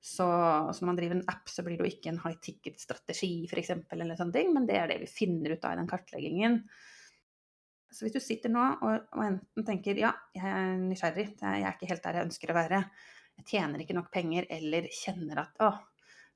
Så, 0.01 0.25
så 0.25 0.81
når 0.81 0.87
man 0.89 0.97
driver 0.97 1.19
en 1.19 1.27
app, 1.29 1.49
så 1.49 1.61
blir 1.61 1.77
det 1.77 1.85
jo 1.85 1.93
ikke 1.93 2.09
en 2.09 2.21
high 2.23 2.39
ticket-strategi 2.41 3.45
f.eks., 3.45 3.75
eller 3.93 4.17
sånne 4.17 4.33
ting, 4.33 4.49
men 4.55 4.65
det 4.65 4.79
er 4.79 4.89
det 4.89 5.03
vi 5.03 5.11
finner 5.11 5.53
ut 5.53 5.67
av 5.67 5.75
i 5.75 5.77
den 5.77 5.89
kartleggingen. 5.91 6.57
Så 7.91 8.07
hvis 8.07 8.15
du 8.15 8.23
sitter 8.23 8.49
nå 8.49 8.63
og, 8.79 9.11
og 9.13 9.23
enten 9.25 9.67
tenker 9.67 9.99
ja, 9.99 10.13
jeg 10.33 10.47
er 10.47 10.73
nysgjerrig, 10.79 11.27
jeg 11.37 11.65
er 11.67 11.75
ikke 11.75 11.91
helt 11.91 12.05
der 12.07 12.17
jeg 12.17 12.29
ønsker 12.29 12.53
å 12.53 12.57
være, 12.57 12.81
jeg 13.41 13.47
tjener 13.51 13.83
ikke 13.83 13.97
nok 13.97 14.09
penger, 14.13 14.47
eller 14.57 14.89
kjenner 14.95 15.43
at 15.43 15.63
å, 15.67 15.69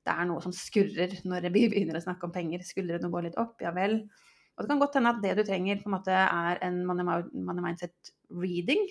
det 0.06 0.14
er 0.14 0.30
noe 0.30 0.44
som 0.44 0.54
skurrer 0.54 1.18
når 1.26 1.50
vi 1.50 1.66
begynner 1.72 1.98
å 1.98 2.04
snakke 2.06 2.28
om 2.28 2.34
penger, 2.36 2.62
skuldrene 2.66 3.10
går 3.10 3.28
litt 3.28 3.40
opp, 3.42 3.58
ja 3.66 3.74
vel. 3.74 3.98
Og 4.56 4.62
det 4.62 4.70
kan 4.70 4.80
godt 4.80 5.00
hende 5.00 5.10
at 5.12 5.22
det 5.24 5.34
du 5.36 5.42
trenger, 5.44 5.82
på 5.82 5.90
en 5.90 5.96
måte 5.98 6.14
er 6.14 6.62
en 6.64 6.78
money 6.88 7.64
mindset 7.64 8.14
reading 8.30 8.86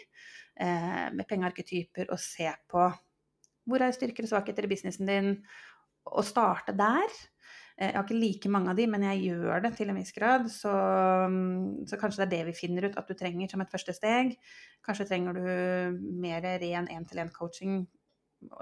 eh, 0.59 1.07
med 1.15 1.25
pengearketyper, 1.29 2.11
og 2.11 2.21
se 2.21 2.51
på 2.69 2.89
hvor 3.65 3.83
er 3.83 3.95
styrker 3.95 4.27
og 4.27 4.31
svakheter 4.31 4.67
i 4.67 4.71
businessen 4.71 5.09
din, 5.09 5.31
og 6.05 6.25
starte 6.25 6.75
der. 6.77 7.09
Eh, 7.75 7.89
jeg 7.89 7.97
har 7.97 8.05
ikke 8.05 8.19
like 8.19 8.51
mange 8.51 8.71
av 8.71 8.79
de, 8.79 8.87
men 8.87 9.03
jeg 9.09 9.25
gjør 9.31 9.65
det 9.65 9.73
til 9.77 9.91
en 9.91 9.99
viss 9.99 10.15
grad. 10.15 10.47
Så, 10.51 10.71
så, 11.89 11.99
kanskje 11.99 12.23
det 12.23 12.27
er 12.27 12.33
det 12.35 12.43
vi 12.51 12.59
finner 12.61 12.89
ut 12.89 12.97
at 12.99 13.09
du 13.09 13.17
trenger 13.17 13.51
som 13.51 13.63
et 13.63 13.71
første 13.71 13.95
steg. 13.95 14.35
Kanskje 14.85 15.09
trenger 15.09 15.37
du 15.37 16.01
mer 16.21 16.45
ren 16.61 16.89
én-til-én-coaching 16.93 17.83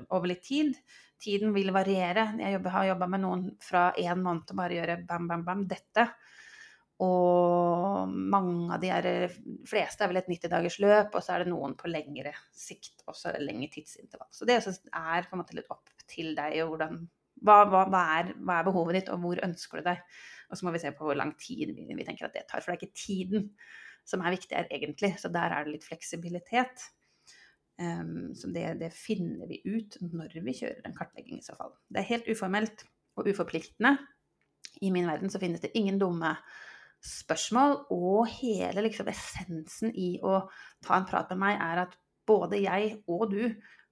over 0.10 0.30
litt 0.32 0.46
tid. 0.48 0.76
Tiden 1.22 1.54
vil 1.56 1.72
variere. 1.76 2.32
Jeg 2.40 2.64
har 2.74 2.90
jobba 2.90 3.10
med 3.12 3.24
noen 3.24 3.46
fra 3.64 3.92
én 4.00 4.24
måned 4.24 4.48
til 4.48 4.60
bare 4.60 4.80
gjøre 4.80 5.02
bam, 5.08 5.28
bam, 5.30 5.46
bam, 5.48 5.68
dette. 5.70 6.10
Og 7.04 8.12
mange 8.14 8.76
av 8.76 8.82
de 8.84 8.92
er, 8.94 9.08
fleste 9.68 10.06
er 10.06 10.12
vel 10.12 10.22
et 10.22 10.30
90-dagers 10.30 10.78
løp, 10.84 11.18
og 11.18 11.26
så 11.26 11.36
er 11.36 11.44
det 11.44 11.52
noen 11.52 11.74
på 11.80 11.90
lengre 11.92 12.32
sikt, 12.56 13.04
også 13.10 13.34
lengre 13.42 13.72
tidsintervall. 13.74 14.30
Så 14.32 14.48
det 14.48 14.60
er 14.62 15.28
på 15.28 15.36
en 15.36 15.42
måte 15.42 15.58
litt 15.58 15.72
opp 15.74 15.92
til 16.10 16.34
deg 16.38 16.62
og 16.64 16.74
hvordan 16.74 17.04
hva, 17.44 17.64
hva, 17.68 17.84
hva, 17.92 18.02
er, 18.20 18.32
hva, 18.40 18.60
er, 18.60 18.68
behovet 18.68 18.98
ditt, 19.00 19.10
og 19.12 19.24
hvor 19.24 19.42
ønsker 19.44 19.82
du 19.82 19.88
deg? 19.90 20.04
Og 20.50 20.60
så 20.60 20.68
må 20.68 20.74
vi 20.76 20.84
se 20.84 20.94
på 20.96 21.08
hvor 21.08 21.18
lang 21.18 21.34
tid 21.42 21.74
vi, 21.76 21.88
vi, 21.90 22.06
tenker 22.08 22.30
at 22.30 22.36
det 22.38 22.46
tar. 22.48 22.64
For 22.64 22.72
det 22.72 22.78
er 22.78 22.84
ikke 22.86 23.02
tiden 23.02 23.50
som 24.08 24.24
er 24.24 24.36
viktig 24.36 24.56
her, 24.56 24.70
egentlig. 24.72 25.14
Så 25.20 25.32
der 25.34 25.56
er 25.56 25.66
det 25.66 25.76
litt 25.76 25.88
fleksibilitet. 25.88 26.86
Um, 27.82 28.32
så 28.38 28.52
det, 28.54 28.68
det, 28.80 28.92
finner 28.94 29.50
vi 29.50 29.60
ut 29.66 29.98
når 30.06 30.36
vi 30.46 30.56
kjører 30.60 30.86
en 30.86 30.96
kartlegging, 30.96 31.42
i 31.42 31.46
så 31.46 31.58
fall. 31.58 31.74
Det 31.90 32.04
er 32.04 32.12
helt 32.12 32.30
uformelt 32.30 32.86
og 33.18 33.30
uforpliktende. 33.34 33.98
I 34.86 34.92
min 34.94 35.10
verden 35.10 35.34
så 35.34 35.42
finnes 35.42 35.64
det 35.64 35.74
ingen 35.78 36.00
dumme 36.02 36.36
spørsmål, 37.04 37.78
og 37.94 38.28
hele 38.40 38.86
liksom, 38.86 39.10
essensen 39.12 39.94
i 39.96 40.16
å 40.24 40.46
ta 40.84 40.98
en 40.98 41.08
prat 41.10 41.32
med 41.34 41.42
meg 41.44 41.62
er 41.62 41.86
at 41.86 41.98
både 42.28 42.62
jeg 42.64 42.94
og 43.12 43.26
du 43.34 43.42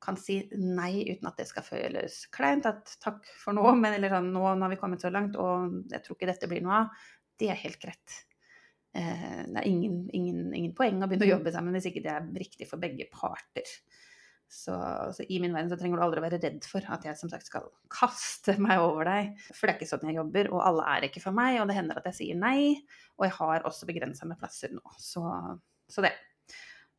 kan 0.02 0.18
si 0.18 0.40
nei 0.58 1.04
uten 1.12 1.28
at 1.30 1.38
det 1.38 1.46
skal 1.50 1.66
føles 1.66 2.24
kleint. 2.34 2.66
At 2.66 2.96
takk 3.04 3.28
for 3.38 3.56
nå, 3.58 3.66
men 3.78 3.98
eller 3.98 4.14
sånn, 4.16 4.32
nå, 4.34 4.46
nå 4.56 4.66
har 4.66 4.74
vi 4.74 4.80
kommet 4.82 5.04
så 5.04 5.12
langt, 5.14 5.38
og 5.38 5.92
jeg 5.92 6.06
tror 6.06 6.18
ikke 6.18 6.32
dette 6.32 6.50
blir 6.50 6.64
noe 6.66 6.84
av. 6.84 7.08
Det 7.38 7.52
er 7.52 7.60
helt 7.62 7.82
greit. 7.82 8.22
Eh, 8.98 9.42
det 9.48 9.62
er 9.62 9.68
ingen, 9.68 10.04
ingen, 10.16 10.48
ingen, 10.54 10.74
poeng 10.76 11.00
å 11.00 11.08
begynne 11.08 11.30
å 11.30 11.34
jobbe 11.36 11.54
sammen 11.54 11.76
hvis 11.78 11.88
ikke 11.92 12.04
det 12.04 12.12
er 12.16 12.32
riktig 12.42 12.68
for 12.70 12.82
begge 12.82 13.08
parter. 13.14 13.76
Så, 14.52 14.76
så, 15.16 15.24
i 15.32 15.38
min 15.40 15.54
verden 15.56 15.70
så 15.72 15.78
trenger 15.80 15.96
du 15.96 16.04
aldri 16.04 16.20
å 16.20 16.26
være 16.26 16.38
redd 16.44 16.66
for 16.68 16.84
at 16.92 17.06
jeg 17.08 17.16
som 17.16 17.30
sagt 17.32 17.48
skal 17.48 17.70
kaste 17.92 18.58
meg 18.60 18.82
over 18.84 19.08
deg. 19.08 19.30
For 19.48 19.64
det 19.64 19.72
er 19.72 19.78
ikke 19.80 19.88
sånn 19.94 20.10
jeg 20.10 20.18
jobber, 20.18 20.50
og 20.52 20.66
alle 20.66 20.88
er 20.92 21.08
ikke 21.08 21.24
for 21.24 21.38
meg, 21.38 21.62
og 21.62 21.70
det 21.70 21.78
hender 21.78 22.02
at 22.02 22.10
jeg 22.12 22.18
sier 22.18 22.42
nei. 22.42 22.74
Og 23.16 23.30
jeg 23.30 23.38
har 23.38 23.64
også 23.70 23.88
begrensa 23.88 24.28
med 24.28 24.42
plasser 24.42 24.76
nå. 24.76 24.84
Så, 25.00 25.24
så 25.88 26.04
det. 26.04 26.12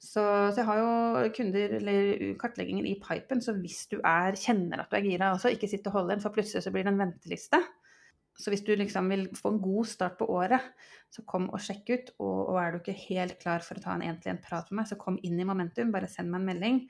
Så, 0.01 0.25
så, 0.25 0.63
jeg 0.63 0.67
har 0.71 0.81
jo 0.81 1.29
kunder, 1.37 1.77
eller 1.77 2.25
kartlegginger 2.41 2.89
i 2.89 2.97
pipen, 3.05 3.45
så 3.45 3.55
hvis 3.61 3.85
du 3.93 3.99
er, 4.01 4.41
kjenner 4.41 4.83
at 4.83 4.91
du 4.91 4.97
er 4.99 5.07
gira 5.07 5.31
også, 5.37 5.53
ikke 5.53 5.69
sitt 5.71 5.87
og 5.93 6.01
hold 6.01 6.17
en, 6.17 6.25
for 6.25 6.35
plutselig 6.35 6.65
så 6.65 6.73
blir 6.75 6.89
det 6.89 6.97
en 6.97 7.05
venteliste. 7.05 7.61
Så 8.41 8.49
hvis 8.49 8.65
du 8.65 8.73
liksom 8.81 9.13
vil 9.13 9.29
få 9.37 9.53
en 9.53 9.61
god 9.63 9.93
start 9.93 10.17
på 10.19 10.27
året, 10.33 10.73
så 11.13 11.21
kom 11.29 11.51
og 11.53 11.61
sjekk 11.61 11.93
ut. 11.93 12.15
Og, 12.17 12.39
og 12.55 12.63
er 12.65 12.73
du 12.73 12.81
ikke 12.81 13.01
helt 13.05 13.37
klar 13.45 13.61
for 13.61 13.77
å 13.77 13.85
ta 13.85 13.93
en 13.93 14.09
én-til-én-prat 14.09 14.73
med 14.73 14.81
meg, 14.81 14.89
så 14.89 14.97
kom 14.99 15.21
inn 15.21 15.37
i 15.37 15.47
momentum. 15.47 15.93
Bare 15.93 16.09
send 16.09 16.33
meg 16.33 16.41
en 16.41 16.49
melding 16.49 16.87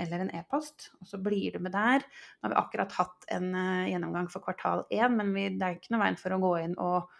eller 0.00 0.24
en 0.24 0.32
e-post, 0.36 0.90
og 1.00 1.08
så 1.08 1.20
blir 1.22 1.54
du 1.54 1.62
med 1.62 1.74
der. 1.74 2.04
Nå 2.04 2.48
har 2.48 2.54
vi 2.54 2.60
akkurat 2.60 2.96
hatt 2.96 3.28
en 3.36 3.50
uh, 3.54 3.88
gjennomgang 3.90 4.30
for 4.32 4.44
kvartal 4.44 4.86
én, 4.92 5.16
men 5.18 5.32
vi, 5.36 5.46
det 5.54 5.66
er 5.66 5.78
ikke 5.78 5.94
noe 5.94 6.04
veien 6.04 6.18
for 6.20 6.36
å 6.36 6.40
gå 6.42 6.52
inn 6.64 6.76
og, 6.80 7.12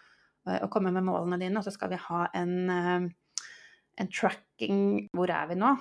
uh, 0.49 0.57
og, 0.57 0.67
komme 0.73 0.93
med 0.95 1.05
målene 1.07 1.39
dine. 1.41 1.57
Og 1.59 1.67
så 1.67 1.73
skal 1.75 1.93
vi 1.93 2.01
ha 2.01 2.25
en, 2.37 2.55
uh, 2.71 3.47
en, 4.01 4.11
tracking 4.11 5.07
Hvor 5.15 5.33
er 5.33 5.49
vi 5.51 5.59
nå? 5.61 5.71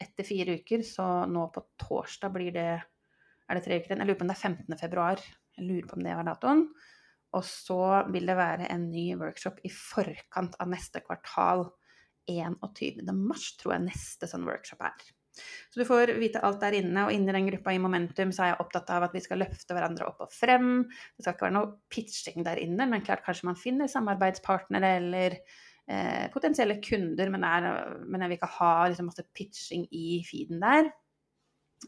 Etter 0.00 0.26
fire 0.28 0.60
uker, 0.60 0.84
så 0.86 1.10
nå 1.28 1.48
på 1.54 1.64
torsdag 1.80 2.32
blir 2.32 2.54
det 2.56 2.70
Er 2.70 3.58
det 3.58 3.66
tre 3.66 3.80
uker 3.80 3.90
igjen? 3.90 4.04
Jeg 4.04 4.12
lurer 4.12 4.20
på 4.20 4.26
om 4.28 4.32
det 4.32 4.38
er 4.38 4.48
15. 4.48 4.80
februar. 4.80 5.26
Jeg 5.58 5.66
lurer 5.66 5.88
på 5.90 5.98
om 5.98 6.06
det 6.06 6.16
var 6.16 6.28
datoen. 6.28 6.66
Og 7.36 7.44
så 7.46 7.82
vil 8.10 8.26
det 8.26 8.38
være 8.38 8.68
en 8.72 8.88
ny 8.90 9.12
workshop 9.18 9.60
i 9.66 9.70
forkant 9.74 10.56
av 10.62 10.70
neste 10.70 11.02
kvartal. 11.04 11.68
21. 12.30 13.10
mars 13.16 13.54
tror 13.58 13.74
jeg 13.74 13.88
neste 13.88 14.28
sånn 14.30 14.46
workshop 14.46 14.82
er. 14.86 15.10
Så 15.70 15.80
du 15.80 15.86
får 15.86 16.12
vite 16.18 16.42
alt 16.44 16.60
der 16.62 16.76
inne, 16.80 17.06
og 17.06 17.14
inni 17.14 17.32
den 17.32 17.48
gruppa 17.48 17.72
i 17.74 17.80
Momentum 17.82 18.32
så 18.34 18.44
er 18.44 18.52
jeg 18.52 18.62
opptatt 18.64 18.90
av 18.94 19.06
at 19.06 19.14
vi 19.14 19.22
skal 19.24 19.42
løfte 19.42 19.76
hverandre 19.76 20.08
opp 20.08 20.24
og 20.26 20.32
frem. 20.34 20.70
Det 21.14 21.24
skal 21.24 21.36
ikke 21.36 21.46
være 21.46 21.56
noe 21.56 21.74
pitching 21.92 22.46
der 22.46 22.60
inne, 22.62 22.88
men 22.90 23.04
klart 23.06 23.24
kanskje 23.26 23.50
man 23.50 23.58
finner 23.58 23.90
samarbeidspartnere 23.90 24.94
eller 24.98 25.38
eh, 25.38 26.26
potensielle 26.34 26.80
kunder, 26.82 27.30
men, 27.30 27.46
er, 27.46 27.70
men, 28.02 28.24
jeg 28.24 28.32
vil 28.32 28.40
ikke 28.40 28.56
ha 28.58 28.74
liksom, 28.90 29.12
masse 29.12 29.26
pitching 29.36 29.86
i 29.94 30.20
feeden 30.26 30.62
der. 30.64 30.90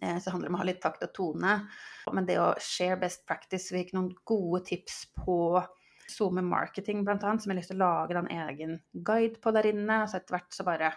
Eh, 0.00 0.18
så 0.22 0.32
handler 0.32 0.48
det 0.48 0.54
om 0.54 0.60
å 0.60 0.62
ha 0.62 0.70
litt 0.70 0.82
takt 0.84 1.04
og 1.04 1.14
tone. 1.16 1.58
Men 2.14 2.28
det 2.28 2.38
å 2.40 2.52
share 2.62 3.00
best 3.02 3.26
practice, 3.28 3.72
vil 3.72 3.84
ikke 3.84 3.98
noen 3.98 4.12
gode 4.28 4.62
tips 4.70 5.04
på 5.18 5.38
SoMe 6.12 6.44
Marketing 6.44 7.02
bl.a., 7.06 7.18
som 7.18 7.50
jeg 7.50 7.54
har 7.54 7.60
lyst 7.60 7.72
til 7.72 7.80
å 7.80 7.86
lage 7.86 8.18
en 8.18 8.30
egen 8.46 8.78
guide 8.92 9.40
på 9.42 9.52
der 9.54 9.68
inne. 9.72 10.04
Så 10.06 10.18
etter 10.20 10.36
hvert 10.36 10.54
så 10.54 10.66
bare 10.66 10.94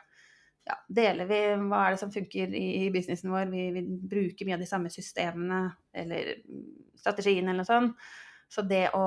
ja, 0.65 0.75
deler 0.89 1.27
vi 1.29 1.39
hva 1.69 1.83
er 1.85 1.93
det 1.93 2.01
som 2.01 2.11
funker 2.13 2.53
i, 2.57 2.89
businessen 2.93 3.33
vår. 3.33 3.49
Vi, 3.51 3.65
vi, 3.75 3.83
bruker 4.09 4.47
mye 4.47 4.57
av 4.57 4.63
de 4.63 4.69
samme 4.69 4.91
systemene 4.93 5.61
eller 5.93 6.31
strategiene 6.97 7.51
eller 7.51 7.61
noe 7.61 7.69
sånt. 7.69 8.07
Så 8.49 8.63
det 8.65 8.87
å, 8.97 9.05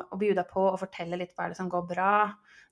å 0.00 0.18
bjuda 0.20 0.44
på 0.48 0.64
og 0.70 0.80
fortelle 0.80 1.18
litt 1.20 1.34
hva 1.36 1.46
er 1.46 1.52
det 1.52 1.58
som 1.58 1.68
går 1.72 1.84
bra, 1.90 2.12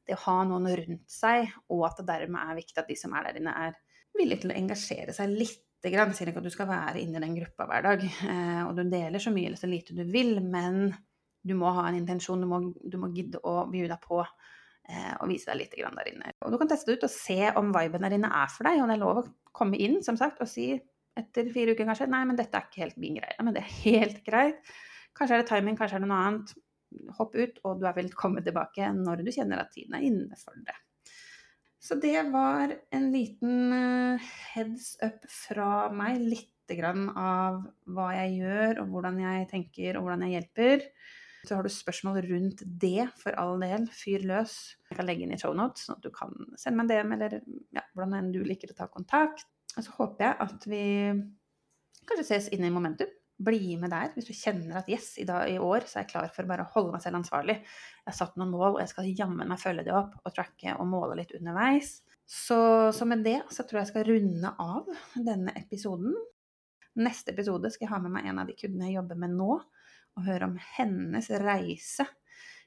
det 0.06 0.16
å 0.16 0.22
ha 0.24 0.36
noen 0.48 0.68
rundt 0.80 1.12
seg, 1.12 1.50
og 1.72 1.84
at 1.88 2.00
det 2.00 2.06
dermed 2.08 2.40
er 2.40 2.58
viktig 2.58 2.80
at 2.80 2.88
de 2.88 2.96
som 2.98 3.12
er 3.16 3.28
der 3.28 3.40
inne, 3.40 3.52
er 3.52 3.76
villige 4.16 4.44
til 4.44 4.52
å 4.52 4.58
engasjere 4.58 5.16
seg 5.16 5.32
litt. 5.32 5.62
Grann. 5.86 6.10
sier 6.16 6.32
ikke 6.32 6.40
at 6.40 6.46
du 6.48 6.50
skal 6.50 6.66
være 6.66 6.98
inni 6.98 7.20
den 7.22 7.36
gruppa 7.36 7.62
hver 7.68 7.84
dag, 7.84 8.00
eh, 8.02 8.62
og 8.64 8.72
du 8.74 8.80
deler 8.90 9.22
så 9.22 9.30
mye 9.30 9.52
eller 9.52 9.60
så 9.60 9.68
lite 9.70 9.94
du 9.94 10.00
vil, 10.10 10.40
men 10.42 10.88
du 11.46 11.52
må 11.54 11.70
ha 11.76 11.84
en 11.86 11.98
intensjon, 12.00 12.42
du 12.42 12.48
må, 12.50 12.58
du 12.74 12.96
må 12.98 13.12
gidde 13.14 13.38
å 13.46 13.60
bjuda 13.70 14.00
på 14.02 14.18
Eh, 14.24 14.55
og 15.20 15.30
vise 15.30 15.50
deg 15.50 15.58
litt 15.58 15.72
der 15.76 16.10
inne. 16.12 16.32
Og 16.44 16.52
du 16.52 16.58
kan 16.60 16.68
teste 16.70 16.92
det 16.92 17.00
ut 17.00 17.08
og 17.08 17.12
se 17.12 17.40
om 17.58 17.72
viben 17.74 18.04
der 18.06 18.14
inne 18.14 18.30
er 18.30 18.52
for 18.52 18.68
deg. 18.68 18.78
Og 18.82 18.90
det 18.90 18.94
er 18.96 19.02
lov 19.02 19.22
å 19.22 19.26
komme 19.56 19.80
inn 19.82 19.98
som 20.06 20.18
sagt, 20.20 20.42
og 20.44 20.50
si 20.50 20.70
etter 21.16 21.48
fire 21.52 21.72
uker 21.72 21.88
kanskje 21.88 22.10
nei, 22.12 22.22
men 22.28 22.38
dette 22.38 22.58
er 22.58 22.68
ikke 22.68 22.84
helt 22.84 23.00
min 23.00 23.18
greie. 23.18 23.36
Men 23.42 23.56
det 23.56 23.64
er 23.64 23.76
helt 23.86 24.22
greit. 24.26 24.72
Kanskje 25.16 25.38
er 25.38 25.42
det 25.42 25.50
timing, 25.50 25.78
kanskje 25.78 25.98
er 25.98 26.04
det 26.04 26.10
noe 26.10 26.24
annet. 26.28 26.56
Hopp 27.18 27.36
ut, 27.36 27.62
og 27.66 27.80
du 27.80 27.86
er 27.88 27.96
velkommen 27.96 28.44
tilbake 28.44 28.90
når 28.94 29.24
du 29.24 29.32
kjenner 29.34 29.62
at 29.62 29.72
tiden 29.74 29.96
er 29.96 30.04
inne 30.06 30.38
for 30.38 30.58
det. 30.66 30.76
Så 31.82 31.96
det 32.02 32.18
var 32.32 32.72
en 32.94 33.06
liten 33.12 33.72
eh, 33.72 34.28
heads 34.52 34.96
up 35.04 35.26
fra 35.30 35.86
meg. 35.94 36.18
Litt 36.24 36.74
grann 36.76 37.08
av 37.14 37.60
hva 37.94 38.08
jeg 38.16 38.40
gjør, 38.40 38.80
og 38.82 38.94
hvordan 38.94 39.20
jeg 39.22 39.46
tenker, 39.52 39.98
og 39.98 40.06
hvordan 40.06 40.26
jeg 40.26 40.34
hjelper. 40.36 40.88
Så 41.46 41.58
har 41.58 41.66
du 41.66 41.70
spørsmål 41.70 42.20
rundt 42.26 42.62
det, 42.66 43.08
for 43.20 43.36
all 43.38 43.60
del, 43.62 43.86
fyr 43.94 44.24
løs. 44.26 44.56
Jeg 44.90 44.98
kan 44.98 45.06
legge 45.06 45.26
inn 45.26 45.34
i 45.34 45.38
shownotes, 45.40 45.86
sånn 45.86 46.00
at 46.00 46.06
du 46.06 46.10
kan 46.14 46.32
sende 46.58 46.80
meg 46.80 46.88
en 46.88 46.92
DM, 46.92 47.12
eller 47.16 47.36
ja, 47.76 47.84
hvordan 47.94 48.16
enn 48.18 48.32
du 48.34 48.40
liker 48.46 48.72
å 48.72 48.78
ta 48.78 48.88
kontakt. 48.90 49.46
Og 49.76 49.84
så 49.84 49.94
håper 49.98 50.26
jeg 50.26 50.38
at 50.46 50.66
vi 50.70 50.82
kanskje 52.08 52.26
ses 52.26 52.50
inn 52.54 52.66
i 52.66 52.72
momentum. 52.72 53.12
Bli 53.36 53.74
med 53.76 53.92
der 53.92 54.14
hvis 54.14 54.30
du 54.30 54.32
kjenner 54.32 54.78
at 54.80 54.86
yes, 54.88 55.10
i, 55.20 55.26
dag, 55.28 55.44
i 55.52 55.58
år 55.60 55.84
så 55.84 55.98
er 55.98 56.06
jeg 56.06 56.12
klar 56.14 56.30
for 56.32 56.48
bare 56.48 56.64
å 56.64 56.70
holde 56.72 56.94
meg 56.94 57.02
selv 57.04 57.18
ansvarlig. 57.18 57.58
Jeg 57.60 58.08
har 58.08 58.16
satt 58.16 58.38
noen 58.40 58.54
mål, 58.54 58.78
og 58.78 58.80
jeg 58.80 58.92
skal 58.94 59.10
jammen 59.12 59.50
meg 59.50 59.60
følge 59.60 59.84
det 59.84 59.92
opp 59.92 60.14
og 60.22 60.32
tracke 60.32 60.72
og 60.80 60.88
måle 60.88 61.18
litt 61.20 61.34
underveis. 61.36 61.98
Så, 62.26 62.56
så 62.96 63.06
med 63.06 63.26
det 63.26 63.42
så 63.52 63.62
tror 63.62 63.82
jeg 63.82 63.84
jeg 63.84 63.92
skal 63.92 64.08
runde 64.08 64.54
av 64.64 64.88
denne 65.28 65.52
episoden. 65.60 66.16
Neste 66.96 67.34
episode 67.36 67.68
skal 67.70 67.86
jeg 67.86 67.92
ha 67.92 68.00
med 68.00 68.14
meg 68.16 68.30
en 68.30 68.40
av 68.40 68.48
de 68.48 68.56
kundene 68.56 68.88
jeg 68.88 68.96
jobber 68.96 69.20
med 69.20 69.36
nå, 69.36 69.58
og 70.16 70.26
høre 70.26 70.50
om 70.50 70.56
hennes 70.76 71.28
reise 71.42 72.06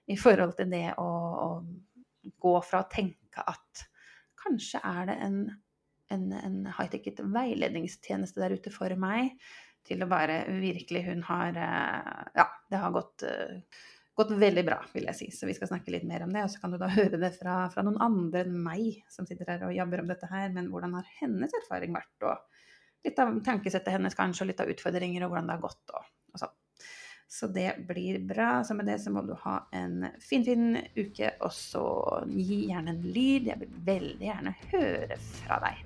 i 0.10 0.18
forhold 0.18 0.56
til 0.58 0.70
det 0.72 0.88
å, 1.02 1.08
å 1.46 2.30
gå 2.42 2.54
fra 2.66 2.84
å 2.84 2.90
tenke 2.92 3.44
at 3.46 3.86
kanskje 4.40 4.82
er 4.86 5.10
det 5.10 5.18
en, 5.26 5.40
en, 6.14 6.26
en 6.40 6.60
high-ticket 6.78 7.22
veiledningstjeneste 7.34 8.42
der 8.42 8.56
ute 8.58 8.74
for 8.74 8.94
meg, 9.00 9.36
til 9.88 10.04
å 10.04 10.10
bare 10.12 10.42
virkelig 10.60 11.06
Hun 11.08 11.24
har 11.30 11.56
eh, 11.58 12.26
Ja, 12.36 12.46
det 12.70 12.82
har 12.82 12.94
gått, 12.94 13.24
eh, 13.26 13.62
gått 14.18 14.34
veldig 14.38 14.64
bra, 14.68 14.80
vil 14.94 15.08
jeg 15.10 15.18
si. 15.18 15.30
Så 15.34 15.48
vi 15.50 15.56
skal 15.58 15.72
snakke 15.72 15.94
litt 15.94 16.06
mer 16.08 16.26
om 16.26 16.34
det. 16.36 16.44
Og 16.46 16.54
så 16.54 16.62
kan 16.62 16.74
du 16.74 16.78
da 16.82 16.92
høre 17.00 17.18
det 17.22 17.32
fra, 17.38 17.62
fra 17.74 17.86
noen 17.88 17.98
andre 18.04 18.44
enn 18.46 18.60
meg 18.66 19.00
som 19.10 19.28
sitter 19.30 19.50
her 19.50 19.68
og 19.70 19.76
jabber 19.76 20.04
om 20.04 20.12
dette 20.12 20.30
her. 20.30 20.52
Men 20.56 20.70
hvordan 20.74 20.98
har 21.00 21.10
hennes 21.22 21.56
erfaring 21.64 21.96
vært? 21.96 22.28
Og 22.28 23.08
litt 23.08 23.22
av 23.24 23.34
tankesettet 23.46 23.96
hennes 23.96 24.18
kanskje, 24.18 24.46
og 24.46 24.52
litt 24.52 24.64
av 24.64 24.74
utfordringer, 24.76 25.26
og 25.26 25.34
hvordan 25.34 25.50
det 25.50 25.58
har 25.58 25.66
gått. 25.70 25.96
og, 25.96 26.12
og 26.36 26.44
sånn. 26.44 26.58
Så 27.30 27.48
det 27.48 27.76
blir 27.88 28.20
bra. 28.20 28.64
Så 28.64 28.74
med 28.74 28.90
det 28.90 28.98
så 29.04 29.14
må 29.14 29.22
du 29.22 29.36
ha 29.44 29.60
en 29.72 30.08
finfin 30.24 30.74
fin 30.74 31.06
uke, 31.06 31.32
og 31.46 31.54
så 31.54 31.86
gi 32.26 32.66
gjerne 32.72 32.96
en 32.96 33.04
lyd. 33.06 33.52
Jeg 33.52 33.62
vil 33.62 33.76
veldig 33.86 34.30
gjerne 34.32 34.56
høre 34.72 35.20
fra 35.38 35.60
deg. 35.68 35.84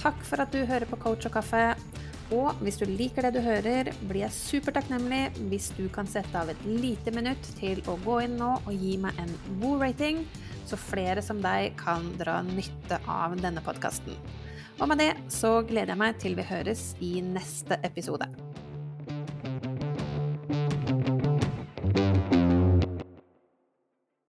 Takk 0.00 0.20
for 0.24 0.40
at 0.44 0.52
du 0.52 0.62
hører 0.64 0.88
på 0.88 1.00
Coach 1.00 1.28
og 1.28 1.34
kaffe. 1.38 1.64
Og 2.30 2.60
hvis 2.62 2.78
du 2.78 2.84
liker 2.86 3.26
det 3.26 3.32
du 3.34 3.40
hører, 3.42 3.90
blir 4.06 4.22
jeg 4.22 4.36
supertakknemlig 4.36 5.24
hvis 5.50 5.72
du 5.74 5.88
kan 5.92 6.06
sette 6.06 6.36
av 6.38 6.52
et 6.52 6.60
lite 6.68 7.10
minutt 7.16 7.48
til 7.58 7.82
å 7.90 7.96
gå 8.04 8.20
inn 8.26 8.36
nå 8.38 8.52
og 8.60 8.70
gi 8.70 8.94
meg 9.02 9.18
en 9.18 9.32
god 9.58 9.82
rating, 9.88 10.22
så 10.68 10.78
flere 10.78 11.24
som 11.26 11.40
deg 11.42 11.74
kan 11.80 12.12
dra 12.20 12.38
nytte 12.46 13.00
av 13.10 13.34
denne 13.40 13.64
podkasten. 13.66 14.14
Og 14.78 14.86
med 14.92 15.02
det 15.02 15.10
så 15.32 15.58
gleder 15.66 15.96
jeg 15.96 16.02
meg 16.06 16.22
til 16.22 16.38
vi 16.38 16.46
høres 16.46 16.92
i 17.02 17.18
neste 17.24 17.82
episode. 17.84 18.30